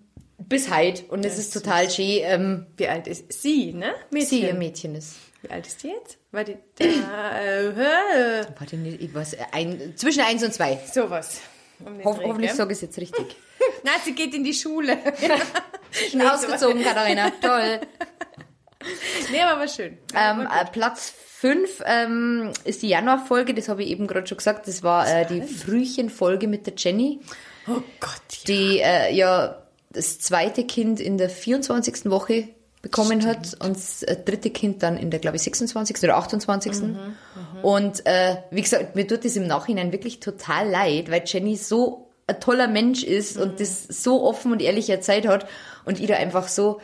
bis 0.50 0.74
heute. 0.76 1.04
Und 1.06 1.26
es 1.26 1.38
ist 1.38 1.54
total 1.54 1.90
schön, 1.90 2.22
ähm, 2.24 2.68
Wie 2.76 2.88
alt 2.88 3.08
ist 3.08 3.32
sie, 3.42 3.72
ne? 3.74 3.94
Mädchen. 4.12 4.30
sie 4.30 4.42
ihr 4.42 4.54
Mädchen 4.56 4.96
ist. 4.96 5.16
Wie 5.42 5.50
alt 5.50 5.68
ist 5.68 5.84
die 5.84 5.88
jetzt? 5.88 6.18
War 6.32 6.44
die 6.44 6.58
da, 6.76 7.40
äh, 7.40 7.68
äh, 7.68 8.46
Warte, 8.58 8.76
nicht, 8.76 9.02
ich 9.02 9.14
weiß, 9.14 9.38
ein, 9.54 9.94
zwischen 9.96 10.22
eins 10.22 10.44
und 10.44 10.54
zwei. 10.54 10.80
sowas. 10.92 11.42
Um 11.80 12.04
Hoff, 12.04 12.18
Dreh, 12.18 12.26
hoffentlich 12.26 12.52
sage 12.52 12.74
ich 12.74 12.78
es 12.78 12.82
jetzt 12.82 12.98
richtig. 12.98 13.38
Na, 13.84 13.92
sie 14.04 14.14
geht 14.14 14.34
in 14.34 14.44
die 14.44 14.54
Schule. 14.54 14.98
Schon 16.12 16.22
ausgezogen, 16.22 16.84
Katharina. 16.84 17.32
Toll. 17.42 17.80
nee, 19.32 19.42
aber 19.42 19.62
war 19.62 19.68
schön. 19.68 19.98
Ähm, 20.14 20.42
äh, 20.42 20.66
Platz 20.72 21.14
5 21.40 21.84
ähm, 21.86 22.52
ist 22.66 22.82
die 22.82 22.90
Januarfolge, 22.90 23.54
das 23.54 23.70
habe 23.70 23.84
ich 23.84 23.90
eben 23.90 24.08
gerade 24.08 24.28
schon 24.28 24.38
gesagt. 24.38 24.68
Das 24.68 24.84
war 24.84 25.10
äh, 25.10 25.26
die 25.26 25.42
Frühchenfolge 25.42 26.48
mit 26.48 26.66
der 26.66 26.74
Jenny, 26.76 27.22
oh 27.68 27.82
Gott, 28.02 28.22
ja. 28.32 28.46
die 28.48 28.80
äh, 28.80 29.16
ja 29.16 29.69
das 29.92 30.20
zweite 30.20 30.66
Kind 30.66 31.00
in 31.00 31.18
der 31.18 31.30
24. 31.30 32.10
Woche 32.10 32.50
bekommen 32.82 33.26
hat 33.26 33.56
und 33.62 33.76
das 33.76 34.04
äh, 34.04 34.16
dritte 34.24 34.52
Kind 34.52 34.84
dann 34.84 34.98
in 34.98 35.12
der, 35.12 35.20
glaube 35.20 35.36
ich, 35.38 35.44
26. 35.44 36.02
oder 36.04 36.18
28. 36.18 36.72
Und 37.62 38.06
äh, 38.06 38.38
wie 38.52 38.62
gesagt, 38.62 38.96
mir 38.96 39.06
tut 39.08 39.26
das 39.26 39.36
im 39.36 39.48
Nachhinein 39.48 39.92
wirklich 39.92 40.20
total 40.20 40.70
leid, 40.70 41.12
weil 41.12 41.24
Jenny 41.26 41.58
so 41.58 42.08
ein 42.28 42.40
toller 42.40 42.68
Mensch 42.68 43.04
ist 43.04 43.38
und 43.38 43.60
das 43.60 43.84
so 43.84 44.24
offen 44.24 44.52
und 44.52 44.62
ehrlich 44.62 44.90
erzählt 44.90 45.28
hat 45.28 45.48
und 45.84 46.00
ich 46.00 46.08
da 46.08 46.16
einfach 46.16 46.48
so 46.48 46.80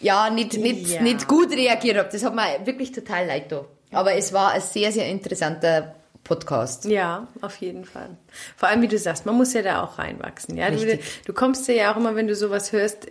ja, 0.00 0.30
nicht, 0.30 0.56
nicht, 0.58 0.88
Ja. 0.88 1.02
nicht 1.02 1.26
gut 1.28 1.50
reagiert 1.50 1.96
habe. 1.96 2.08
Das 2.12 2.22
hat 2.24 2.34
mir 2.34 2.66
wirklich 2.66 2.92
total 2.92 3.26
leid 3.26 3.50
da. 3.50 3.64
Aber 3.90 4.14
es 4.14 4.32
war 4.32 4.52
ein 4.52 4.60
sehr, 4.60 4.92
sehr 4.92 5.06
interessanter 5.08 5.94
Podcast. 6.28 6.84
Ja, 6.84 7.26
auf 7.40 7.56
jeden 7.56 7.84
Fall. 7.84 8.10
Vor 8.56 8.68
allem, 8.68 8.82
wie 8.82 8.88
du 8.88 8.98
sagst, 8.98 9.26
man 9.26 9.36
muss 9.36 9.54
ja 9.54 9.62
da 9.62 9.82
auch 9.82 9.98
reinwachsen. 9.98 10.56
Ja, 10.56 10.70
du, 10.70 10.76
Richtig. 10.76 11.24
du 11.24 11.32
kommst 11.32 11.66
dir 11.66 11.74
ja 11.74 11.92
auch 11.92 11.96
immer, 11.96 12.14
wenn 12.14 12.28
du 12.28 12.36
sowas 12.36 12.72
hörst, 12.72 13.06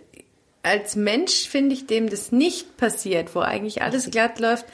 als 0.62 0.96
Mensch 0.96 1.48
finde 1.48 1.74
ich, 1.74 1.86
dem 1.86 2.08
das 2.08 2.32
nicht 2.32 2.76
passiert, 2.76 3.34
wo 3.34 3.40
eigentlich 3.40 3.82
alles 3.82 4.10
glatt 4.10 4.38
läuft, 4.38 4.66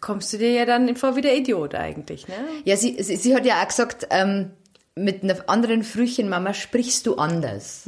kommst 0.00 0.32
du 0.32 0.38
dir 0.38 0.50
ja 0.50 0.66
dann 0.66 0.94
vor 0.96 1.16
wie 1.16 1.20
der 1.20 1.36
Idiot 1.36 1.74
eigentlich, 1.74 2.28
ne? 2.28 2.34
Ja, 2.64 2.76
sie, 2.76 3.02
sie, 3.02 3.16
sie 3.16 3.34
hat 3.34 3.46
ja 3.46 3.62
auch 3.62 3.68
gesagt, 3.68 4.08
ähm, 4.10 4.50
mit 4.94 5.22
einer 5.22 5.36
anderen 5.48 5.84
Frühchenmama 5.84 6.54
sprichst 6.54 7.06
du 7.06 7.16
anders. 7.16 7.84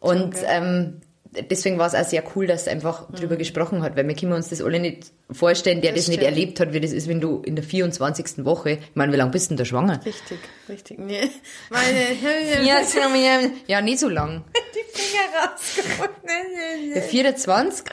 Und 0.00 0.34
ähm, 0.46 1.00
deswegen 1.32 1.78
war 1.78 1.86
es 1.86 1.94
auch 1.94 2.04
sehr 2.04 2.22
cool, 2.34 2.46
dass 2.46 2.64
sie 2.64 2.70
einfach 2.70 3.10
drüber 3.12 3.36
gesprochen 3.36 3.82
hat, 3.82 3.96
weil 3.96 4.06
wir 4.08 4.14
können 4.16 4.32
uns 4.32 4.48
das 4.48 4.60
alle 4.62 4.80
nicht 4.80 5.12
vorstellen, 5.30 5.80
der 5.80 5.92
das, 5.92 6.02
Das 6.02 6.08
nicht 6.08 6.20
stimmt. 6.20 6.32
erlebt 6.36 6.60
hat, 6.60 6.72
wie 6.72 6.80
das 6.80 6.92
ist, 6.92 7.08
wenn 7.08 7.20
du 7.20 7.42
in 7.42 7.54
der 7.56 7.64
24. 7.64 8.44
Woche, 8.44 8.70
ich 8.72 8.78
meine, 8.94 9.12
wie 9.12 9.16
lange 9.16 9.30
bist 9.30 9.46
du 9.46 9.48
denn 9.50 9.58
da 9.58 9.64
schwanger? 9.64 10.00
Richtig, 10.04 10.38
richtig. 10.68 10.98
Nee. 10.98 11.30
Meine 11.70 11.98
ja, 13.66 13.80
nicht 13.80 13.98
so 14.00 14.08
lang. 14.08 14.44
die 14.74 14.98
Finger 14.98 15.50
rausgeholt. 15.52 16.10
Der 16.94 17.02
24? 17.02 17.84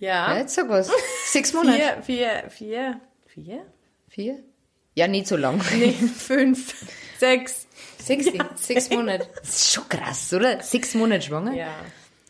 Ja, 0.00 0.32
Ja. 0.32 0.38
jetzt 0.38 0.54
sag 0.54 0.68
was. 0.68 0.90
Sechs 1.26 1.52
Monate. 1.52 1.78
Vier, 2.02 2.44
vier, 2.48 2.48
vier, 2.48 3.00
vier? 3.26 3.66
Vier? 4.08 4.38
Ja, 4.94 5.08
nicht 5.08 5.26
so 5.26 5.36
lang. 5.36 5.60
Nee, 5.76 5.92
fünf, 5.92 6.72
sechs. 7.18 7.66
Sechs, 7.98 8.26
sechs 8.56 8.90
Monate. 8.90 9.26
Das 9.40 9.48
ist 9.48 9.72
schon 9.72 9.88
krass, 9.88 10.32
oder? 10.34 10.62
Sechs 10.62 10.94
Monate 10.94 11.22
schwanger. 11.22 11.54
Ja, 11.54 11.68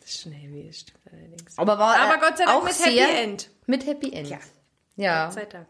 schon 0.07 0.31
heavy, 0.31 0.67
das 0.67 0.79
stimmt 0.81 0.99
allerdings. 1.11 1.57
Aber 1.57 1.77
war 1.79 1.95
Aber 1.97 2.15
äh, 2.15 2.19
Gott 2.19 2.37
sei 2.37 2.45
Dank 2.45 2.57
auch 2.57 2.63
mit 2.63 2.73
sehr, 2.73 3.07
Happy 3.07 3.17
End. 3.23 3.49
Mit 3.65 3.85
Happy 3.85 4.13
End. 4.13 4.29
Ja. 4.29 4.39
Ja. 4.97 5.25
Gott 5.25 5.33
sei 5.33 5.45
Dank. 5.45 5.67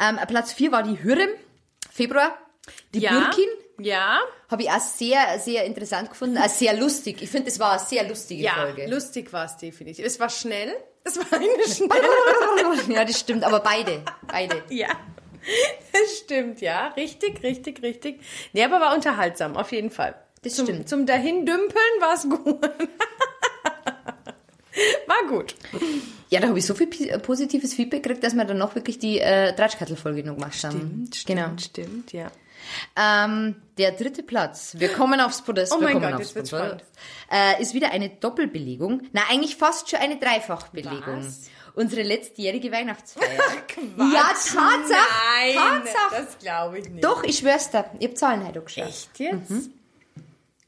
Ähm, 0.00 0.18
Platz 0.28 0.52
4 0.52 0.72
war 0.72 0.82
die 0.82 1.02
Hürrem, 1.02 1.30
Februar. 1.90 2.38
Die 2.94 3.00
Ja. 3.00 3.10
Birkin, 3.18 3.48
Ja, 3.80 4.20
Habe 4.50 4.62
ich 4.62 4.70
auch 4.70 4.80
sehr, 4.80 5.38
sehr 5.38 5.64
interessant 5.64 6.10
gefunden. 6.10 6.38
Auch 6.38 6.48
sehr 6.48 6.74
lustig. 6.74 7.22
Ich 7.22 7.30
finde, 7.30 7.48
es 7.48 7.58
war 7.58 7.72
eine 7.72 7.80
sehr 7.80 8.06
lustige 8.08 8.42
ja, 8.42 8.54
Folge. 8.54 8.86
lustig 8.88 9.32
war 9.32 9.44
es 9.46 9.56
definitiv. 9.56 10.04
Es 10.04 10.18
war 10.20 10.28
schnell. 10.30 10.74
Es 11.04 11.16
war 11.16 11.38
eine 11.38 11.48
schnelle. 11.68 12.82
ja, 12.94 13.04
das 13.04 13.18
stimmt. 13.18 13.44
Aber 13.44 13.60
beide. 13.60 14.02
Beide. 14.26 14.62
Ja, 14.68 14.88
das 15.92 16.18
stimmt, 16.18 16.60
ja. 16.60 16.88
Richtig, 16.88 17.42
richtig, 17.42 17.82
richtig. 17.82 18.20
Nee, 18.52 18.64
aber 18.64 18.80
war 18.80 18.94
unterhaltsam, 18.94 19.56
auf 19.56 19.72
jeden 19.72 19.90
Fall. 19.90 20.14
Das 20.42 20.54
zum, 20.54 20.66
stimmt. 20.66 20.88
Zum 20.88 21.06
Dahindümpeln 21.06 22.00
war 22.00 22.14
es 22.14 22.22
gut. 22.28 22.70
war 25.06 25.28
gut. 25.28 25.54
Ja, 26.30 26.40
da 26.40 26.48
habe 26.48 26.58
ich 26.58 26.66
so 26.66 26.74
viel 26.74 26.88
äh, 27.08 27.18
positives 27.18 27.74
Feedback 27.74 28.02
gekriegt, 28.02 28.24
dass 28.24 28.34
wir 28.34 28.44
dann 28.44 28.58
noch 28.58 28.74
wirklich 28.74 28.98
die 28.98 29.18
äh, 29.18 29.54
Tratschkattel-Folge 29.54 30.24
noch 30.24 30.34
gemacht 30.34 30.62
haben. 30.64 31.08
genau. 31.26 31.50
stimmt, 31.58 32.12
ja. 32.12 32.30
Ähm, 32.96 33.56
der 33.78 33.92
dritte 33.92 34.22
Platz. 34.22 34.74
Wir 34.76 34.88
kommen 34.88 35.20
aufs 35.20 35.42
Podest. 35.42 35.72
Oh 35.72 35.76
wir 35.78 35.84
mein 35.84 35.94
kommen 35.94 36.10
Gott, 36.10 36.14
aufs 36.20 36.34
jetzt 36.34 36.34
wird's 36.34 36.50
Podest. 36.50 36.84
Äh, 37.30 37.62
ist 37.62 37.74
wieder 37.74 37.92
eine 37.92 38.10
Doppelbelegung. 38.10 39.02
Na, 39.12 39.22
eigentlich 39.30 39.56
fast 39.56 39.88
schon 39.88 40.00
eine 40.00 40.18
Dreifachbelegung. 40.18 41.24
Was? 41.24 41.46
Unsere 41.74 42.02
letztjährige 42.02 42.72
Weihnachtsfeier. 42.72 43.28
Quatsch. 43.68 44.12
Ja, 44.12 44.22
Tatsache. 44.32 45.06
Nein, 45.36 45.54
Tatsache. 45.54 46.24
das 46.24 46.38
glaube 46.38 46.78
ich 46.80 46.90
nicht. 46.90 47.04
Doch, 47.04 47.22
ich 47.22 47.38
schwör's 47.38 47.70
dir. 47.70 47.84
Ich 48.00 48.08
hab 48.08 48.18
Zahlen 48.18 48.46
heute 48.46 48.60
geschaut. 48.60 48.88
Echt 48.88 49.18
jetzt? 49.18 49.70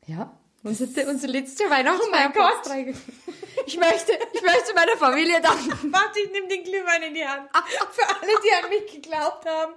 Ja. 0.06 0.32
Unsere, 0.62 1.06
unsere 1.10 1.32
letzte 1.32 1.64
Weihnachtsfeier. 1.64 2.06
Oh 2.06 2.10
mein 2.10 2.32
Gott. 2.32 2.98
Ich 3.70 3.76
möchte, 3.78 4.12
ich 4.32 4.42
möchte 4.42 4.74
meiner 4.74 4.96
Familie 4.96 5.40
danken. 5.40 5.70
Warte, 5.92 6.18
ich 6.18 6.32
nehme 6.32 6.48
den 6.48 6.64
Glühwein 6.64 7.04
in 7.04 7.14
die 7.14 7.24
Hand. 7.24 7.48
Für 7.92 8.02
alle, 8.08 8.32
die 8.44 8.64
an 8.64 8.68
mich 8.68 8.92
geglaubt 8.92 9.46
haben. 9.46 9.74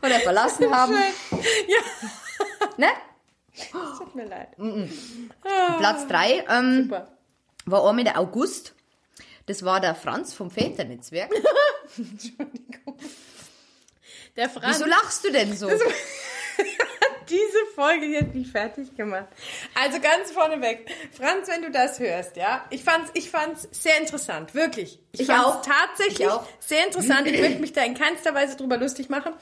Oder 0.02 0.20
verlassen 0.20 0.74
haben. 0.74 0.94
Schön. 0.94 1.42
Ja, 1.68 1.78
Ne? 2.78 2.88
tut 3.98 4.14
mir 4.14 4.24
leid. 4.24 4.56
Platz 5.78 6.06
drei 6.06 6.46
ähm, 6.48 6.84
Super. 6.84 7.08
war 7.66 7.86
einmal 7.86 8.04
der 8.04 8.18
August. 8.18 8.72
Das 9.44 9.62
war 9.62 9.80
der 9.80 9.94
Franz 9.94 10.32
vom 10.32 10.50
Väternetzwerk. 10.50 11.30
Der 14.36 14.48
Franz, 14.48 14.78
Wieso 14.78 14.88
lachst 14.88 15.24
du 15.24 15.32
denn 15.32 15.54
so? 15.56 15.68
Diese 17.30 17.66
Folge 17.74 18.16
hat 18.18 18.34
mich 18.34 18.50
fertig 18.50 18.94
gemacht. 18.96 19.28
Also 19.74 20.00
ganz 20.00 20.30
vorneweg. 20.32 20.90
Franz, 21.12 21.48
wenn 21.48 21.62
du 21.62 21.70
das 21.70 21.98
hörst, 21.98 22.36
ja, 22.36 22.64
ich 22.70 22.82
fand's, 22.84 23.10
ich 23.14 23.30
fand's 23.30 23.68
sehr 23.70 23.98
interessant, 23.98 24.54
wirklich. 24.54 24.98
Ich 25.12 25.26
fand's 25.26 25.44
auch. 25.46 25.62
tatsächlich 25.62 26.20
Ich 26.20 26.28
auch. 26.28 26.46
sehr 26.58 26.84
interessant. 26.86 27.26
Ich 27.26 27.40
möchte 27.40 27.60
mich 27.60 27.72
da 27.72 27.82
in 27.84 27.94
keinster 27.94 28.34
Weise 28.34 28.56
drüber 28.56 28.76
lustig 28.76 29.08
machen. 29.08 29.32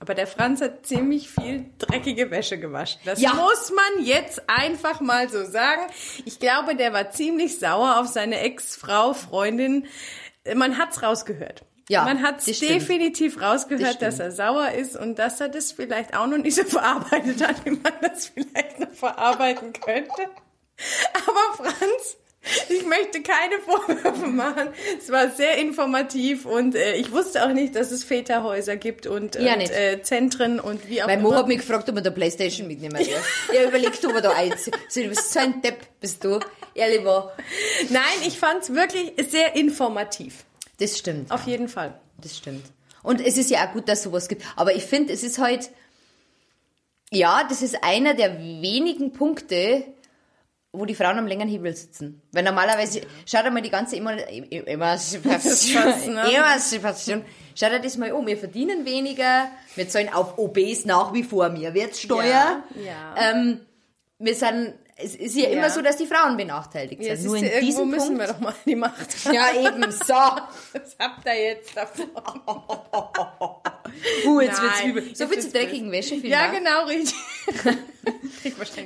Aber 0.00 0.14
der 0.14 0.28
Franz 0.28 0.60
hat 0.60 0.86
ziemlich 0.86 1.28
viel 1.28 1.66
dreckige 1.78 2.30
Wäsche 2.30 2.56
gewaschen. 2.58 3.00
Das 3.04 3.20
Ja. 3.20 3.34
muss 3.34 3.72
man 3.72 4.04
jetzt 4.04 4.48
einfach 4.48 5.00
mal 5.00 5.28
so 5.28 5.44
sagen. 5.44 5.82
Ich 6.24 6.38
glaube, 6.38 6.76
der 6.76 6.92
war 6.92 7.10
ziemlich 7.10 7.58
sauer 7.58 7.98
auf 7.98 8.06
seine 8.06 8.38
Ex-Frau, 8.40 9.12
Freundin. 9.12 9.86
Man 10.54 10.78
hat's 10.78 11.02
rausgehört. 11.02 11.64
Ja, 11.88 12.04
man 12.04 12.18
stimmt. 12.40 12.70
definitiv 12.70 13.40
rausgehört, 13.40 14.02
Das 14.02 14.16
dass 14.16 14.20
er 14.20 14.30
sauer 14.32 14.72
ist 14.72 14.96
und 14.96 15.18
dass 15.18 15.40
er 15.40 15.48
das 15.48 15.72
vielleicht 15.72 16.16
auch 16.16 16.26
noch 16.26 16.38
nicht 16.38 16.54
so 16.54 16.64
verarbeitet 16.64 17.46
hat, 17.46 17.64
wie 17.64 17.70
man 17.70 17.92
das 18.02 18.26
vielleicht 18.26 18.78
noch 18.80 18.92
verarbeiten 18.92 19.72
könnte. 19.72 20.22
Aber 21.14 21.56
Franz, 21.70 22.16
ich 22.68 22.86
möchte 22.86 23.20
keine 23.22 23.58
Vorwürfe 23.58 24.26
machen. 24.26 24.68
Es 24.98 25.10
war 25.10 25.30
sehr 25.30 25.58
informativ 25.58 26.46
und 26.46 26.74
äh, 26.74 26.94
ich 26.94 27.10
wusste 27.12 27.44
auch 27.44 27.52
nicht, 27.52 27.74
dass 27.74 27.90
es 27.90 28.04
Väterhäuser 28.04 28.76
gibt 28.76 29.06
und, 29.06 29.34
Ja, 29.36 29.54
und 29.54 29.60
äh, 29.70 30.00
Zentren 30.02 30.60
und 30.60 30.88
wie 30.88 31.02
auch 31.02 31.06
Mein 31.06 31.20
Mo 31.22 31.28
immer. 31.30 31.38
hat 31.38 31.48
mich 31.48 31.58
gefragt, 31.58 31.88
ob 31.88 31.96
wir 31.96 32.02
da 32.02 32.10
Playstation 32.10 32.68
mitnehmen 32.68 32.94
darf. 32.94 33.06
Ich 33.52 33.58
hab 33.58 33.68
überlegt, 33.68 34.04
ob 34.04 34.14
wir 34.14 34.20
da 34.20 34.30
einziehen. 34.32 34.74
So, 34.88 35.02
du 35.02 35.08
bist 35.08 35.32
so 35.32 35.40
ein 35.40 35.60
Depp, 35.62 35.78
bist 36.00 36.22
du. 36.24 36.38
Ehrlich 36.74 37.04
war. 37.04 37.34
Nein, 37.90 38.02
ich 38.26 38.38
fand 38.38 38.62
es 38.62 38.72
wirklich 38.74 39.12
sehr 39.30 39.56
informativ. 39.56 40.44
Das 40.78 40.96
stimmt. 40.98 41.30
Auf 41.30 41.46
jeden 41.46 41.68
Fall. 41.68 42.00
Das 42.20 42.36
stimmt. 42.36 42.64
Und 43.02 43.20
es 43.20 43.36
ist 43.38 43.50
ja 43.50 43.66
auch 43.68 43.72
gut, 43.72 43.88
dass 43.88 44.02
sowas 44.02 44.28
gibt. 44.28 44.42
Aber 44.56 44.74
ich 44.74 44.84
finde, 44.84 45.12
es 45.12 45.22
ist 45.22 45.38
halt, 45.38 45.70
ja, 47.10 47.44
das 47.48 47.62
ist 47.62 47.82
einer 47.82 48.14
der 48.14 48.38
wenigen 48.38 49.12
Punkte, 49.12 49.84
wo 50.72 50.84
die 50.84 50.94
Frauen 50.94 51.18
am 51.18 51.26
längeren 51.26 51.48
Hebel 51.48 51.74
sitzen. 51.74 52.20
Weil 52.32 52.42
normalerweise, 52.44 53.00
schaut 53.26 53.44
einmal 53.44 53.62
die 53.62 53.70
ganze 53.70 53.96
Emo- 53.96 54.10
Emanzipation, 54.10 55.40
Das 55.84 55.94
passt, 55.94 56.06
ne? 56.08 56.32
Emanzipation, 56.34 57.24
schaut 57.54 57.72
euch 57.72 57.80
das 57.80 57.96
mal 57.96 58.12
um. 58.12 58.26
Wir 58.26 58.36
verdienen 58.36 58.84
weniger, 58.84 59.48
wir 59.76 59.88
zahlen 59.88 60.12
auf 60.12 60.36
OBs 60.38 60.84
nach 60.84 61.14
wie 61.14 61.22
vor 61.22 61.48
Mehrwertsteuer. 61.48 62.22
Ja, 62.24 62.62
ja. 62.84 63.14
Ähm, 63.32 63.60
wir 64.18 64.34
sind, 64.34 64.74
es 65.00 65.14
ist 65.14 65.36
ja, 65.36 65.48
immer 65.48 65.70
so, 65.70 65.80
dass 65.80 65.96
die 65.96 66.06
Frauen 66.06 66.36
benachteiligt 66.36 67.00
sind. 67.02 67.10
Jetzt 67.12 67.24
Nur 67.24 67.36
in 67.36 67.44
ja, 67.44 67.50
irgendwo 67.50 67.66
diesem 67.66 67.88
müssen 67.90 68.06
Punkt. 68.16 68.20
wir 68.20 68.26
doch 68.34 68.40
mal 68.40 68.54
die 68.66 68.74
Macht 68.76 69.16
haben. 69.24 69.34
Ja, 69.34 69.52
eben, 69.52 69.92
so. 69.92 70.14
Was 70.72 70.96
habt 70.98 71.24
ihr 71.26 71.42
jetzt 71.42 71.76
davon? 71.76 72.10
Uh, 74.26 74.40
jetzt 74.40 74.60
wird's 74.62 74.80
Nein, 74.80 74.90
übel. 74.90 75.02
So 75.16 75.26
viel 75.26 75.38
zur 75.40 75.44
wird's 75.44 75.52
dreckigen 75.52 75.90
Wäsche. 75.90 76.16
vielen 76.16 76.26
Ja, 76.30 76.48
Dank. 76.48 76.58
genau, 76.58 76.84
richtig. 76.84 77.16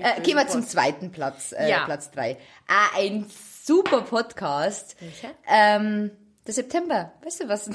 Äh, 0.00 0.20
gehen 0.22 0.36
wir 0.36 0.46
zum 0.48 0.66
zweiten 0.66 1.10
Platz, 1.10 1.52
äh, 1.52 1.68
Ja. 1.68 1.84
Platz 1.84 2.10
drei. 2.10 2.38
Ah, 2.68 2.96
ein 2.96 3.28
super 3.64 4.02
Podcast. 4.02 4.96
Welcher? 5.00 5.34
Ähm, 5.48 6.10
der 6.46 6.54
September. 6.54 7.12
Weißt 7.24 7.40
du 7.42 7.48
was? 7.48 7.68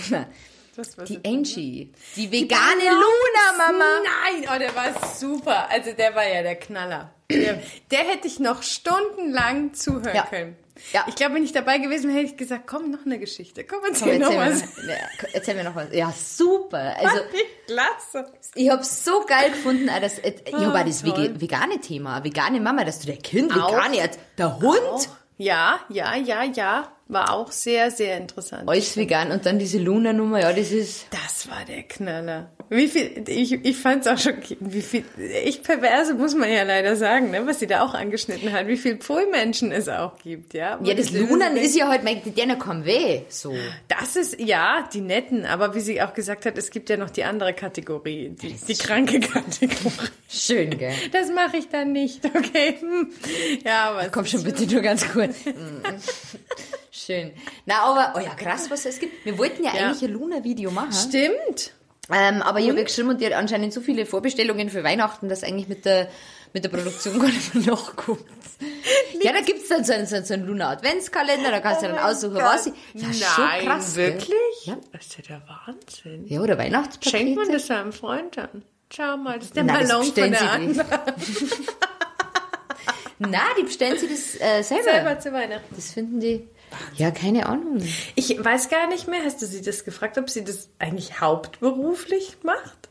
Die 1.07 1.19
Angie. 1.25 1.91
Die 2.15 2.31
vegane 2.31 2.83
Luna-Mama. 2.89 3.85
Nein, 4.03 4.49
oh, 4.53 4.59
der 4.59 4.73
war 4.75 5.07
super. 5.15 5.69
Also 5.69 5.91
der 5.91 6.15
war 6.15 6.27
ja 6.27 6.41
der 6.43 6.55
Knaller. 6.55 7.11
Der, 7.30 7.61
der 7.91 7.99
hätte 7.99 8.28
ich 8.28 8.39
noch 8.39 8.63
stundenlang 8.63 9.73
zuhören 9.73 10.15
Ja. 10.15 10.23
können. 10.25 10.55
Ja. 10.93 11.05
Ich 11.09 11.15
glaube, 11.15 11.36
wenn 11.36 11.43
ich 11.43 11.51
dabei 11.51 11.80
gewesen 11.80 12.07
wäre, 12.09 12.19
hätte 12.19 12.32
ich 12.32 12.38
gesagt, 12.38 12.67
komm, 12.67 12.91
noch 12.91 13.05
eine 13.05 13.17
Geschichte. 13.19 13.63
Komm, 13.63 13.80
Komm, 13.82 13.89
erzähl 13.89 14.19
noch 14.19 14.32
erzähl, 14.32 14.45
mir 14.45 14.51
was. 14.53 14.61
noch, 14.78 14.84
ja, 14.88 15.30
erzähl 15.34 15.55
mir 15.55 15.63
noch 15.63 15.75
was. 15.75 15.88
Ja, 15.91 16.13
super. 16.15 16.95
Also, 16.99 17.17
klasse. 17.65 18.32
ich 18.55 18.69
hab's 18.69 19.03
so 19.03 19.25
geil 19.28 19.49
gefunden, 19.51 19.89
auch 19.89 19.99
das, 19.99 20.19
äh, 20.19 20.36
ich 20.45 20.53
hab 20.53 20.73
auch 20.75 20.86
das 20.86 21.01
toll. 21.01 21.34
Vegane 21.41 21.82
Thema, 21.82 22.23
vegane 22.23 22.61
Mama, 22.61 22.84
dass 22.86 22.99
du 22.99 23.07
der 23.07 23.17
Kind 23.17 23.51
Auch. 23.51 23.71
vegan 23.73 23.93
jetzt, 23.93 24.19
der 24.38 24.59
Hund, 24.59 25.09
Ja, 25.38 25.80
ja, 25.89 26.15
ja, 26.15 26.43
ja. 26.43 26.91
War 27.10 27.34
auch 27.34 27.51
sehr, 27.51 27.89
sehr 27.89 28.18
interessant. 28.18 28.68
alles 28.68 28.97
vegan 28.97 29.32
und 29.32 29.45
dann 29.45 29.60
diese 29.60 29.78
Luna-Nummer, 29.78 30.41
ja, 30.41 30.51
das 30.51 30.72
ist, 30.72 31.08
Das 31.10 31.49
war 31.49 31.64
der 31.66 31.84
Knaller. 31.84 32.51
Wie 32.70 32.88
viel, 32.89 33.24
ich, 33.28 33.53
ich 33.53 33.78
fand 33.78 34.05
es 34.05 34.12
auch 34.12 34.18
schockierend, 34.18 34.74
wie 34.74 34.82
viel, 34.82 35.05
echt 35.18 35.64
perverse 35.64 36.16
muss 36.16 36.36
man 36.36 36.51
ja 36.51 36.64
leider 36.64 36.97
sagen, 36.97 37.32
ne, 37.32 37.47
was 37.47 37.60
sie 37.60 37.68
da 37.68 37.82
auch 37.82 37.93
angeschnitten 37.93 38.51
hat, 38.51 38.68
wie 38.68 38.76
viel 38.76 38.97
Pfullmenschen 38.97 39.72
es 39.72 39.88
auch 39.88 40.18
gibt, 40.18 40.53
ja. 40.53 40.78
ja, 40.84 40.93
das 40.93 41.12
Lunan 41.12 41.55
ist 41.55 41.78
ja 41.78 41.88
halt, 41.88 42.03
mein, 42.03 42.22
der 42.26 42.55
kommt 42.58 42.86
weh, 42.86 43.22
so. 43.30 43.55
Das 43.88 44.18
ist, 44.18 44.38
ja, 44.41 44.88
die 44.93 44.99
netten, 44.99 45.45
aber 45.45 45.76
wie 45.76 45.80
sie 45.80 46.01
auch 46.01 46.14
gesagt 46.14 46.45
hat, 46.45 46.58
es 46.58 46.70
gibt 46.72 46.89
ja 46.89 46.97
noch 46.97 47.10
die 47.10 47.24
andere 47.24 47.53
Kategorie, 47.53 48.36
die, 48.41 48.53
die 48.53 48.76
kranke 48.76 49.22
Kategorie. 49.22 50.10
Schön, 50.28 50.78
gell? 50.78 50.93
Das 51.14 51.32
mache 51.32 51.55
ich 51.55 51.70
dann 51.70 51.93
nicht, 51.93 52.26
okay? 52.36 52.76
Hm. 52.82 53.12
Ja, 53.64 53.91
aber 53.91 54.10
Komm 54.10 54.26
schon 54.26 54.43
bitte 54.43 54.68
nur 54.68 54.82
ganz 54.82 55.08
kurz. 55.10 55.36
Schön. 56.97 57.31
Na, 57.65 57.81
aber, 57.83 58.13
oh 58.17 58.19
ja, 58.19 58.33
krass, 58.33 58.69
was 58.71 58.85
es 58.85 58.99
gibt. 58.99 59.23
Wir 59.25 59.37
wollten 59.37 59.63
ja, 59.63 59.75
Ja. 59.75 59.85
eigentlich 59.87 60.03
ein 60.03 60.13
Luna-Video 60.13 60.71
machen. 60.71 60.93
stimmt. 60.93 61.73
Ähm, 62.11 62.41
aber 62.41 62.59
ich 62.59 62.69
habe 62.69 62.77
ja 62.77 62.85
geschrieben 62.85 63.09
und 63.09 63.19
die 63.21 63.25
hat 63.25 63.33
anscheinend 63.33 63.73
so 63.73 63.81
viele 63.81 64.05
Vorbestellungen 64.05 64.69
für 64.69 64.83
Weihnachten, 64.83 65.27
dass 65.27 65.43
eigentlich 65.43 65.67
mit 65.67 65.83
der, 65.85 66.09
mit 66.53 66.63
der 66.63 66.69
Produktion 66.69 67.19
gar 67.19 67.27
nicht 67.27 67.53
mehr 67.53 67.65
nachkommt. 67.75 68.23
ja, 69.21 69.33
da 69.33 69.41
gibt's 69.41 69.67
dann 69.67 69.83
so 69.83 69.93
einen, 69.93 70.07
so 70.07 70.33
einen, 70.33 70.47
Luna-Adventskalender, 70.47 71.51
da 71.51 71.59
kannst 71.59 71.81
du 71.83 71.87
dann 71.87 71.97
aussuchen, 71.97 72.37
was 72.37 72.67
ich. 72.67 72.73
Ja, 72.93 73.13
schon 73.13 73.45
Nein, 73.45 73.65
krass. 73.65 73.95
gell? 73.95 74.13
wirklich? 74.13 74.65
Ja. 74.65 74.77
Das 74.93 75.05
ist 75.05 75.17
ja 75.17 75.23
der 75.27 75.41
Wahnsinn. 75.47 76.27
Ja, 76.27 76.39
oder 76.41 76.57
Weihnachtspakete. 76.57 77.09
Schenkt 77.09 77.35
man 77.35 77.51
das 77.51 77.67
seinem 77.67 77.91
Freund 77.91 78.37
an? 78.37 78.63
Schau 78.89 79.17
mal, 79.17 79.35
das 79.37 79.47
ist 79.47 79.55
der 79.57 79.63
Nein, 79.65 79.87
Ballon 79.87 80.05
von 80.05 80.31
der 80.31 80.51
anderen. 80.51 80.87
Nein, 83.19 83.41
die 83.59 83.63
bestellen 83.63 83.99
sie 83.99 84.07
das 84.07 84.35
äh, 84.39 84.63
selber. 84.63 84.83
Selber 84.83 85.19
zu 85.19 85.33
Weihnachten. 85.33 85.75
Das 85.75 85.91
finden 85.91 86.21
die. 86.21 86.47
Ja, 86.95 87.11
keine 87.11 87.45
Ahnung. 87.47 87.82
Ich 88.15 88.43
weiß 88.43 88.70
gar 88.70 88.88
nicht 88.88 89.07
mehr, 89.07 89.22
hast 89.24 89.41
du 89.41 89.45
sie 89.45 89.61
das 89.61 89.86
gefragt, 89.86 90.18
ob 90.18 90.30
sie 90.30 90.43
das 90.43 90.70
eigentlich 90.80 91.22
hauptberuflich 91.22 92.38
macht? 92.43 92.89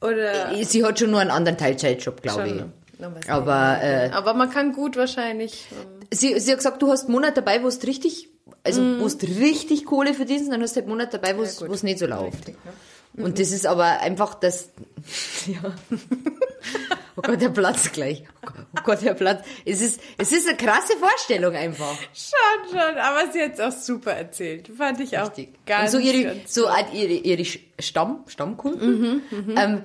Oder 0.00 0.54
Sie 0.64 0.84
hat 0.84 0.98
schon 0.98 1.10
nur 1.10 1.20
einen 1.20 1.30
anderen 1.30 1.58
Teilzeitjob, 1.58 2.22
glaube 2.22 2.48
ich. 2.48 2.54
Schon, 2.58 3.14
Aber 3.28 3.82
äh, 3.82 4.10
Aber 4.12 4.34
man 4.34 4.50
kann 4.50 4.72
gut 4.72 4.96
wahrscheinlich. 4.96 5.66
ähm, 5.72 6.06
sie, 6.12 6.38
sie 6.38 6.50
hat 6.52 6.58
gesagt, 6.58 6.82
du 6.82 6.90
hast 6.90 7.04
einen 7.04 7.12
Monat 7.12 7.36
dabei, 7.36 7.62
wo 7.62 7.68
es 7.68 7.82
richtig, 7.86 8.28
also 8.62 8.82
wo 9.00 9.06
es 9.06 9.18
richtig 9.22 9.86
Kohle 9.86 10.14
verdienst, 10.14 10.50
dann 10.52 10.62
hast 10.62 10.72
du 10.72 10.76
halt 10.76 10.84
einen 10.86 10.96
Monat 10.96 11.14
dabei, 11.14 11.36
wo 11.36 11.42
es 11.42 11.60
wo 11.60 11.72
es 11.72 11.82
nicht 11.82 11.98
so 11.98 12.06
läuft. 12.06 12.36
Richtig, 12.46 12.56
ne? 12.64 13.24
Und 13.24 13.38
das 13.38 13.50
ist 13.50 13.66
aber 13.66 14.00
einfach 14.00 14.34
das. 14.34 14.68
Ja. 15.46 15.72
Oh 17.16 17.22
Gott, 17.22 17.40
der 17.40 17.48
Platz 17.48 17.90
gleich. 17.92 18.24
Oh 18.46 18.80
Gott, 18.84 19.02
der 19.02 19.14
Platz. 19.14 19.44
Es 19.64 19.80
ist, 19.80 20.00
es 20.18 20.32
ist 20.32 20.46
eine 20.48 20.56
krasse 20.56 20.92
Vorstellung 20.98 21.54
einfach. 21.54 21.96
Schon, 22.12 22.70
schon. 22.70 22.98
Aber 22.98 23.30
sie 23.32 23.42
hat 23.42 23.54
es 23.54 23.60
auch 23.60 23.72
super 23.72 24.12
erzählt. 24.12 24.68
Fand 24.76 25.00
ich 25.00 25.16
auch 25.18 25.28
Richtig. 25.28 25.64
ganz, 25.64 25.94
und 25.94 26.02
so 26.02 26.06
ihre, 26.06 26.24
ganz 26.36 26.52
so 26.54 26.66
ihre, 26.92 27.12
ihre 27.12 27.44
Stamm, 27.80 28.24
Stammkunden. 28.26 29.22
ähm, 29.56 29.82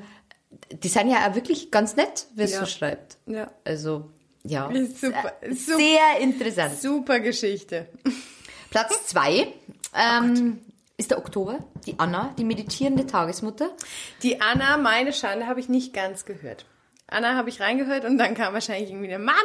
die 0.72 0.88
sind 0.90 1.10
ja 1.10 1.30
auch 1.30 1.36
wirklich 1.36 1.72
ganz 1.72 1.96
nett, 1.96 2.28
wer 2.36 2.46
es 2.46 2.52
Ja. 2.54 2.60
so 2.60 2.66
schreibt. 2.66 3.18
Ja. 3.28 3.50
Also, 3.64 4.10
ja. 4.44 4.70
Super, 5.00 5.34
Äh, 5.42 5.54
super. 5.54 5.78
Sehr 5.78 6.20
interessant. 6.20 6.80
Super 6.82 7.20
Geschichte. 7.22 7.88
Platz 8.70 9.06
zwei 9.08 9.48
ähm, 9.96 10.60
ist 10.98 11.12
der 11.12 11.18
Oktober. 11.18 11.60
Die 11.86 11.98
Anna, 11.98 12.34
die 12.38 12.44
meditierende 12.44 13.08
Tagesmutter. 13.08 13.72
Die 14.22 14.42
Anna, 14.42 14.78
meine 14.78 15.14
Schande, 15.14 15.48
habe 15.48 15.60
ich 15.60 15.70
nicht 15.70 15.94
ganz 15.94 16.26
gehört. 16.26 16.66
Anna 17.12 17.36
habe 17.36 17.50
ich 17.50 17.60
reingehört 17.60 18.06
und 18.06 18.18
dann 18.18 18.34
kam 18.36 18.54
wahrscheinlich 18.54 18.90
irgendwie 18.90 19.10
eine 19.14 19.20
Mama, 19.20 19.36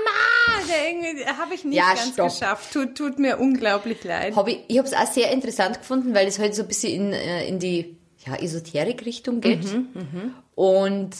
der 0.69 0.89
irgendwie 0.91 1.27
habe 1.27 1.55
ich 1.55 1.65
nicht 1.65 1.77
Ja, 1.77 1.95
ganz 1.95 2.13
stopp. 2.15 2.29
geschafft. 2.31 2.73
Tut, 2.73 2.95
tut 2.97 3.19
mir 3.19 3.39
unglaublich 3.39 4.03
leid. 4.05 4.35
Hab 4.37 4.49
ich 4.49 4.61
ich 4.69 4.79
habe 4.79 4.87
es 4.89 4.95
auch 4.95 5.07
sehr 5.13 5.31
interessant 5.33 5.79
gefunden, 5.81 6.15
weil 6.15 6.27
es 6.29 6.39
halt 6.39 6.55
so 6.55 6.63
ein 6.63 6.69
bisschen 6.69 7.09
in, 7.09 7.13
äh, 7.13 7.47
in 7.49 7.59
die 7.59 7.97
ja, 8.25 8.37
Esoterik-Richtung 8.37 9.41
geht. 9.41 9.65
Mhm, 9.65 10.35
Und 10.55 11.11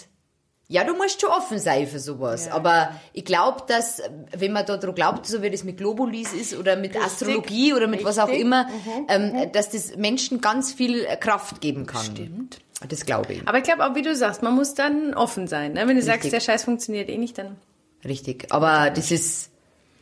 ja, 0.69 0.83
du 0.83 0.95
musst 0.95 1.21
schon 1.21 1.31
offen 1.31 1.59
sein 1.61 1.87
für 1.87 2.01
sowas. 2.01 2.51
Aber 2.51 2.91
ich 3.13 3.25
glaube, 3.25 3.63
dass, 3.69 4.01
äh, 4.01 4.11
wenn 4.37 4.53
man 4.53 4.67
da 4.67 4.77
dran 4.77 4.95
glaubt, 4.95 5.27
so 5.27 5.43
wie 5.43 5.51
das 5.51 5.63
mit 5.63 5.77
Globulis 5.77 6.33
ist 6.33 6.57
oder 6.57 6.77
mit 6.77 6.97
Astrologie 6.97 7.73
oder 7.73 7.87
mit 7.87 8.05
was 8.05 8.19
auch 8.19 8.29
Richtig. 8.29 8.45
immer, 8.45 8.69
ähm, 9.09 9.53
dass 9.53 9.71
das 9.71 9.97
Menschen 9.97 10.41
ganz 10.41 10.73
viel 10.73 11.05
äh, 11.05 11.17
Kraft 11.17 11.61
geben 11.61 11.87
kann. 11.87 12.05
Stimmt. 12.05 12.59
Das 12.89 13.07
glaube 13.07 13.35
ich. 13.35 13.49
Aber 13.49 13.59
ich 13.59 13.65
glaube 13.65 13.87
auch, 13.87 13.95
wie 13.95 14.03
du 14.03 14.15
sagst, 14.15 14.43
man 14.43 14.55
muss 14.55 14.75
dann 14.75 15.15
offen 15.15 15.47
sein. 15.47 15.73
Ne? 15.75 15.87
Wenn 15.87 15.97
du 15.97 16.03
sagst, 16.03 16.25
Richtig. 16.25 16.33
der 16.33 16.41
Scheiß 16.41 16.65
funktioniert 16.65 17.09
eh 17.09 17.17
nicht, 17.17 17.39
dann 17.39 17.57
Richtig. 18.05 18.47
Aber 18.51 18.91
das 18.91 19.11
ist, 19.11 19.51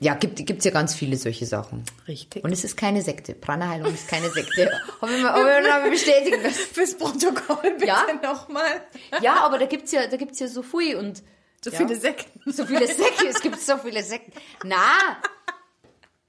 ja, 0.01 0.15
gibt 0.15 0.45
gibt's 0.45 0.65
ja 0.65 0.71
ganz 0.71 0.95
viele 0.95 1.17
solche 1.17 1.47
Sachen. 1.47 1.85
richtig. 2.09 2.45
Und 2.45 2.53
es 2.53 2.65
ist 2.65 2.77
keine 2.77 3.01
Sekte. 3.03 3.35
Prana-Heilung 3.35 3.93
ist 3.95 4.09
keine 4.09 4.29
Sekte. 4.31 4.71
Habe 5.01 5.13
ich 5.15 5.23
mir 5.23 5.29
hab 5.31 5.39
ich 5.39 5.45
mir 5.45 5.61
noch 5.63 5.69
mal 5.69 5.91
bestätigen 5.91 6.43
lassen. 6.43 6.59
Fürs 6.73 6.95
Protokoll 6.97 7.71
bitte 7.73 7.87
Ja? 7.87 8.07
nochmal. 8.23 8.83
Ja, 9.23 9.37
aber 9.45 9.59
da 9.59 9.67
gibt's 9.67 9.93
ja, 9.93 10.07
da 10.07 10.17
gibt's 10.17 10.41
ja 10.41 10.49
so 10.49 10.63
viel 10.63 10.97
und 10.97 11.23
So 11.63 11.71
ja. 11.71 11.79
viele 11.79 11.97
Sekten. 11.97 12.53
so 12.53 12.67
viele 12.67 12.87
Sekten. 12.87 13.27
Es 13.29 13.41
gibt 13.41 13.61
so 13.61 13.77
viele 13.79 14.03
Sekten. 14.03 14.33
Na, 14.65 15.19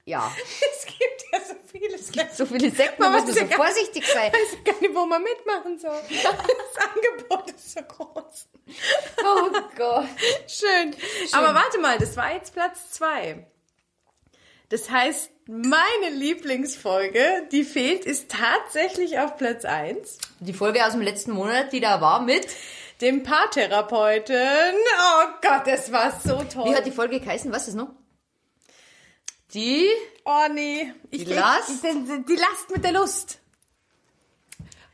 ja, 0.04 0.30
Es 0.72 0.86
gibt 0.86 1.24
ja 1.32 1.40
so 1.40 1.54
viele 1.70 1.98
Sekten. 1.98 2.36
so 2.36 2.46
viele 2.46 2.70
Sekten, 2.70 3.02
Man 3.02 3.12
muss 3.12 3.34
ja 3.34 3.42
so 3.42 3.48
gar- 3.48 3.56
vorsichtig 3.66 4.06
sein. 4.06 4.30
Ich 4.32 4.58
weiß 4.58 4.64
gar 4.64 4.80
nicht, 4.80 4.94
wo 4.94 5.04
man 5.04 5.22
mitmachen 5.22 5.78
soll. 5.78 5.98
Das 6.08 6.86
Angebot 6.86 7.50
ist 7.50 7.72
so 7.72 7.80
groß. 7.82 8.48
Oh 9.24 9.50
Gott. 9.76 10.06
Schön. 10.46 10.94
Aber 11.32 11.54
warte 11.54 11.78
mal, 11.78 11.98
das 11.98 12.16
war 12.16 12.32
jetzt 12.32 12.52
Platz 12.52 12.90
zwei. 12.92 13.46
Das 14.68 14.90
heißt, 14.90 15.30
meine 15.46 16.10
Lieblingsfolge, 16.12 17.46
die 17.52 17.62
fehlt, 17.64 18.04
ist 18.04 18.30
tatsächlich 18.30 19.18
auf 19.18 19.36
Platz 19.36 19.64
eins. 19.64 20.18
Die 20.40 20.52
Folge 20.52 20.84
aus 20.84 20.92
dem 20.92 21.02
letzten 21.02 21.32
Monat, 21.32 21.72
die 21.72 21.80
da 21.80 22.00
war 22.00 22.20
mit, 22.20 22.48
Dem 23.00 23.22
Paartherapeuten. 23.22 24.74
Oh 24.98 25.28
Gott, 25.42 25.66
das 25.66 25.92
war 25.92 26.18
so 26.24 26.42
toll. 26.44 26.70
wie 26.70 26.74
hat 26.74 26.86
die 26.86 26.90
Folge 26.90 27.20
geheißen? 27.20 27.52
Was 27.52 27.68
ist 27.68 27.74
noch? 27.74 27.90
Die, 29.52 29.88
oh 30.24 30.46
nee. 30.52 30.92
Ich, 31.10 31.24
Die 31.24 31.32
Last? 31.32 31.70
Ich, 31.70 31.80
die, 31.82 32.24
die 32.26 32.36
Last 32.36 32.70
mit 32.72 32.82
der 32.84 32.92
Lust. 32.92 33.38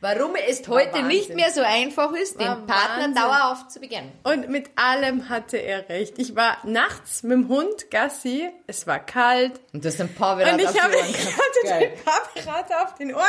Warum 0.03 0.35
es 0.35 0.67
heute 0.67 0.91
Wahnsinn. 0.93 1.07
nicht 1.07 1.33
mehr 1.33 1.49
so 1.49 1.61
einfach 1.61 2.11
ist, 2.11 2.37
den 2.39 2.45
Partner 2.45 3.05
Wahnsinn. 3.05 3.15
dauerhaft 3.15 3.71
zu 3.71 3.79
beginnen. 3.79 4.11
Und 4.23 4.49
mit 4.49 4.69
allem 4.75 5.29
hatte 5.29 5.57
er 5.57 5.87
recht. 5.87 6.19
Ich 6.19 6.35
war 6.35 6.57
nachts 6.63 7.23
mit 7.23 7.31
dem 7.31 7.47
Hund 7.47 7.89
Gassi. 7.89 8.51
Es 8.67 8.85
war 8.85 8.99
kalt. 8.99 9.61
Und 9.71 9.85
das 9.85 9.95
sind 9.97 10.15
Paarberat 10.15 10.53
Und 10.53 10.59
ich, 10.59 10.67
auf 10.67 10.75
Ohren 10.75 11.09
ich 11.09 11.25
hatte 11.25 11.59
Geil. 11.63 11.89
den 11.89 12.03
Paarberater 12.03 12.83
auf 12.83 12.95
den 12.95 13.15
Ohren, 13.15 13.23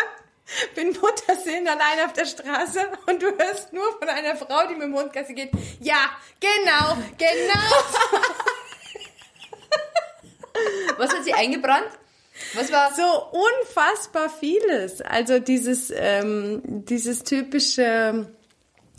bin 0.75 0.89
Muttersehen 1.01 1.67
allein 1.69 2.05
auf 2.05 2.13
der 2.13 2.27
Straße 2.27 2.81
und 3.07 3.23
du 3.23 3.27
hörst 3.39 3.73
nur 3.73 3.91
von 3.99 4.09
einer 4.09 4.35
Frau, 4.37 4.67
die 4.69 4.75
mit 4.75 4.83
dem 4.83 4.95
Hund 4.97 5.13
Gassi 5.13 5.33
geht, 5.33 5.53
ja, 5.81 6.11
genau, 6.41 6.97
genau. 7.17 8.19
Was 10.99 11.13
hat 11.13 11.25
sie 11.25 11.33
eingebrannt? 11.35 11.89
Was 12.55 12.73
war? 12.73 12.93
so 12.95 13.39
unfassbar 13.63 14.29
vieles. 14.29 15.01
Also 15.01 15.39
dieses, 15.39 15.93
ähm, 15.95 16.63
dieses 16.65 17.23
typische, 17.23 18.27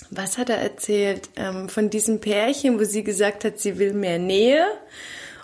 was 0.09 0.37
hat 0.37 0.49
er 0.49 0.57
erzählt, 0.57 1.29
ähm, 1.35 1.69
von 1.69 1.89
diesem 1.89 2.21
Pärchen, 2.21 2.79
wo 2.79 2.83
sie 2.83 3.03
gesagt 3.03 3.43
hat, 3.43 3.59
sie 3.59 3.77
will 3.77 3.93
mehr 3.93 4.19
Nähe. 4.19 4.65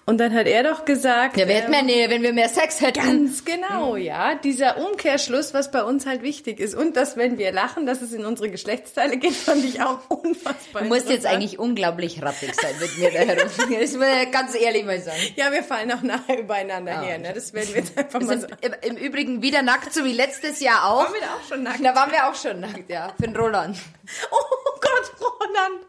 Und 0.05 0.17
dann 0.17 0.33
hat 0.33 0.47
er 0.47 0.63
doch 0.63 0.83
gesagt, 0.83 1.37
Ja, 1.37 1.47
wir 1.47 1.55
hätten 1.55 1.65
ähm, 1.73 1.85
mehr 1.85 1.95
Nähe, 1.95 2.09
wenn 2.09 2.23
wir 2.23 2.33
mehr 2.33 2.49
Sex 2.49 2.81
hätten. 2.81 2.99
Ganz 2.99 3.45
genau, 3.45 3.95
ja. 3.95 4.33
Dieser 4.35 4.77
Umkehrschluss, 4.77 5.53
was 5.53 5.69
bei 5.71 5.83
uns 5.83 6.05
halt 6.07 6.23
wichtig 6.23 6.59
ist. 6.59 6.73
Und 6.75 6.97
dass, 6.97 7.17
wenn 7.17 7.37
wir 7.37 7.51
lachen, 7.51 7.85
dass 7.85 8.01
es 8.01 8.11
in 8.11 8.25
unsere 8.25 8.49
Geschlechtsteile 8.49 9.17
geht, 9.17 9.33
fand 9.35 9.63
ich 9.63 9.81
auch 9.81 9.99
unfassbar 10.09 10.81
Du 10.81 10.87
musst 10.87 11.07
jetzt 11.09 11.25
eigentlich 11.27 11.59
unglaublich 11.59 12.21
rattig 12.21 12.53
sein 12.59 12.73
mit 12.79 12.97
mir 12.97 13.11
da 13.11 13.19
herum. 13.19 13.49
Das 13.81 13.93
muss 13.93 14.07
ich 14.23 14.31
ganz 14.31 14.55
ehrlich 14.55 14.85
mal 14.85 14.99
sagen. 14.99 15.19
Ja, 15.35 15.51
wir 15.51 15.63
fallen 15.63 15.91
auch 15.91 16.01
nachher 16.01 16.39
übereinander 16.39 16.99
her, 17.01 17.19
ne? 17.19 17.31
Das 17.33 17.53
werden 17.53 17.69
wir 17.69 17.81
jetzt 17.81 17.97
einfach 17.97 18.19
Wir 18.19 18.27
mal 18.27 18.39
sind 18.39 18.49
sagen. 18.49 18.73
im, 18.81 18.95
im 18.95 18.97
Übrigen 18.97 19.41
wieder 19.41 19.61
nackt, 19.61 19.93
so 19.93 20.03
wie 20.03 20.13
letztes 20.13 20.59
Jahr 20.59 20.89
auch. 20.89 21.05
Waren 21.05 21.13
wir 21.13 21.21
da 21.21 21.27
auch 21.35 21.47
schon 21.47 21.63
nackt? 21.63 21.85
Da 21.85 21.95
waren 21.95 22.11
wir 22.11 22.27
auch 22.27 22.35
schon 22.35 22.59
nackt, 22.59 22.89
ja. 22.89 23.13
Für 23.17 23.27
den 23.27 23.35
Roland. 23.35 23.77
Oh 24.31 24.79
Gott, 24.81 25.11
Roland. 25.21 25.85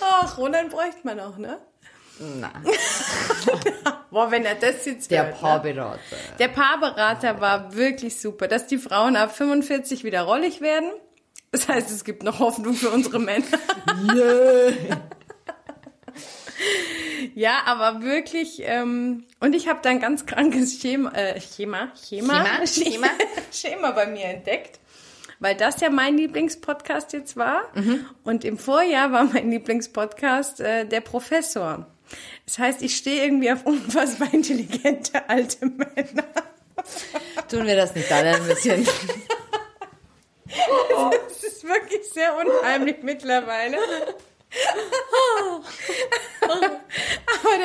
Ach, 0.00 0.38
Roland 0.38 0.70
bräuchte 0.70 1.00
man 1.02 1.20
auch, 1.20 1.36
ne? 1.36 1.58
Na, 2.18 2.52
Boah, 4.10 4.30
wenn 4.30 4.44
er 4.44 4.54
das 4.54 4.84
jetzt 4.84 5.10
der 5.10 5.24
hört, 5.24 5.34
ne? 5.34 5.40
Paarberater. 5.40 6.16
Der 6.38 6.48
Paarberater 6.48 7.40
war 7.40 7.74
wirklich 7.74 8.20
super. 8.20 8.46
Dass 8.46 8.66
die 8.66 8.76
Frauen 8.76 9.16
ab 9.16 9.34
45 9.34 10.04
wieder 10.04 10.22
rollig 10.22 10.60
werden. 10.60 10.90
Das 11.50 11.68
heißt, 11.68 11.90
es 11.90 12.04
gibt 12.04 12.22
noch 12.22 12.38
Hoffnung 12.38 12.74
für 12.74 12.90
unsere 12.90 13.18
Männer. 13.18 13.46
Ja, 17.34 17.62
aber 17.66 18.02
wirklich, 18.02 18.62
ähm, 18.64 19.24
und 19.40 19.54
ich 19.54 19.68
habe 19.68 19.80
da 19.82 19.90
ein 19.90 20.00
ganz 20.00 20.26
krankes 20.26 20.80
Schema, 20.80 21.10
äh, 21.12 21.40
Schema, 21.40 21.92
Schema, 21.96 22.44
Schema, 22.66 22.66
Schema. 22.66 23.08
Schema 23.50 23.90
bei 23.92 24.06
mir 24.06 24.24
entdeckt, 24.24 24.80
weil 25.38 25.54
das 25.56 25.80
ja 25.80 25.90
mein 25.90 26.16
Lieblingspodcast 26.16 27.12
jetzt 27.12 27.36
war. 27.36 27.62
Mhm. 27.74 28.06
Und 28.24 28.44
im 28.44 28.58
Vorjahr 28.58 29.12
war 29.12 29.24
mein 29.24 29.50
Lieblingspodcast 29.50 30.60
äh, 30.60 30.86
der 30.86 31.00
Professor. 31.00 31.86
Das 32.46 32.58
heißt, 32.58 32.82
ich 32.82 32.96
stehe 32.96 33.24
irgendwie 33.24 33.50
auf 33.52 33.64
unfassbar 33.64 34.32
intelligente 34.32 35.28
alte 35.28 35.66
Männer. 35.66 36.24
Tun 37.48 37.66
wir 37.66 37.76
das 37.76 37.94
nicht 37.94 38.10
alle 38.10 38.34
ein 38.34 38.46
bisschen? 38.46 38.86
Das 40.46 41.42
ist 41.42 41.64
wirklich 41.64 42.02
sehr 42.12 42.36
unheimlich 42.36 42.96
mittlerweile. 43.02 43.78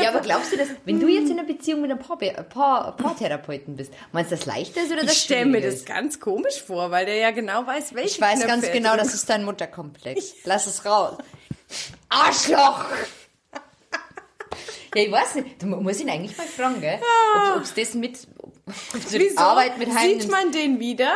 Ja, 0.01 0.09
aber 0.09 0.21
glaubst 0.21 0.53
du, 0.53 0.57
dass, 0.57 0.69
wenn 0.85 0.99
du 0.99 1.07
jetzt 1.07 1.29
in 1.29 1.39
einer 1.39 1.47
Beziehung 1.47 1.81
mit 1.81 1.91
einem 1.91 1.99
Paar, 1.99 2.17
Paar, 2.17 2.95
Paartherapeuten 2.95 3.75
bist, 3.75 3.91
meinst 4.11 4.31
du, 4.31 4.35
das 4.35 4.45
leichter 4.45 4.83
ist 4.83 4.91
oder 4.91 5.01
das 5.01 5.13
Ich 5.13 5.19
stelle 5.19 5.45
mir 5.45 5.61
das 5.61 5.85
ganz 5.85 6.19
komisch 6.19 6.61
vor, 6.61 6.91
weil 6.91 7.05
der 7.05 7.15
ja 7.15 7.31
genau 7.31 7.65
weiß, 7.65 7.93
welche 7.93 8.09
Ich 8.09 8.21
weiß 8.21 8.39
Knöpfe 8.39 8.47
ganz 8.47 8.71
genau, 8.71 8.95
das 8.95 9.13
ist 9.13 9.29
dein 9.29 9.43
Mutterkomplex. 9.43 10.35
Lass 10.45 10.67
es 10.67 10.85
raus. 10.85 11.17
Arschloch! 12.09 12.85
Ja, 14.95 15.01
ich 15.03 15.11
weiß 15.11 15.35
nicht. 15.35 15.61
Du 15.61 15.67
musst 15.67 16.01
ihn 16.01 16.09
eigentlich 16.09 16.37
mal 16.37 16.45
fragen, 16.47 16.81
gell? 16.81 16.99
Ob 17.55 17.61
es 17.63 17.73
das 17.73 17.93
mit, 17.93 18.17
ob 18.67 19.11
du 19.11 19.17
die 19.17 19.25
Wieso? 19.25 19.39
Arbeit 19.39 19.77
mit 19.77 19.89
heim 19.93 20.19
Sieht 20.19 20.31
man 20.31 20.51
den 20.51 20.79
wieder? 20.79 21.11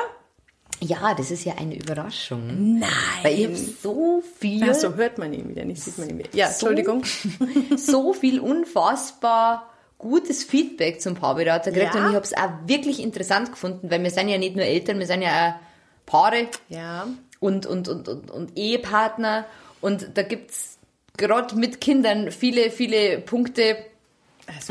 Ja, 0.83 1.13
das 1.13 1.29
ist 1.29 1.43
ja 1.45 1.53
eine 1.57 1.75
Überraschung. 1.75 2.79
Nein. 2.79 2.89
Weil 3.21 3.37
ich 3.39 3.45
habe 3.45 3.55
so 3.55 4.23
viel, 4.39 4.67
Ach 4.69 4.73
so, 4.73 4.95
hört 4.95 5.17
man 5.19 5.31
ihn 5.31 5.47
wieder, 5.49 5.63
nicht 5.63 5.81
sieht 5.81 5.97
man 5.99 6.09
ihn 6.09 6.17
wieder. 6.17 6.29
Ja, 6.33 6.47
So- 6.47 6.67
Entschuldigung. 6.67 7.03
so 7.77 8.13
viel 8.13 8.39
unfassbar 8.39 9.67
gutes 9.99 10.43
Feedback 10.43 10.99
zum 10.99 11.13
Paarberater 11.13 11.71
gekriegt 11.71 11.93
Ja? 11.93 12.01
und 12.03 12.09
ich 12.09 12.15
habe 12.15 12.25
es 12.25 12.33
auch 12.35 12.49
wirklich 12.65 12.99
interessant 12.99 13.51
gefunden, 13.51 13.91
weil 13.91 14.01
wir 14.01 14.09
sind 14.09 14.29
ja 14.29 14.39
nicht 14.39 14.55
nur 14.55 14.65
Eltern, 14.65 14.97
wir 14.97 15.05
sind 15.05 15.21
ja 15.21 15.49
auch 15.49 16.05
Paare 16.07 16.47
Ja. 16.69 17.05
und, 17.39 17.67
und, 17.67 17.87
und, 17.87 18.07
und, 18.09 18.31
und 18.31 18.57
Ehepartner 18.57 19.45
und 19.81 20.09
da 20.17 20.23
gibt's 20.23 20.79
gerade 21.21 21.55
mit 21.55 21.79
Kindern 21.79 22.31
viele, 22.31 22.71
viele 22.71 23.19
Punkte, 23.19 23.77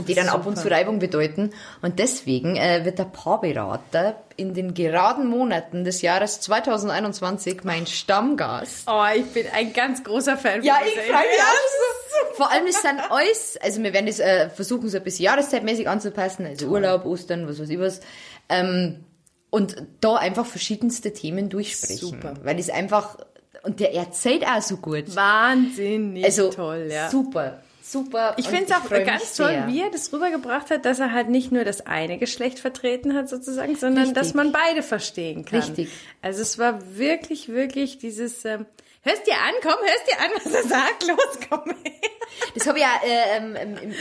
die 0.07 0.14
dann 0.14 0.28
ab 0.28 0.44
und 0.46 0.59
zu 0.59 0.70
Reibung 0.70 0.98
bedeuten. 0.98 1.53
Und 1.80 1.98
deswegen 1.98 2.57
äh, 2.57 2.84
wird 2.84 2.98
der 2.98 3.05
Paarberater 3.05 4.22
in 4.36 4.53
den 4.53 4.74
geraden 4.74 5.28
Monaten 5.28 5.84
des 5.84 6.03
Jahres 6.03 6.40
2021 6.40 7.64
mein 7.64 7.86
Stammgast. 7.86 8.88
Oh, 8.90 9.05
ich 9.14 9.24
bin 9.26 9.46
ein 9.55 9.72
ganz 9.72 10.05
großer 10.05 10.36
Fan 10.36 10.62
Ja, 10.62 10.74
von 10.74 10.86
ich 10.86 10.94
dieser 10.94 11.07
freu 11.07 11.22
mich 11.22 11.40
auch. 11.40 12.36
Vor 12.36 12.51
allem, 12.51 12.66
es 12.66 12.82
sind 12.82 13.01
alles, 13.11 13.59
also 13.62 13.82
wir 13.82 13.92
werden 13.92 14.07
das 14.07 14.18
äh, 14.18 14.51
versuchen, 14.51 14.88
so 14.88 14.98
ein 14.98 15.05
bisschen 15.05 15.24
jahreszeitmäßig 15.24 15.88
anzupassen, 15.88 16.46
also 16.46 16.66
Urlaub, 16.66 17.07
Ostern, 17.07 17.48
was 17.48 17.61
weiß 17.61 17.70
ich 17.70 17.78
was. 17.78 18.01
Ähm, 18.48 19.05
und 19.51 19.82
da 20.01 20.16
einfach 20.16 20.46
verschiedenste 20.46 21.12
Themen 21.12 21.48
durchsprechen. 21.48 22.09
Super. 22.09 22.34
Weil 22.42 22.59
es 22.59 22.70
einfach, 22.70 23.18
und 23.63 23.81
der 23.81 23.95
erzählt 23.95 24.47
auch 24.47 24.63
so 24.63 24.77
gut. 24.77 25.15
Wahnsinnig 25.15 26.25
Also 26.25 26.51
toll, 26.51 26.89
ja. 26.91 27.11
super, 27.11 27.61
super. 27.83 28.35
Ich 28.39 28.49
finde 28.49 28.67
es 28.67 28.73
auch 28.73 28.89
ganz 28.89 29.37
toll, 29.37 29.49
sehr. 29.49 29.67
wie 29.69 29.81
er 29.81 29.91
das 29.91 30.13
rübergebracht 30.13 30.71
hat, 30.71 30.85
dass 30.85 30.99
er 30.99 31.13
halt 31.13 31.29
nicht 31.29 31.53
nur 31.53 31.65
das 31.65 31.87
eine 31.87 32.19
Geschlecht 32.19 32.59
vertreten 32.59 33.15
hat 33.15 33.29
sozusagen, 33.29 33.77
sondern 33.77 34.05
Richtig. 34.05 34.23
dass 34.23 34.35
man 34.35 34.53
beide 34.53 34.83
verstehen 34.83 35.45
kann. 35.45 35.61
Richtig. 35.61 35.91
Also 36.23 36.43
es 36.43 36.59
war 36.59 36.97
wirklich, 36.97 37.49
wirklich 37.49 37.99
dieses, 37.99 38.45
ähm, 38.45 38.67
hörst 39.03 39.27
dir 39.27 39.35
an, 39.35 39.55
komm, 39.63 39.73
hörst 39.81 40.07
dir 40.11 40.21
an, 40.21 40.31
was 40.45 40.53
er 40.53 40.69
sagt, 40.69 41.03
los, 41.07 41.39
komm 41.49 41.71
her. 41.85 42.10
Das 42.55 42.66
habe 42.66 42.78
ich 42.78 42.85
ja 42.85 42.91
äh, 43.05 43.37
ähm, 43.37 43.57
im, 43.57 43.76
im, 43.76 43.93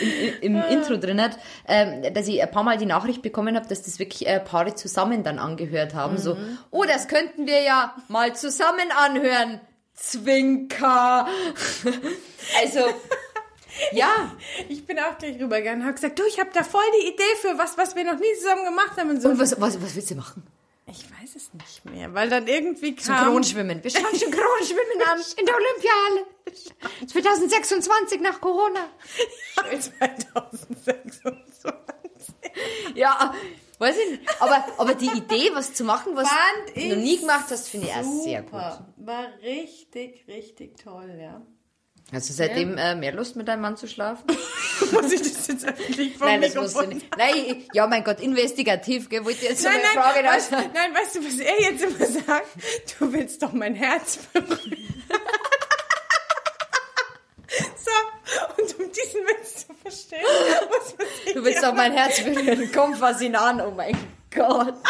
im, 0.41 0.55
im 0.55 0.63
Intro 0.69 0.97
drin, 0.97 1.21
hat, 1.21 1.37
ähm, 1.67 2.13
dass 2.13 2.27
ich 2.27 2.41
ein 2.41 2.51
paar 2.51 2.63
Mal 2.63 2.77
die 2.77 2.85
Nachricht 2.85 3.21
bekommen 3.21 3.55
habe, 3.55 3.67
dass 3.67 3.81
das 3.81 3.99
wirklich 3.99 4.27
äh, 4.27 4.39
Paare 4.39 4.75
zusammen 4.75 5.23
dann 5.23 5.39
angehört 5.39 5.93
haben. 5.93 6.17
So, 6.17 6.37
oh, 6.71 6.83
das 6.83 7.07
könnten 7.07 7.47
wir 7.47 7.61
ja 7.61 7.95
mal 8.07 8.35
zusammen 8.35 8.91
anhören. 8.97 9.61
Zwinker. 9.93 11.27
also, 12.61 12.79
ja. 13.91 14.31
Ich 14.69 14.85
bin 14.85 14.97
auch 14.99 15.17
gleich 15.17 15.39
rübergegangen 15.39 15.81
und 15.81 15.85
habe 15.87 15.95
gesagt, 15.95 16.17
du, 16.17 16.23
ich 16.25 16.39
habe 16.39 16.49
da 16.53 16.63
voll 16.63 16.81
die 17.01 17.07
Idee 17.07 17.35
für 17.41 17.57
was, 17.57 17.77
was 17.77 17.95
wir 17.95 18.05
noch 18.05 18.19
nie 18.19 18.33
zusammen 18.37 18.65
gemacht 18.65 18.97
haben 18.97 19.09
und 19.09 19.21
so. 19.21 19.29
Und 19.29 19.39
was, 19.39 19.59
was, 19.59 19.81
was 19.81 19.95
willst 19.95 20.11
du 20.11 20.15
machen? 20.15 20.43
Ich 20.91 21.09
weiß 21.11 21.35
es 21.35 21.53
nicht 21.53 21.85
mehr, 21.85 22.13
weil 22.13 22.29
dann 22.29 22.47
irgendwie 22.47 22.95
Zum 22.95 23.15
kam... 23.15 23.31
Kronschwimmen. 23.31 23.83
Wir 23.83 23.91
schauen 23.91 24.15
schon 24.15 24.31
Kronschwimmen 24.31 25.01
an 25.07 25.19
in 25.37 25.45
der 25.45 25.55
Olympiahalle. 25.55 26.25
2026 27.07 28.21
nach 28.21 28.41
Corona. 28.41 28.89
2026. 29.55 31.73
Ja, 32.95 33.33
weiß 33.77 33.97
ich 33.97 34.11
nicht. 34.11 34.41
Aber, 34.41 34.65
aber 34.77 34.95
die 34.95 35.09
Idee, 35.15 35.51
was 35.53 35.73
zu 35.73 35.83
machen, 35.83 36.15
was 36.15 36.27
Fand 36.27 36.75
du 36.75 36.95
noch 36.95 36.95
nie 36.95 37.19
gemacht 37.19 37.45
hast, 37.49 37.69
finde 37.69 37.87
ich 37.87 37.93
auch 37.93 38.23
sehr 38.23 38.41
gut. 38.43 38.79
War 38.97 39.27
richtig, 39.41 40.25
richtig 40.27 40.77
toll, 40.77 41.17
ja. 41.21 41.41
Hast 42.11 42.27
du 42.29 42.33
seitdem 42.33 42.75
äh, 42.77 42.95
mehr 42.95 43.11
Lust, 43.13 43.35
mit 43.35 43.47
deinem 43.47 43.61
Mann 43.61 43.77
zu 43.77 43.87
schlafen? 43.87 44.25
Muss 44.91 45.11
ich 45.11 45.21
das 45.21 45.47
jetzt 45.47 45.67
öffentlich 45.67 46.17
vom 46.17 46.25
Nein, 46.27 46.41
das 46.41 46.55
musst 46.55 46.75
du 46.75 46.87
nicht. 46.87 47.05
Nein, 47.17 47.65
ja, 47.73 47.85
mein 47.85 48.03
Gott, 48.03 48.19
investigativ, 48.19 49.09
gell, 49.09 49.23
wollte 49.25 49.45
jetzt 49.45 49.61
so 49.61 49.67
Nein, 49.69 49.77
eine 49.77 49.85
nein, 49.93 50.03
Frage 50.03 50.27
weißt, 50.27 50.53
raus. 50.53 50.63
nein, 50.73 50.95
weißt 50.95 51.15
du, 51.15 51.25
was 51.25 51.37
er 51.39 51.61
jetzt 51.61 51.83
immer 51.83 52.05
sagt? 52.05 52.47
Du 52.99 53.13
willst 53.13 53.43
doch 53.43 53.53
mein 53.53 53.75
Herz 53.75 54.17
berühren. 54.33 54.57
so, 57.75 57.91
und 58.57 58.79
um 58.79 58.91
diesen 58.91 59.21
Witz 59.27 59.67
zu 59.67 59.73
verstehen, 59.75 60.21
muss 60.69 60.97
man 60.97 61.07
sich 61.25 61.33
Du 61.35 61.43
willst 61.43 61.63
doch 61.63 61.73
mein 61.75 61.91
Herz 61.91 62.21
berühren. 62.21 62.71
Komm, 62.73 62.95
fass 62.95 63.21
ihn 63.21 63.35
an, 63.35 63.61
oh 63.61 63.69
mein 63.71 63.95
Gott. 64.33 64.73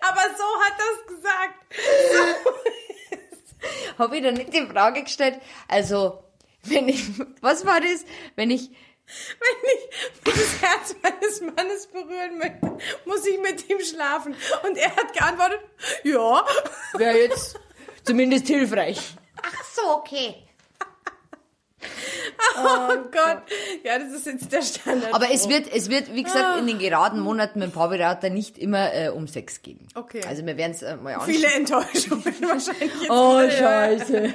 Aber 0.00 0.22
so 0.36 0.44
hat 0.64 0.74
er 0.78 0.90
es 0.94 1.06
gesagt. 1.06 1.54
Habe 3.98 4.16
ich 4.16 4.22
da 4.22 4.30
nicht 4.32 4.52
die 4.52 4.66
Frage 4.66 5.02
gestellt? 5.02 5.40
Also, 5.66 6.22
wenn 6.64 6.88
ich, 6.88 7.04
was 7.40 7.64
war 7.64 7.80
das? 7.80 8.04
Wenn 8.36 8.50
ich, 8.50 8.70
Wenn 9.40 9.70
ich 9.74 10.36
das 10.36 10.62
Herz 10.62 10.96
meines 11.02 11.40
Mannes 11.40 11.86
berühren 11.86 12.38
möchte, 12.38 12.78
muss 13.06 13.26
ich 13.26 13.40
mit 13.40 13.68
ihm 13.70 13.80
schlafen. 13.80 14.36
Und 14.64 14.76
er 14.76 14.94
hat 14.94 15.12
geantwortet, 15.14 15.60
ja. 16.04 16.44
wäre 16.94 17.18
jetzt 17.18 17.58
zumindest 18.04 18.46
hilfreich. 18.48 19.16
Ach 19.42 19.64
so, 19.64 19.96
okay. 19.96 20.47
Oh 22.58 22.88
Gott. 23.12 23.42
Ja, 23.84 23.98
das 23.98 24.12
ist 24.12 24.26
jetzt 24.26 24.52
der 24.52 24.62
Standard. 24.62 25.14
Aber 25.14 25.30
es 25.32 25.48
wird, 25.48 25.72
es 25.72 25.88
wird, 25.90 26.14
wie 26.14 26.22
gesagt, 26.22 26.58
in 26.60 26.66
den 26.66 26.78
geraden 26.78 27.20
Monaten 27.20 27.58
mit 27.60 27.68
dem 27.70 27.72
Paarberater 27.72 28.30
nicht 28.30 28.58
immer 28.58 28.92
äh, 28.94 29.08
um 29.08 29.28
Sex 29.28 29.62
gehen. 29.62 29.86
Okay. 29.94 30.20
Also 30.28 30.44
wir 30.44 30.56
werden 30.56 30.72
es 30.72 30.82
äh, 30.82 30.96
mal 30.96 31.14
anschauen. 31.14 31.30
Viele 31.32 31.46
Enttäuschungen 31.48 32.24
wahrscheinlich 32.42 32.92
jetzt. 33.00 33.10
Oh, 33.10 33.40
scheiße. 33.48 34.32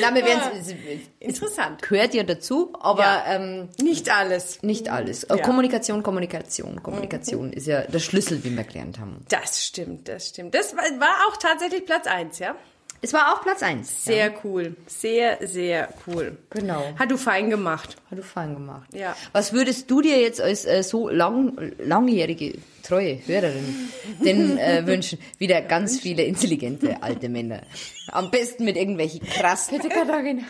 Nein, 0.00 0.14
wir 0.14 0.24
werden 0.24 0.42
es, 0.60 0.74
Interessant. 1.20 1.82
gehört 1.82 2.14
ja 2.14 2.22
dazu, 2.22 2.72
aber 2.80 3.02
Ja. 3.02 3.24
ähm, 3.26 3.68
Nicht 3.80 4.10
alles. 4.10 4.62
nicht 4.62 4.88
alles. 4.88 5.26
Ja. 5.28 5.36
Kommunikation, 5.38 6.02
Kommunikation, 6.02 6.82
Kommunikation 6.82 7.52
ist 7.52 7.66
ja 7.66 7.82
der 7.82 7.98
Schlüssel, 7.98 8.42
wie 8.44 8.56
wir 8.56 8.64
gelernt 8.64 8.98
haben. 8.98 9.24
Das 9.28 9.64
stimmt, 9.64 10.08
das 10.08 10.28
stimmt. 10.28 10.54
Das 10.54 10.74
war, 10.74 10.82
war 10.98 11.14
auch 11.28 11.36
tatsächlich 11.36 11.84
Platz 11.84 12.06
eins, 12.06 12.38
ja? 12.38 12.54
Es 13.00 13.12
war 13.12 13.32
auch 13.32 13.42
Platz 13.42 13.62
eins. 13.62 14.04
Sehr 14.04 14.34
cool. 14.44 14.76
Sehr, 14.86 15.38
sehr 15.46 15.88
cool. 16.06 16.36
Genau. 16.50 16.94
Hat 16.98 17.10
du 17.10 17.16
fein 17.16 17.48
gemacht. 17.48 17.96
Hat 18.10 18.18
du 18.18 18.22
fein 18.22 18.54
gemacht. 18.54 18.92
Ja. 18.92 19.16
Was 19.32 19.52
würdest 19.52 19.90
du 19.90 20.00
dir 20.00 20.20
jetzt 20.20 20.40
als 20.40 20.64
äh, 20.64 20.82
so 20.82 21.08
lang, 21.08 21.72
langjährige, 21.78 22.58
treue 22.82 23.20
Hörerin 23.26 23.90
denn 24.24 24.58
äh, 24.58 24.84
wünschen? 24.84 25.18
Wieder 25.38 25.62
ganz 25.62 26.00
viele 26.00 26.24
intelligente 26.24 27.02
alte 27.02 27.28
Männer. 27.28 27.62
Am 28.10 28.30
besten 28.30 28.64
mit 28.64 28.76
irgendwelchen 28.76 29.20
krassen. 29.20 29.76
Bitte, 29.78 29.94
Katharina. 29.94 30.42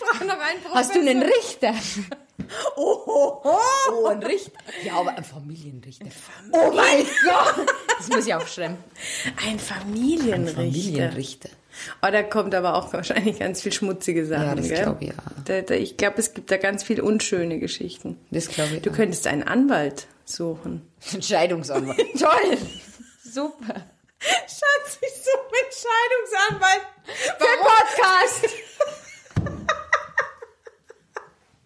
Brauch 0.00 0.26
noch 0.26 0.38
einen 0.38 0.74
Hast 0.74 0.94
du 0.94 1.00
einen 1.00 1.20
Professor. 1.20 1.70
Richter? 1.70 1.74
Oh, 2.76 2.98
oh, 3.06 3.40
oh. 3.44 3.58
Oh, 3.92 4.06
ein 4.06 4.22
Richter. 4.22 4.50
Ja, 4.84 4.94
aber 4.94 5.16
ein 5.16 5.22
Familienrichter. 5.22 6.06
Oh 6.50 6.72
mein 6.74 7.04
Gott. 7.24 7.66
Das 7.98 8.08
muss 8.08 8.26
ich 8.26 8.34
aufschreiben. 8.34 8.76
Ein 9.46 9.58
Familienrichter. 9.58 10.54
Familienrichter. 10.56 11.48
Oh, 12.02 12.08
da 12.10 12.22
kommt 12.22 12.54
aber 12.54 12.74
auch 12.74 12.92
wahrscheinlich 12.92 13.38
ganz 13.38 13.62
viel 13.62 13.72
schmutzige 13.72 14.26
Sachen, 14.26 14.44
Ja, 14.46 14.54
das 14.54 14.68
gell? 14.68 14.82
glaub 14.82 15.00
ich, 15.02 15.08
ja. 15.08 15.14
Da, 15.44 15.60
da, 15.62 15.74
ich 15.74 15.96
glaube, 15.96 16.18
es 16.18 16.34
gibt 16.34 16.50
da 16.50 16.56
ganz 16.58 16.84
viel 16.84 17.00
unschöne 17.00 17.58
Geschichten. 17.58 18.18
Das 18.30 18.48
glaube 18.48 18.76
ich. 18.76 18.82
Du 18.82 18.90
auch. 18.90 18.94
könntest 18.94 19.26
einen 19.26 19.42
Anwalt 19.42 20.06
suchen. 20.24 20.86
Ein 21.12 21.22
Scheidungsanwalt. 21.22 21.98
Toll. 22.18 22.58
Super. 23.24 23.86
Schatz, 24.20 24.98
ich 25.00 25.14
suche 25.24 25.52
einen 25.58 25.72
Scheidungsanwalt. 26.60 26.82
Für 27.38 27.58
Podcast. 27.58 28.54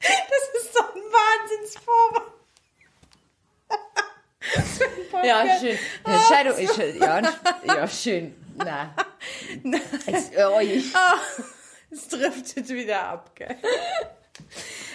Das 0.01 0.63
ist 0.63 0.77
doch 0.77 0.95
ein 0.95 1.03
Wahnsinnsvorwand. 1.03 2.33
Ja, 5.25 5.45
schön. 5.59 5.79
Ja, 6.07 6.21
Scheidung 6.29 6.57
ist 6.59 6.75
schön. 6.77 7.01
Ja, 7.01 7.23
ja 7.65 7.89
schön. 7.89 8.35
Na. 8.57 8.95
Es, 10.07 10.31
oh, 10.39 10.61
ich, 10.61 10.93
Es 11.91 12.09
driftet 12.09 12.69
wieder 12.69 13.03
ab, 13.09 13.35
gell? 13.35 13.57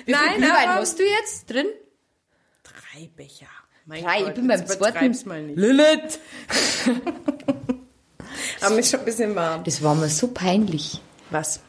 wie 0.05 0.13
viel 0.13 0.13
Nein, 0.13 0.37
Glühwein 0.37 0.69
aber- 0.69 0.81
hast 0.81 0.99
du 0.99 1.03
jetzt 1.03 1.49
drin? 1.49 1.67
Drei 2.63 3.09
Becher. 3.15 3.47
Mein 3.85 4.03
Drei. 4.03 4.19
Gott, 4.19 4.27
ich 4.29 4.35
bin 4.35 4.47
beim 4.47 4.65
zweiten. 4.67 5.27
mal 5.27 5.41
nicht. 5.43 5.57
Lilith. 5.57 6.19
Aber 8.61 8.77
ist 8.79 8.91
schon 8.91 8.99
ein 8.99 9.05
bisschen 9.05 9.35
warm. 9.35 9.63
Das 9.63 9.81
war 9.81 9.95
mir 9.95 10.07
so 10.09 10.27
peinlich. 10.27 11.01
Was? 11.31 11.59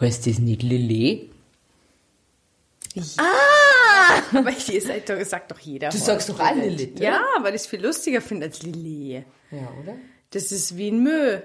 Heißt 0.00 0.26
das 0.26 0.38
nicht 0.40 0.62
Lillet? 0.62 1.30
Aber 4.34 4.50
hier 4.50 4.80
sagt 4.82 5.08
doch, 5.10 5.24
sagt 5.24 5.50
doch 5.52 5.58
jeder. 5.60 5.90
Du 5.90 5.98
sagst 5.98 6.28
doch 6.28 6.38
alle 6.40 6.68
Lilith, 6.68 6.98
Ja, 6.98 7.22
weil 7.40 7.54
ich 7.54 7.62
es 7.62 7.66
viel 7.68 7.80
lustiger 7.84 8.20
finde 8.20 8.46
als 8.46 8.62
Lilie. 8.62 9.24
Ja, 9.50 9.68
oder? 9.82 9.94
Das 10.30 10.52
ist 10.52 10.76
wie 10.76 10.90
ein 10.90 11.02
Mö. 11.02 11.40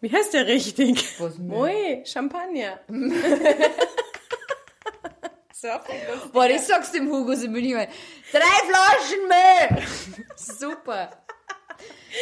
Wie 0.00 0.12
heißt 0.12 0.34
der 0.34 0.46
richtig? 0.46 1.18
Was 1.18 1.38
Mö? 1.38 2.04
Champagner. 2.04 2.80
so. 5.52 5.68
Boah, 6.32 6.48
das 6.48 6.66
sagst 6.66 6.94
du 6.94 6.98
dem 6.98 7.10
Hugo 7.10 7.34
so 7.34 7.48
bin 7.50 7.64
ich 7.64 7.72
mal. 7.74 7.88
Drei 8.30 8.60
Flaschen 8.68 9.28
Müll! 9.28 10.26
Super. 10.36 11.10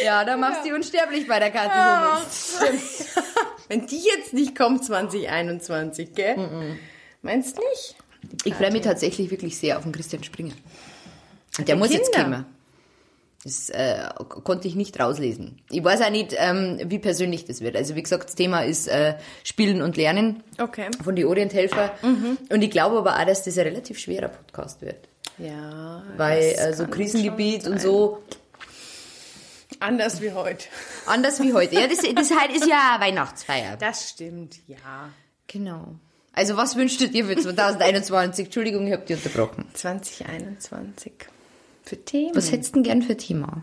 Ja, 0.05 0.25
da 0.25 0.37
machst 0.37 0.61
du 0.61 0.69
die 0.69 0.73
unsterblich 0.73 1.27
bei 1.27 1.39
der 1.39 1.51
Karte 1.51 1.75
Hummels. 2.21 2.59
Wenn 3.69 3.87
die 3.87 4.03
jetzt 4.05 4.33
nicht 4.33 4.57
kommt 4.57 4.85
2021, 4.85 6.13
gell? 6.15 6.79
Meinst 7.23 7.59
nicht? 7.59 7.97
Ich 8.45 8.55
freue 8.55 8.71
mich 8.73 8.83
tatsächlich 8.83 9.31
wirklich 9.31 9.57
sehr 9.59 9.79
auf 9.79 9.85
den 9.85 9.93
Christian 9.93 10.23
Springer. 10.25 10.55
Und 11.59 11.69
der 11.69 11.77
muss 11.77 11.93
jetzt 11.93 12.13
Kinder. 12.13 12.31
kommen. 12.31 12.47
Das 13.45 13.69
äh, 13.69 13.99
konnte 14.43 14.67
ich 14.69 14.75
nicht 14.75 14.99
rauslesen. 14.99 15.61
Ich 15.71 15.85
weiß 15.85 16.01
auch 16.01 16.11
nicht, 16.11 16.35
ähm, 16.39 16.81
wie 16.87 16.99
persönlich 16.99 17.45
das 17.45 17.61
wird. 17.61 17.77
Also 17.77 17.95
wie 17.95 18.03
gesagt, 18.03 18.25
das 18.25 18.35
Thema 18.35 18.63
ist 18.63 18.89
äh, 18.89 19.17
Spielen 19.43 19.83
und 19.83 19.99
Lernen 19.99 20.43
Okay. 20.59 20.87
von 21.05 21.15
die 21.15 21.27
Orienthelfer. 21.27 21.93
Und 22.03 22.63
ich 22.63 22.71
glaube 22.71 22.97
aber 22.97 23.19
auch, 23.21 23.25
dass 23.27 23.43
das 23.45 23.59
ein 23.59 23.67
relativ 23.67 23.99
schwerer 23.99 24.29
Podcast 24.29 24.81
wird. 24.81 25.09
Ja. 25.37 26.03
Weil 26.17 26.43
äh, 26.57 26.73
so 26.73 26.87
Krisengebiet 26.87 27.67
und 27.67 27.81
so, 27.83 28.23
Anders 29.81 30.23
wie 30.23 30.33
heute. 30.33 30.65
anders 31.07 31.43
wie 31.43 31.53
heute. 31.53 31.75
Ja, 31.75 31.87
das, 31.87 31.99
das 31.99 32.31
heute 32.31 32.55
ist 32.55 32.67
ja 32.67 32.97
Weihnachtsfeier. 32.99 33.77
Das 33.77 34.09
stimmt, 34.09 34.57
ja. 34.67 34.77
Genau. 35.49 35.97
Also 36.33 36.57
was 36.57 36.77
wünschst 36.77 37.01
du 37.01 37.09
dir 37.09 37.27
für 37.27 37.37
2021? 37.37 38.47
Entschuldigung, 38.47 38.87
ich 38.87 38.93
habe 38.93 39.05
dich 39.05 39.17
unterbrochen. 39.23 39.67
2021. 39.75 41.13
Für 41.85 42.03
Themen. 42.03 42.35
Was 42.35 42.51
hättest 42.51 42.71
du 42.71 42.81
denn 42.81 42.83
gern 42.85 43.03
für 43.03 43.17
Thema? 43.17 43.63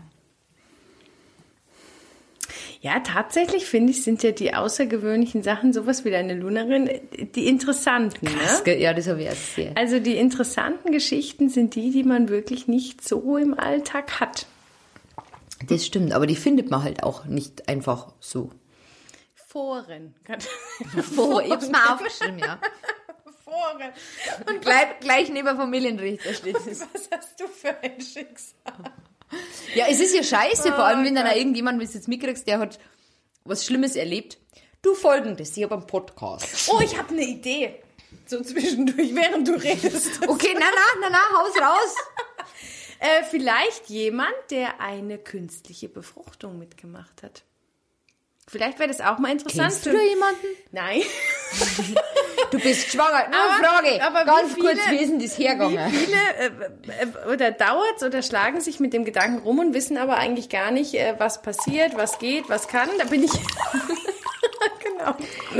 Ja, 2.80 2.98
tatsächlich 2.98 3.66
finde 3.66 3.92
ich, 3.92 4.02
sind 4.02 4.24
ja 4.24 4.32
die 4.32 4.54
außergewöhnlichen 4.54 5.44
Sachen, 5.44 5.72
sowas 5.72 6.04
wie 6.04 6.10
deine 6.10 6.34
Lunerin, 6.34 6.90
die 7.34 7.46
interessanten. 7.46 8.26
Das, 8.26 8.64
Ne? 8.64 8.76
ja, 8.80 8.92
das 8.92 9.06
habe 9.06 9.20
ich 9.20 9.26
erst 9.26 9.54
sehr. 9.54 9.76
Also 9.76 10.00
die 10.00 10.16
interessanten 10.16 10.90
Geschichten 10.90 11.48
sind 11.48 11.76
die, 11.76 11.92
die 11.92 12.02
man 12.02 12.28
wirklich 12.28 12.66
nicht 12.66 13.06
so 13.06 13.36
im 13.36 13.58
Alltag 13.58 14.18
hat. 14.18 14.46
Das 15.68 15.86
stimmt, 15.86 16.12
aber 16.12 16.26
die 16.26 16.34
findet 16.34 16.70
man 16.70 16.82
halt 16.82 17.04
auch 17.04 17.24
nicht 17.24 17.68
einfach 17.68 18.12
so. 18.18 18.50
Foren. 19.34 20.14
Vor, 21.14 21.42
ich 21.42 21.52
hab's 21.52 21.70
mal 21.70 21.94
aufgeschrieben, 21.94 22.38
ja. 22.40 22.58
Foren. 23.52 23.92
Und 24.48 24.62
Gleich, 24.62 25.00
gleich 25.00 25.28
neben 25.30 25.56
Familienrichter 25.56 26.32
steht 26.34 26.56
es. 26.66 26.80
was 26.92 27.08
hast 27.10 27.38
du 27.40 27.46
für 27.48 27.76
ein 27.82 28.00
Schicksal? 28.00 28.92
Ja, 29.74 29.86
es 29.88 30.00
ist 30.00 30.14
ja 30.14 30.22
scheiße, 30.22 30.72
vor 30.72 30.84
allem 30.84 31.04
wenn 31.04 31.14
dann 31.14 31.26
auch 31.26 31.34
irgendjemand, 31.36 31.80
wenn 31.80 31.86
du 31.86 31.92
jetzt 31.92 32.08
mitkriegst, 32.08 32.46
der 32.46 32.58
hat 32.58 32.78
was 33.44 33.64
Schlimmes 33.64 33.96
erlebt. 33.96 34.38
Du 34.82 34.94
folgendes, 34.94 35.56
ich 35.56 35.62
habe 35.64 35.74
einen 35.76 35.86
Podcast. 35.86 36.68
Oh, 36.72 36.80
ich 36.80 36.98
habe 36.98 37.10
eine 37.10 37.22
Idee. 37.24 37.82
So 38.26 38.42
zwischendurch, 38.42 39.14
während 39.14 39.48
du 39.48 39.52
redest. 39.52 40.20
Okay, 40.28 40.54
na, 40.54 40.66
na, 40.74 41.00
na, 41.00 41.10
na, 41.10 41.38
haus 41.38 41.56
raus. 41.60 41.94
Äh, 42.98 43.24
vielleicht 43.24 43.88
jemand, 43.88 44.32
der 44.50 44.80
eine 44.80 45.18
künstliche 45.18 45.88
Befruchtung 45.88 46.58
mitgemacht 46.58 47.22
hat. 47.22 47.42
Vielleicht 48.48 48.78
wäre 48.78 48.88
das 48.88 49.00
auch 49.00 49.18
mal 49.18 49.30
interessant. 49.32 49.68
Kennst 49.70 49.86
du 49.86 49.92
da 49.92 50.00
jemanden? 50.02 50.46
Nein. 50.72 51.02
Du 52.50 52.58
bist 52.58 52.90
schwanger. 52.90 53.28
Nur 53.30 53.40
Aber- 53.40 53.64
Frage. 53.66 54.02
aber 54.02 54.20
wie 54.22 54.26
Ganz 54.26 54.54
viele- 54.54 54.66
kurz, 54.68 54.90
wie 54.90 54.96
ist 54.96 55.10
denn 55.10 55.20
das 55.20 55.38
hergegangen? 55.38 55.90
Wie 55.92 55.96
viele 55.96 56.16
äh, 56.38 56.46
äh, 57.26 57.32
oder 57.32 57.50
dauert 57.50 58.02
oder 58.04 58.20
schlagen 58.22 58.60
sich 58.60 58.78
mit 58.78 58.92
dem 58.92 59.06
Gedanken 59.06 59.38
rum 59.38 59.58
und 59.58 59.72
wissen 59.72 59.96
aber 59.96 60.18
eigentlich 60.18 60.50
gar 60.50 60.70
nicht, 60.70 60.92
äh, 60.92 61.14
was 61.16 61.40
passiert, 61.40 61.96
was 61.96 62.18
geht, 62.18 62.50
was 62.50 62.68
kann. 62.68 62.90
Da 62.98 63.04
bin 63.06 63.22
ich. 63.24 63.30
genau. 64.82 65.14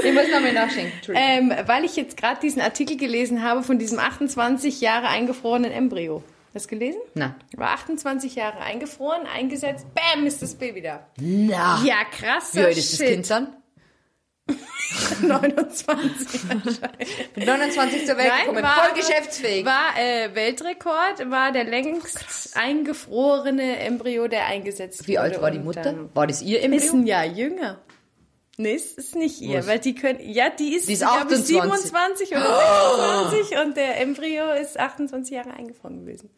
Ich 0.05 0.13
muss 0.13 0.29
nochmal 0.31 0.53
nachschenken. 0.53 1.15
Ähm, 1.15 1.55
weil 1.67 1.85
ich 1.87 1.97
jetzt 1.97 2.19
gerade 2.19 2.41
diesen 2.41 2.61
Artikel 2.61 2.99
gelesen 2.99 3.43
habe 3.43 3.63
von 3.63 3.79
diesem 3.79 3.99
28 3.99 4.83
Jahre 4.83 5.09
eingefrorenen 5.09 5.73
Embryo. 5.73 6.23
Hast 6.55 6.67
du 6.67 6.71
gelesen? 6.71 7.01
Na. 7.15 7.35
War 7.57 7.71
28 7.71 8.35
Jahre 8.35 8.59
eingefroren, 8.61 9.27
eingesetzt, 9.27 9.87
bam, 9.95 10.27
ist 10.27 10.43
das 10.43 10.55
Baby 10.55 10.83
da. 10.83 11.07
Na. 11.19 11.83
Ja, 11.85 12.05
krass. 12.05 12.55
Wie 12.55 12.61
alt 12.61 12.77
ist 12.77 12.93
das 13.01 13.07
Kind 13.09 13.31
dann? 13.31 13.49
29 15.23 16.41
Mit 17.37 17.47
29 17.47 18.07
zur 18.07 18.17
Welt 18.17 18.29
Nein, 18.29 18.41
gekommen. 18.47 18.63
war- 18.63 18.85
Voll 18.85 18.95
geschäftsfähig. 19.01 19.65
War 19.65 19.99
äh, 19.99 20.35
Weltrekord, 20.35 21.31
war 21.31 21.53
der 21.53 21.65
längst 21.65 22.55
eingefrorene 22.57 23.79
Embryo, 23.79 24.29
der 24.29 24.47
eingesetzt 24.47 25.07
Wie 25.07 25.19
alt 25.19 25.35
wurde. 25.35 25.43
war 25.43 25.51
die 25.51 25.59
Mutter? 25.61 25.95
War 26.15 26.27
das 26.27 26.43
ihr 26.43 26.59
Ist 26.59 26.65
Embryo? 26.65 26.93
ein 26.95 27.07
Jahr 27.07 27.25
jünger. 27.25 27.79
Nee, 28.59 28.75
es 28.75 28.93
ist 28.93 29.17
nicht 29.17 29.41
ihr, 29.41 29.61
Was? 29.61 29.67
weil 29.67 29.79
die 29.79 29.95
können, 29.95 30.19
ja, 30.21 30.51
die 30.51 30.75
ist, 30.75 30.89
Die 30.89 30.93
ist 30.93 31.01
glaub 31.01 31.15
ich, 31.31 31.39
28. 31.39 31.47
27 31.47 32.31
oder 32.33 33.31
26 33.31 33.59
und 33.65 33.77
der 33.77 34.01
Embryo 34.01 34.53
ist 34.53 34.79
28 34.79 35.35
Jahre 35.35 35.55
eingefroren 35.55 36.01
gewesen. 36.05 36.31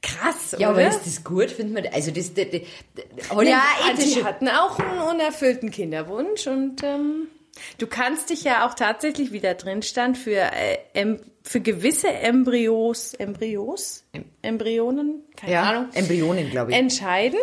Krass, 0.00 0.52
Ja, 0.56 0.70
oder? 0.70 0.80
aber 0.86 0.88
ist 0.88 1.04
das 1.04 1.24
gut? 1.24 1.50
Findet 1.50 1.74
man, 1.84 1.92
also 1.92 2.12
das, 2.12 2.32
das, 2.32 2.46
das, 2.52 2.60
das 2.94 3.44
ja, 3.44 3.60
die 3.98 4.22
hatten 4.24 4.48
auch 4.48 4.78
einen 4.78 5.00
unerfüllten 5.00 5.72
Kinderwunsch 5.72 6.46
und 6.46 6.84
ähm, 6.84 7.26
du 7.78 7.88
kannst 7.88 8.30
dich 8.30 8.44
ja 8.44 8.64
auch 8.68 8.74
tatsächlich, 8.74 9.32
wie 9.32 9.40
da 9.40 9.54
drin 9.54 9.82
stand, 9.82 10.16
für, 10.16 10.36
äh, 10.38 10.78
em, 10.94 11.18
für 11.42 11.60
gewisse 11.60 12.08
Embryos, 12.12 13.14
Embryos, 13.14 14.04
Embryonen, 14.42 15.24
keine 15.36 15.52
ja, 15.52 15.62
Ahnung, 15.64 15.88
Embryonen, 15.94 16.48
glaube 16.50 16.70
ich. 16.70 16.76
entscheiden. 16.76 17.40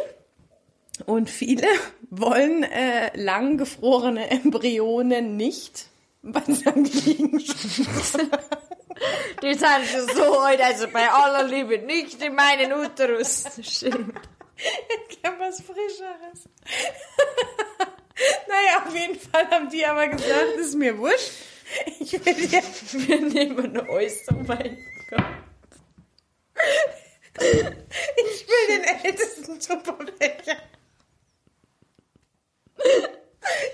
Und 1.05 1.29
viele 1.29 1.67
wollen 2.09 2.63
äh, 2.63 3.15
lang 3.17 3.57
gefrorene 3.57 4.29
Embryonen 4.29 5.37
nicht, 5.37 5.87
weil 6.21 6.43
sie 6.47 6.63
dann 6.63 6.83
liegen. 6.83 7.37
Die 9.41 9.53
sind 9.53 9.87
schon 9.91 10.15
so 10.15 10.39
alt, 10.39 10.61
also 10.61 10.87
bei 10.87 11.09
aller 11.09 11.43
Liebe, 11.43 11.79
nicht 11.79 12.21
in 12.23 12.35
meinen 12.35 12.73
Uterus. 12.73 13.43
Schön. 13.61 14.13
Ich 15.09 15.19
hab 15.23 15.39
was 15.39 15.61
Frischeres. 15.61 16.47
naja, 18.47 18.85
auf 18.85 18.95
jeden 18.95 19.19
Fall 19.19 19.49
haben 19.49 19.69
die 19.69 19.85
aber 19.85 20.07
gesagt, 20.07 20.57
das 20.57 20.67
ist 20.67 20.75
mir 20.75 20.97
wurscht. 20.97 21.31
Ich 21.99 22.13
will 22.25 22.45
jetzt 22.45 23.07
Wir 23.07 23.21
nehmen 23.21 23.77
alles 23.89 24.23
zum 24.25 24.47
Wein. 24.47 24.77
Ich 27.37 28.47
will 28.47 28.77
den 28.77 28.83
ältesten 29.03 29.59
Tupperbecher. 29.59 30.57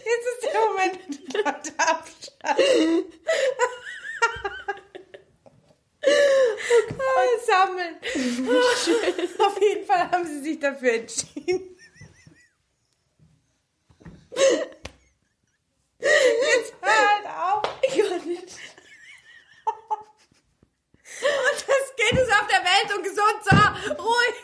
Jetzt 0.05 0.27
ist 0.27 0.43
der 0.43 0.59
Moment, 0.61 0.99
wo 1.07 1.13
die 1.13 1.37
Leute 1.37 1.73
abschalten. 1.77 3.03
Oh, 6.03 7.39
sammeln. 7.45 7.95
Auf 9.39 9.61
jeden 9.61 9.85
Fall 9.85 10.11
haben 10.11 10.25
sie 10.25 10.41
sich 10.41 10.59
dafür 10.59 10.93
entschieden. 10.93 11.77
Jetzt 15.99 16.73
hör 16.81 17.09
halt 17.09 17.27
auf. 17.27 17.61
Ich 17.83 17.97
kann 17.97 18.27
nicht. 18.27 18.57
Und 21.21 21.65
das 21.67 21.95
Kind 21.95 22.19
ist 22.19 22.31
auf 22.31 22.47
der 22.47 22.63
Welt 22.63 22.97
und 22.97 23.03
gesund. 23.03 23.43
So, 23.43 23.55
ruhig. 24.03 24.40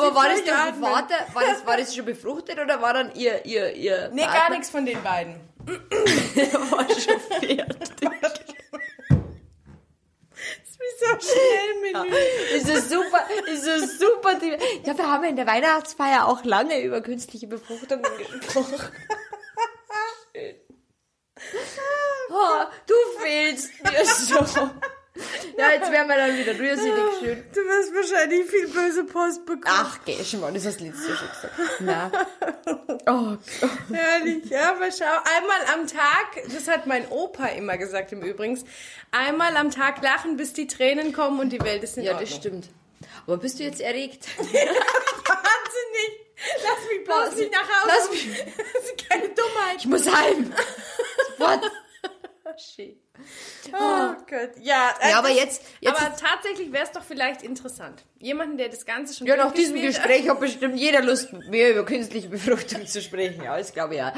Aber 0.00 0.14
war 0.14 0.28
das 0.28 0.44
der 0.44 0.54
durchatmen. 0.54 0.82
Vater, 0.90 1.14
war 1.34 1.42
das, 1.44 1.66
war 1.66 1.76
das 1.76 1.94
schon 1.94 2.04
befruchtet 2.04 2.58
oder 2.58 2.80
war 2.80 2.94
dann 2.94 3.14
ihr, 3.14 3.44
ihr, 3.44 3.74
ihr 3.74 4.10
Nee, 4.12 4.22
gar 4.22 4.50
nichts 4.50 4.70
von 4.70 4.86
den 4.86 5.02
beiden. 5.02 5.34
war 5.66 6.86
schon 6.88 7.20
fertig? 7.20 7.64
Das 10.80 11.20
ist 11.20 11.26
so 11.26 11.32
schnell 11.32 11.92
Menü. 11.92 12.16
Ist 12.56 12.68
das 12.68 12.88
super, 12.88 13.26
ist 13.52 13.66
das 13.66 13.98
super. 13.98 14.38
Ja, 14.84 14.96
wir 14.96 15.12
haben 15.12 15.24
in 15.24 15.36
der 15.36 15.46
Weihnachtsfeier 15.46 16.26
auch 16.26 16.42
lange 16.44 16.80
über 16.80 17.02
künstliche 17.02 17.46
Befruchtungen 17.46 18.04
gesprochen. 18.16 18.74
Schön. 20.34 20.54
Oh, 22.30 22.64
du 22.86 22.94
fehlst 23.22 23.70
mir 23.82 24.04
so. 24.06 24.70
Ja, 25.56 25.70
jetzt 25.72 25.90
werden 25.90 26.08
wir 26.08 26.16
dann 26.16 26.36
wieder 26.38 26.58
rührselig 26.58 26.94
schön. 27.20 27.44
Du 27.52 27.60
wirst 27.60 27.94
wahrscheinlich 27.94 28.48
viel 28.50 28.68
böse 28.68 29.04
Post 29.04 29.44
bekommen. 29.46 29.64
Ach, 29.66 29.98
geh 30.04 30.22
schon 30.24 30.40
mal, 30.40 30.52
das 30.52 30.66
hast 30.66 30.80
du 30.80 30.84
letztes 30.84 31.08
Jahr 31.08 31.16
schon 31.16 31.28
gesagt. 31.28 31.54
Na. 31.80 32.10
Oh. 33.06 33.36
Herrlich, 33.92 34.44
ja, 34.50 34.72
aber 34.72 34.90
schau, 34.92 35.04
einmal 35.04 35.60
am 35.74 35.86
Tag, 35.86 36.42
das 36.52 36.68
hat 36.68 36.86
mein 36.86 37.08
Opa 37.08 37.46
immer 37.46 37.78
gesagt 37.78 38.12
im 38.12 38.20
Übrigens, 38.22 38.64
einmal 39.10 39.56
am 39.56 39.70
Tag 39.70 40.02
lachen, 40.02 40.36
bis 40.36 40.52
die 40.52 40.66
Tränen 40.66 41.12
kommen 41.12 41.40
und 41.40 41.48
die 41.50 41.60
Welt 41.62 41.82
ist 41.82 41.96
in 41.96 42.02
Ja, 42.04 42.12
Ordnung. 42.12 42.28
das 42.28 42.36
stimmt. 42.38 42.68
Aber 43.26 43.38
bist 43.38 43.58
du 43.58 43.62
jetzt 43.64 43.80
erregt? 43.80 44.26
Wahnsinnig! 44.38 46.10
Lass 46.62 46.88
mich 46.90 47.04
bloß 47.04 47.16
Lass 47.24 47.36
nicht 47.36 47.50
mich- 47.50 47.58
nach 47.60 47.68
Hause. 47.68 47.88
lass 47.88 48.10
mich- 48.10 48.44
Das 48.74 48.84
ist 48.84 49.08
keine 49.08 49.28
Dummheit. 49.28 49.76
Ich 49.78 49.86
muss 49.86 50.06
heim. 50.12 50.52
Sofort. 51.38 51.70
Shit. 52.58 52.98
Oh 53.72 54.14
Gott, 54.28 54.50
ja. 54.60 54.90
äh, 55.00 55.10
Ja, 55.10 55.18
aber 55.18 55.30
jetzt- 55.30 55.62
jetzt- 55.80 56.00
aber 56.00 56.16
tatsächlich 56.16 56.72
wäre 56.72 56.84
es 56.84 56.92
doch 56.92 57.02
vielleicht 57.04 57.42
interessant. 57.42 58.04
Jemanden, 58.18 58.56
der 58.58 58.68
das 58.68 58.84
Ganze 58.84 59.14
schon 59.14 59.26
Ja, 59.26 59.36
nach 59.36 59.52
diesem. 59.52 59.80
Gespräch 59.80 60.28
hat 60.28 60.40
bestimmt 60.40 60.76
jeder 60.78 61.02
Lust, 61.02 61.32
mir 61.32 61.70
über 61.70 61.84
künstliche 61.84 62.28
Befruchtung 62.28 62.86
zu 62.86 63.00
sprechen. 63.02 63.42
Ja, 63.44 63.56
das 63.56 63.72
glaube 63.72 63.94
ich 63.94 63.98
ja. 64.00 64.12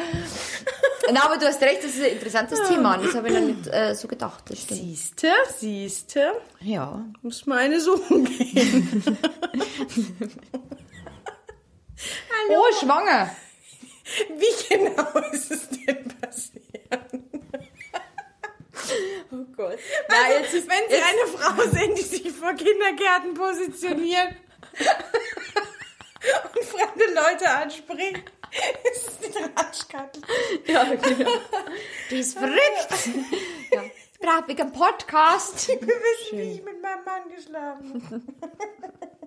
Na, 1.13 1.25
aber 1.25 1.37
du 1.37 1.47
hast 1.47 1.61
recht, 1.61 1.79
das 1.83 1.91
ist 1.97 2.03
ein 2.05 2.13
interessantes 2.13 2.61
Thema. 2.69 2.95
Und 2.97 3.07
das 3.07 3.15
habe 3.15 3.29
ich 3.29 3.35
noch 3.35 3.41
nicht 3.41 3.67
äh, 3.67 3.95
so 3.95 4.07
gedacht. 4.09 4.45
Das 4.49 4.61
stimmt. 4.63 4.81
Siehste, 4.81 5.29
siehste, 5.59 6.33
Ja. 6.61 7.05
muss 7.23 7.45
mal 7.47 7.59
eine 7.59 7.81
suchen 7.81 8.25
gehen. 8.25 9.19
Oh, 12.51 12.73
schwanger. 12.81 13.31
Wie 14.37 14.75
genau 14.77 15.19
ist 15.33 15.51
es 15.51 15.69
denn 15.71 16.09
passiert? 16.21 17.22
Oh 19.31 19.45
Gott. 19.57 19.79
Also, 20.09 20.59
wenn 20.69 20.89
Sie 20.89 20.97
eine 20.97 21.27
Frau 21.27 21.63
sehen, 21.71 21.95
die 21.95 22.03
sich 22.03 22.31
vor 22.33 22.55
Kindergärten 22.55 23.35
positioniert 23.35 24.35
und 26.55 26.65
fremde 26.65 27.05
Leute 27.15 27.49
anspricht, 27.49 28.31
ist 28.93 29.09
es 29.09 29.19
die 29.31 29.39
Ratschkattel. 29.39 30.23
Ja, 30.67 30.85
genau. 30.85 31.31
Die 32.11 32.19
ist 32.19 32.39
verrückt. 32.39 32.59
Ja. 33.73 33.83
Ich 33.85 34.19
brauche 34.19 34.49
wegen 34.49 34.71
Podcast. 34.71 35.67
Wir 35.69 35.81
wissen, 35.81 36.39
wie 36.39 36.53
ich 36.53 36.63
mit 36.63 36.83
meinem 36.83 37.05
Mann 37.05 37.23
geschlafen 37.35 38.03
habe. 38.11 38.21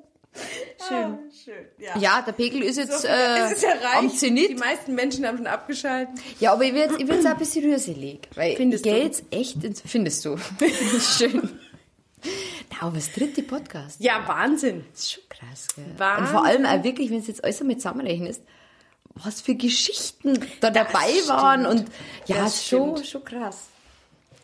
Schön. 0.87 0.97
Ah, 1.03 1.17
schön. 1.43 1.65
Ja. 1.77 1.97
Ja, 1.97 2.21
der 2.21 2.31
Pegel 2.33 2.61
ist 2.63 2.77
jetzt 2.77 3.01
So, 3.01 3.07
äh, 3.07 3.51
ist 3.51 3.65
am 3.95 4.09
Die 4.09 4.15
Zenit. 4.15 4.59
meisten 4.59 4.93
Menschen 4.93 5.25
haben 5.25 5.37
schon 5.37 5.47
abgeschaltet. 5.47 6.13
Ja, 6.39 6.53
aber 6.53 6.63
ich 6.63 6.73
will 6.73 6.81
jetzt, 6.81 6.99
ich 6.99 7.07
jetzt 7.07 7.25
auch 7.25 7.31
ein 7.31 7.37
bisschen 7.37 7.63
rührselig. 7.65 8.27
Weil 8.35 8.55
Findest 8.55 8.85
ich 8.85 8.91
du? 8.91 8.97
jetzt 8.99 9.23
echt 9.31 9.63
ins... 9.63 9.81
Findest 9.85 10.25
du? 10.25 10.37
Schön. 11.17 11.59
Na, 12.71 12.87
aber 12.87 12.95
das 12.97 13.11
dritte 13.13 13.43
Podcast. 13.43 13.99
Ja, 14.01 14.27
Wahnsinn. 14.27 14.83
Das 14.91 15.01
ist 15.03 15.13
schon 15.13 15.23
krass, 15.29 15.67
gell? 15.75 15.85
Wahnsinn. 15.97 16.25
Und 16.25 16.31
vor 16.31 16.45
allem 16.45 16.65
auch 16.65 16.83
wirklich, 16.83 17.09
wenn 17.11 17.19
es 17.19 17.27
jetzt 17.27 17.43
alles 17.43 17.59
damit 17.59 17.81
zusammenrechnest, 17.81 18.41
was 19.13 19.39
für 19.41 19.55
Geschichten 19.55 20.45
da 20.59 20.69
dabei 20.71 21.13
waren 21.27 21.65
und 21.65 21.85
ja, 22.25 22.37
Das 22.43 22.55
ist 22.55 22.67
schon, 22.67 22.97
stimmt. 22.97 23.07
schon 23.07 23.23
krass. 23.23 23.67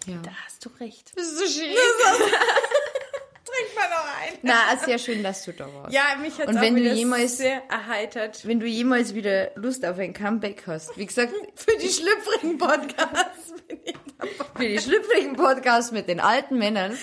Ja. 0.08 0.16
Da 0.24 0.32
hast 0.46 0.64
du 0.66 0.70
recht. 0.80 1.12
Das 1.16 1.26
ist 1.28 1.38
so 1.38 1.46
schön. 1.60 1.76
trinkt 3.54 3.76
mal 3.76 3.90
noch 3.90 4.06
ein. 4.22 4.38
Na, 4.42 4.78
sehr 4.86 4.98
schön, 4.98 5.24
dass 5.24 5.44
du 5.46 5.54
da 5.54 5.68
warst. 5.74 5.94
Ja, 5.94 6.04
mich 6.22 6.38
hat 6.40 6.48
auch 6.48 6.62
wieder 6.62 6.94
jemals- 6.94 7.38
sehr 7.38 7.62
erheitert. 7.70 8.46
Wenn 8.48 8.60
du 8.60 8.66
jemals 8.66 9.14
wieder 9.14 9.52
Lust 9.56 9.86
auf 9.86 9.98
ein 10.00 10.14
Comeback 10.14 10.64
hast, 10.68 10.98
wie 10.98 11.06
gesagt, 11.06 11.34
Für 11.56 11.78
die 11.78 11.90
schlüpfrigen 11.90 12.58
Podcasts 12.58 13.54
bin 13.68 13.80
ich 13.84 13.94
dabei. 14.18 14.32
für 14.56 14.68
die 14.68 14.80
schlüpfrigen 14.80 15.36
Podcast 15.36 15.92
mit 15.92 16.08
den 16.08 16.20
alten 16.20 16.58
Männern, 16.58 16.98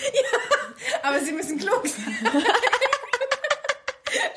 Aber 1.02 1.18
sie 1.20 1.32
müssen 1.32 1.58
klug 1.58 1.86
sein. 1.86 2.16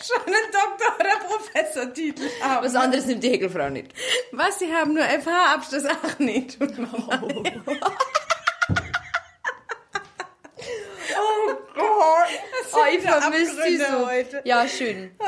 Schon 0.06 0.22
einen 0.26 0.52
Doktor- 0.52 0.96
oder 1.00 1.26
Professortitel 1.28 2.24
haben. 2.42 2.66
was 2.66 2.76
anderes 2.76 3.06
nimmt 3.06 3.24
die 3.24 3.30
Häkelfrau 3.30 3.70
nicht. 3.70 3.94
Was, 4.34 4.60
sie 4.60 4.74
haben 4.74 4.94
nur 4.94 5.04
FH-Abschluss? 5.04 5.84
Ach 5.86 6.20
nee, 6.20 6.46
tut 6.48 6.78
mir 6.78 6.90
Oh. 6.94 7.44
Oh 11.18 11.54
Gott. 11.76 12.28
Oh, 12.74 12.80
ich 12.94 13.02
wieder 13.04 13.22
vermisse 13.22 13.62
sie 13.64 13.78
so. 13.78 14.08
heute. 14.08 14.42
Ja, 14.46 14.68
schön. 14.68 15.12
Oh 15.20 15.24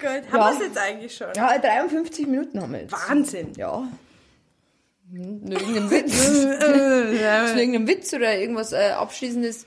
Gott. 0.00 0.22
Haben 0.30 0.38
Ja. 0.38 0.50
wir 0.50 0.52
es 0.52 0.58
jetzt 0.60 0.78
eigentlich 0.78 1.16
schon? 1.16 1.28
Ja, 1.34 1.58
53 1.58 2.26
Minuten 2.26 2.60
haben 2.60 2.72
wir 2.72 2.80
jetzt. 2.82 2.92
Wahnsinn. 2.92 3.52
Ja. 3.56 3.86
Hm, 5.10 5.40
nur 5.44 5.60
Irgendein 5.60 5.90
Witz. 5.90 6.12
Ist 6.18 6.44
Äh, 6.44 7.58
irgendein 7.58 7.86
Witz 7.88 8.12
oder 8.12 8.36
irgendwas 8.36 8.72
äh, 8.72 8.90
Abschließendes? 8.90 9.66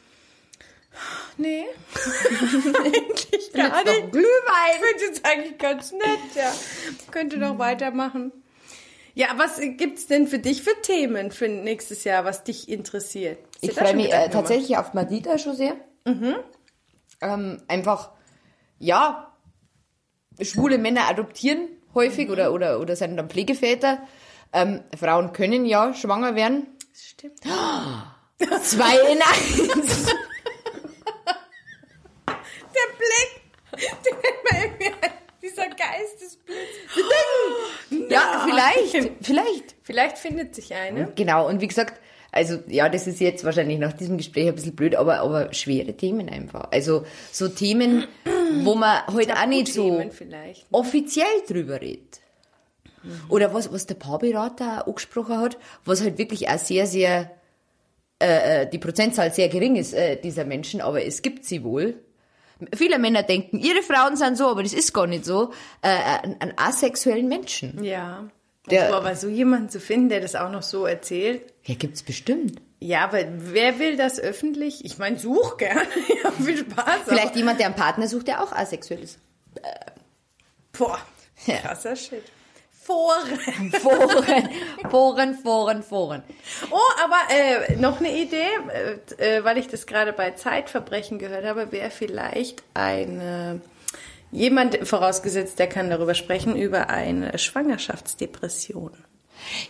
nee. 1.38 1.66
eigentlich 2.84 3.54
gar 3.54 3.70
noch 3.70 3.86
nicht. 3.86 4.12
Glühwein. 4.12 4.72
Ich 4.74 4.86
finde 4.88 5.06
jetzt 5.06 5.26
eigentlich 5.26 5.58
ganz 5.58 5.92
nett, 5.92 6.36
ja. 6.36 6.54
Könnte 7.12 7.40
doch 7.40 7.58
weitermachen. 7.58 8.32
Ja, 9.14 9.28
was 9.38 9.60
gibt's 9.60 10.08
denn 10.08 10.28
für 10.28 10.40
dich 10.40 10.62
für 10.64 10.80
Themen 10.82 11.32
für 11.32 11.48
nächstes 11.48 12.04
Jahr, 12.06 12.24
was 12.26 12.44
dich 12.44 12.70
interessiert? 12.70 13.40
Du 13.62 13.68
Ich 13.70 13.74
freue 13.74 13.96
mich 13.96 14.12
äh, 14.14 14.30
tatsächlich 14.30 14.78
auf 14.78 14.94
Madita 14.94 15.38
schon 15.38 15.56
sehr. 15.56 15.76
Ähm, 17.22 17.62
einfach, 17.68 18.12
ja, 18.80 19.32
schwule 20.42 20.78
Männer 20.78 21.08
adoptieren 21.10 21.68
häufig 21.94 22.30
oder, 22.30 22.54
oder, 22.54 22.80
oder 22.80 22.96
sind 22.96 23.18
dann 23.18 23.30
Pflegeväter. 23.30 24.00
Ähm, 24.54 24.82
Frauen 24.98 25.34
können 25.34 25.66
ja 25.66 25.94
schwanger 25.94 26.36
werden. 26.36 26.68
Das 26.92 27.02
stimmt. 27.04 27.40
Zwei 28.64 28.96
in 29.12 29.22
eins. 29.22 30.06
Der 32.74 32.88
Blick, 32.98 33.32
den 34.04 34.16
hat 34.16 34.38
mir 34.44 34.64
irgendwie 34.64 34.88
ein- 35.02 35.12
dieser 35.42 35.68
Geistesblitz. 36.02 36.58
Ja, 38.10 38.46
vielleicht, 38.46 39.12
vielleicht. 39.22 39.76
Vielleicht 39.84 40.18
findet 40.18 40.56
sich 40.56 40.74
eine. 40.74 41.12
Genau, 41.16 41.48
und 41.48 41.62
wie 41.62 41.68
gesagt, 41.68 42.00
also 42.32 42.60
ja, 42.68 42.88
das 42.88 43.08
ist 43.08 43.20
jetzt 43.20 43.44
wahrscheinlich 43.44 43.80
nach 43.80 43.94
diesem 43.94 44.18
Gespräch 44.18 44.48
ein 44.48 44.56
bisschen 44.56 44.76
blöd, 44.76 44.96
aber, 44.96 45.20
aber 45.20 45.54
schwere 45.54 45.94
Themen 45.94 46.30
einfach. 46.30 46.72
Also 46.72 47.06
so 47.32 47.50
Themen, 47.50 48.08
wo 48.64 48.76
man 48.76 49.06
heute 49.08 49.36
auch 49.36 49.46
nicht 49.46 49.74
so 49.74 50.02
vielleicht. 50.12 50.66
offiziell 50.72 51.26
drüber 51.48 51.82
redet. 51.82 52.22
Oder 53.30 53.54
was, 53.54 53.72
was 53.74 53.88
der 53.88 53.96
Paarberater 53.96 54.84
auch 54.84 54.88
angesprochen 54.88 55.40
hat, 55.40 55.58
was 55.86 56.02
halt 56.02 56.18
wirklich 56.18 56.50
auch 56.50 56.60
sehr, 56.60 56.86
sehr, 56.86 57.32
äh, 58.22 58.62
äh, 58.62 58.70
die 58.70 58.78
Prozentzahl 58.78 59.34
sehr 59.34 59.50
gering 59.50 59.76
ist, 59.76 59.94
äh, 59.94 60.18
dieser 60.22 60.46
Menschen, 60.46 60.82
aber 60.82 61.04
es 61.04 61.22
gibt 61.22 61.44
sie 61.44 61.64
wohl. 61.64 62.00
Viele 62.76 63.00
Männer 63.00 63.24
denken, 63.24 63.60
ihre 63.60 63.82
Frauen 63.84 64.16
sind 64.18 64.38
so, 64.38 64.48
aber 64.48 64.64
das 64.64 64.74
ist 64.74 64.94
gar 64.94 65.08
nicht 65.08 65.26
so, 65.26 65.52
äh, 65.82 65.88
einen, 65.90 66.40
einen 66.42 66.54
asexuellen 66.58 67.28
Menschen. 67.28 67.84
Ja. 67.84 68.26
Der- 68.70 68.88
Der, 68.90 68.96
aber 68.96 69.16
so 69.16 69.28
jemanden 69.28 69.70
zu 69.70 69.80
finden, 69.80 70.10
der 70.10 70.20
das 70.22 70.36
auch 70.36 70.52
noch 70.52 70.62
so 70.64 70.86
erzählt. 70.86 71.42
Ja, 71.64 71.76
gibt's 71.76 72.04
bestimmt. 72.04 72.62
Ja, 72.80 73.04
aber 73.04 73.20
wer 73.38 73.80
will 73.80 73.98
das 73.98 74.20
öffentlich? 74.20 74.86
Ich 74.86 74.98
meine, 74.98 75.18
such 75.20 75.58
gerne. 75.58 75.82
ja, 76.24 76.32
viel 76.32 76.58
Spaß. 76.58 77.02
Vielleicht 77.06 77.28
aber, 77.30 77.38
jemand, 77.38 77.60
der 77.60 77.68
einen 77.68 77.76
Partner 77.76 78.08
sucht, 78.08 78.28
der 78.28 78.44
auch 78.44 78.52
asexuell 78.52 79.02
ist. 79.04 79.20
boah, 80.72 81.00
Ja. 81.46 81.58
krasser 81.58 81.96
Shit. 81.96 82.24
Foren. 82.84 83.72
Foren, 83.80 84.50
Foren, 84.90 85.36
Foren, 85.36 85.84
Foren. 85.84 86.24
Oh, 86.72 86.78
aber 87.04 87.18
äh, 87.30 87.76
noch 87.76 88.00
eine 88.00 88.12
Idee, 88.12 88.48
äh, 89.18 89.38
äh, 89.38 89.44
weil 89.44 89.58
ich 89.58 89.68
das 89.68 89.86
gerade 89.86 90.14
bei 90.14 90.32
Zeitverbrechen 90.32 91.20
gehört 91.20 91.46
habe, 91.46 91.72
wäre 91.72 91.92
vielleicht 91.92 92.64
eine 92.74 93.62
jemand 94.32 94.88
vorausgesetzt, 94.88 95.60
der 95.60 95.68
kann 95.68 95.90
darüber 95.90 96.16
sprechen 96.16 96.56
über 96.56 96.90
eine 96.90 97.38
Schwangerschaftsdepression. 97.38 98.92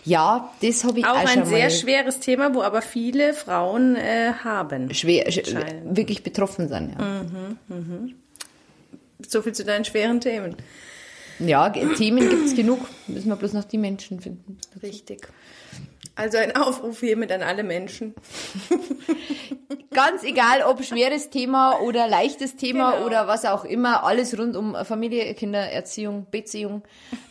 Ja, 0.04 0.52
das 0.62 0.84
habe 0.84 0.98
ich 0.98 1.04
auch, 1.04 1.10
Auch 1.16 1.36
ein 1.36 1.46
sehr 1.46 1.70
schweres 1.70 2.20
Thema, 2.20 2.54
wo 2.54 2.62
aber 2.62 2.82
viele 2.82 3.34
Frauen 3.34 3.96
äh, 3.96 4.32
haben. 4.44 4.92
schwer, 4.94 5.26
wirklich 5.84 6.22
betroffen 6.22 6.68
sind. 6.68 6.96
Ja, 6.98 7.24
So 9.26 9.42
viel 9.42 9.52
zu 9.52 9.64
deinen 9.64 9.84
schweren 9.84 10.20
Themen. 10.20 10.56
Ja 11.48 11.68
Themen 11.70 12.28
gibt's 12.28 12.54
genug. 12.54 12.80
Müssen 13.06 13.28
wir 13.28 13.36
bloß 13.36 13.52
noch 13.54 13.64
die 13.64 13.78
Menschen 13.78 14.20
finden. 14.20 14.58
Richtig. 14.82 15.28
Also 16.14 16.36
ein 16.36 16.54
Aufruf 16.56 17.00
hiermit 17.00 17.32
an 17.32 17.42
alle 17.42 17.62
Menschen. 17.62 18.14
Ganz 19.94 20.22
egal, 20.24 20.62
ob 20.62 20.84
schweres 20.84 21.30
Thema 21.30 21.80
oder 21.80 22.06
leichtes 22.08 22.56
Thema 22.56 22.92
Genau. 22.92 23.06
oder 23.06 23.26
was 23.26 23.44
auch 23.44 23.64
immer, 23.64 24.04
alles 24.04 24.38
rund 24.38 24.56
um 24.56 24.74
Familie, 24.84 25.32
Kinder, 25.34 25.60
Erziehung, 25.60 26.26
Beziehung, 26.30 26.82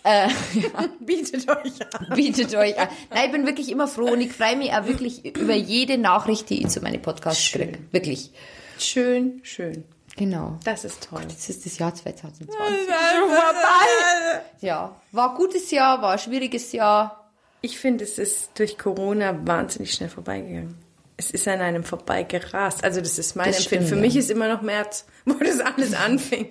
äh, 0.03 0.29
Bietet 0.99 1.47
euch 1.49 1.73
an. 1.93 2.15
bietet 2.15 2.55
euch 2.55 2.79
an. 2.79 2.87
Nein, 3.11 3.25
ich 3.25 3.31
bin 3.31 3.45
wirklich 3.45 3.69
immer 3.71 3.87
froh 3.87 4.11
und 4.11 4.21
ich 4.21 4.31
freue 4.31 4.55
mich 4.55 4.71
auch 4.73 4.85
wirklich 4.87 5.25
über 5.25 5.53
jede 5.55 5.97
Nachricht, 5.97 6.49
die 6.49 6.61
ich 6.61 6.69
zu 6.69 6.81
meinen 6.81 7.01
Podcasts 7.01 7.41
Schön. 7.41 7.61
kriege. 7.61 7.79
Wirklich. 7.91 8.31
Schön, 8.79 9.41
schön. 9.43 9.83
Genau. 10.17 10.57
Das 10.63 10.83
ist 10.85 11.07
toll. 11.09 11.21
Das 11.27 11.49
ist 11.49 11.65
das 11.65 11.77
Jahr 11.77 11.93
2020. 11.95 12.47
vorbei. 12.57 14.41
Ja, 14.59 14.95
war 15.11 15.31
ein 15.31 15.37
gutes 15.37 15.71
Jahr, 15.71 16.01
war 16.01 16.11
ein 16.13 16.19
schwieriges 16.19 16.71
Jahr. 16.71 17.29
Ich 17.61 17.79
finde, 17.79 18.03
es 18.03 18.17
ist 18.17 18.51
durch 18.57 18.77
Corona 18.77 19.39
wahnsinnig 19.45 19.93
schnell 19.93 20.09
vorbeigegangen. 20.09 20.77
Es 21.17 21.29
ist 21.31 21.47
an 21.47 21.61
einem 21.61 21.83
vorbeigerast. 21.83 22.83
Also 22.83 22.99
das 22.99 23.19
ist 23.19 23.35
mein 23.35 23.47
Das 23.47 23.57
Empfinden. 23.59 23.85
stimmt, 23.85 23.89
Für 23.89 23.95
ja. 23.95 24.01
mich 24.01 24.15
ist 24.17 24.31
immer 24.31 24.47
noch 24.47 24.61
März, 24.61 25.05
wo 25.25 25.33
das 25.35 25.59
alles 25.59 25.93
anfing. 25.93 26.49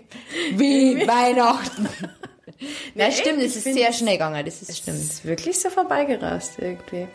Wie 0.52 1.06
Weihnachten. 1.06 1.88
Nein, 2.94 3.08
echt? 3.10 3.18
stimmt, 3.20 3.42
es 3.42 3.56
ist 3.56 3.64
sehr 3.64 3.92
schnell 3.92 4.14
gegangen, 4.14 4.44
das 4.44 4.62
ist 4.62 4.70
Es 4.70 4.78
stimmt. 4.78 4.98
ist 4.98 5.24
wirklich 5.24 5.58
so 5.60 5.70
vorbeigerast 5.70 6.58
irgendwie. 6.58 7.08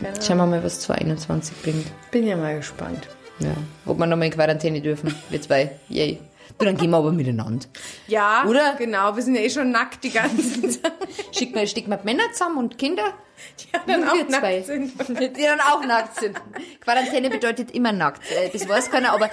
Keine. 0.00 0.22
Schauen 0.22 0.36
wir 0.38 0.46
mal, 0.46 0.64
was 0.64 0.80
2021 0.80 1.62
bringt. 1.62 1.86
Bin 2.10 2.26
ja 2.26 2.36
mal 2.36 2.56
gespannt. 2.56 3.08
Ja. 3.42 3.54
Ob 3.86 3.98
wir 3.98 4.06
nochmal 4.06 4.26
in 4.26 4.32
Quarantäne 4.32 4.80
dürfen, 4.80 5.14
wir 5.30 5.40
zwei. 5.42 5.72
Yay. 5.88 6.18
Du, 6.58 6.66
dann 6.66 6.76
gehen 6.76 6.90
wir 6.90 6.98
aber 6.98 7.12
miteinander. 7.12 7.66
Ja, 8.08 8.44
Oder? 8.46 8.74
genau. 8.76 9.16
Wir 9.16 9.22
sind 9.22 9.34
ja 9.34 9.40
eh 9.40 9.48
schon 9.50 9.70
nackt 9.70 10.04
die 10.04 10.10
ganze 10.10 10.60
Zeit. 10.68 10.92
Wir, 11.32 11.66
stecken 11.66 11.90
wir 11.90 11.96
die 11.96 12.04
Männer 12.04 12.24
zusammen 12.32 12.58
und 12.58 12.76
Kinder, 12.78 13.14
Die 13.58 13.90
dann 13.90 14.06
auch 14.06 14.14
wir 14.14 14.28
zwei. 14.28 14.56
nackt 14.58 14.66
sind. 14.66 14.92
die 15.36 15.42
dann 15.42 15.60
auch 15.60 15.82
nackt 15.84 16.20
sind. 16.20 16.36
Quarantäne 16.80 17.30
bedeutet 17.30 17.70
immer 17.70 17.92
nackt. 17.92 18.22
Äh, 18.30 18.50
Das 18.52 18.68
weiß 18.68 18.90
keiner, 18.90 19.12
aber 19.12 19.30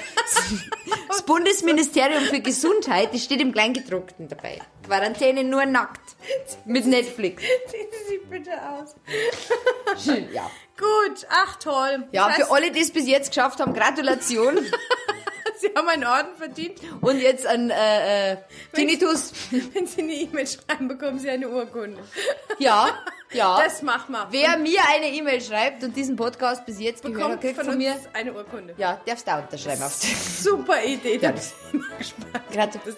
das 1.09 1.21
Bundesministerium 1.23 2.23
für 2.23 2.39
Gesundheit, 2.39 3.13
das 3.13 3.25
steht 3.25 3.41
im 3.41 3.51
Kleingedruckten 3.51 4.29
dabei. 4.29 4.59
Quarantäne 4.87 5.43
nur 5.43 5.65
nackt. 5.65 6.15
Mit 6.65 6.85
Netflix. 6.85 7.43
Ziehen 7.43 7.87
Sie 7.91 8.13
sich 8.13 8.21
bitte 8.29 8.51
aus. 8.53 8.95
Schön, 10.03 10.25
ja. 10.33 10.49
Gut, 10.79 11.27
ach 11.29 11.57
toll. 11.57 12.07
Ja, 12.11 12.29
für 12.29 12.51
alle, 12.51 12.71
die 12.71 12.79
es 12.79 12.91
bis 12.91 13.05
jetzt 13.05 13.29
geschafft 13.29 13.59
haben, 13.59 13.73
Gratulation. 13.73 14.57
Sie 15.59 15.69
haben 15.75 15.87
einen 15.87 16.05
Orden 16.05 16.35
verdient. 16.37 16.79
Und 17.01 17.19
jetzt 17.19 17.45
ein 17.45 17.69
äh, 17.69 18.33
äh, 18.33 18.37
Tinnitus. 18.73 19.31
Wenn 19.73 19.87
Sie 19.87 20.01
eine 20.01 20.13
E-Mail 20.13 20.47
schreiben, 20.47 20.87
bekommen 20.87 21.19
Sie 21.19 21.29
eine 21.29 21.47
Urkunde. 21.49 22.01
Ja, 22.59 22.89
ja. 23.31 23.59
Das 23.63 23.81
machen 23.83 24.11
wir. 24.13 24.27
Wer 24.31 24.57
mir 24.57 24.79
eine 24.93 25.07
E-Mail 25.07 25.39
schreibt 25.41 25.83
und 25.83 25.95
diesen 25.95 26.15
Podcast 26.15 26.65
bis 26.65 26.79
jetzt 26.79 27.03
gehört 27.03 27.17
bekommt 27.19 27.41
kriegt 27.41 27.55
von, 27.55 27.65
von 27.65 27.77
mir. 27.77 27.95
eine 28.13 28.33
Urkunde. 28.33 28.73
Ja, 28.77 28.99
darfst 29.05 29.27
du 29.27 29.31
auch 29.31 29.43
unterschreiben 29.43 29.83
Super 30.41 30.83
Idee. 30.83 31.17
Ja, 31.21 31.31
da 31.31 31.31
das- 31.31 31.53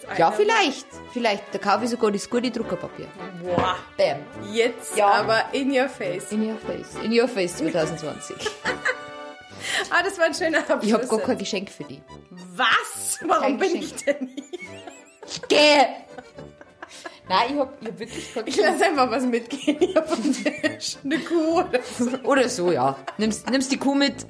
eine 0.08 0.20
Ja, 0.20 0.32
vielleicht. 0.32 0.88
Vielleicht. 1.12 1.44
Da 1.54 1.58
kaufe 1.60 1.84
ich 1.86 1.90
sogar 1.92 2.12
das 2.12 2.30
gute 2.30 2.50
Druckerpapier. 2.50 3.08
Boah. 3.44 3.76
Bam. 3.98 4.20
Jetzt 4.54 4.96
Ja. 4.96 5.08
aber 5.08 5.44
in 5.52 5.72
your 5.72 5.90
face. 5.90 6.32
In 6.32 6.50
your 6.50 6.58
face. 6.58 6.96
In 7.04 7.12
your 7.20 7.28
face 7.28 7.58
2020. 7.58 8.36
Ah, 9.90 10.04
das 10.04 10.18
war 10.18 10.26
ein 10.26 10.34
schöner 10.34 10.60
Abschluss. 10.60 10.84
Ich 10.84 10.94
habe 10.94 11.08
gar 11.08 11.20
kein 11.20 11.38
Geschenk 11.38 11.70
für 11.70 11.84
die. 11.84 12.02
Was? 12.56 13.20
Warum 13.26 13.58
bin 13.58 13.76
ich 13.76 13.94
denn 14.04 14.30
hier? 14.36 14.44
Geh! 15.48 15.86
Nein, 17.30 17.54
ich 17.54 17.60
habe 17.60 17.74
ich 17.82 17.88
hab 17.88 18.00
wirklich 18.00 18.34
kein 18.34 18.48
Ich 18.48 18.56
Geschenk. 18.58 18.74
lasse 18.80 18.86
einfach 18.92 19.12
was 19.12 19.24
mitgehen 19.24 19.78
hier 19.80 20.04
vom 20.04 20.34
Tisch. 20.34 20.98
Eine 21.04 21.20
Kuh 21.20 21.60
oder 21.62 21.80
so. 21.98 22.10
Oder 22.24 22.50
so, 22.50 22.72
ja. 22.72 22.98
Nimmst, 23.18 23.50
nimmst 23.50 23.72
die 23.72 23.78
Kuh 23.78 23.96
mit 23.96 24.26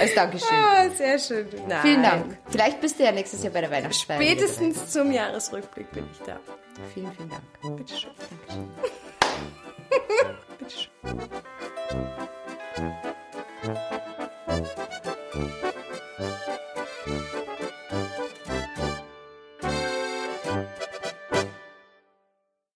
als 0.00 0.14
Dankeschön. 0.14 0.48
Ah, 0.52 0.88
sehr 0.90 1.18
schön. 1.18 1.48
Nein. 1.66 1.78
Vielen 1.82 2.02
Dank. 2.02 2.38
Vielleicht 2.50 2.80
bist 2.80 2.98
du 2.98 3.04
ja 3.04 3.12
nächstes 3.12 3.42
Jahr 3.42 3.52
bei 3.52 3.60
der 3.62 3.70
Weihnachtsfeier. 3.70 4.20
Spätestens 4.20 4.90
zum 4.90 5.10
Jahresrückblick 5.12 5.90
bin 5.92 6.06
ich 6.12 6.18
da. 6.26 6.38
Vielen, 6.94 7.10
vielen 7.12 7.30
Dank. 7.30 7.42
Bitte 7.76 7.96
schön. 7.96 8.10
Dankeschön. 8.48 8.68
Bitte 10.58 10.74
schön. 13.64 13.88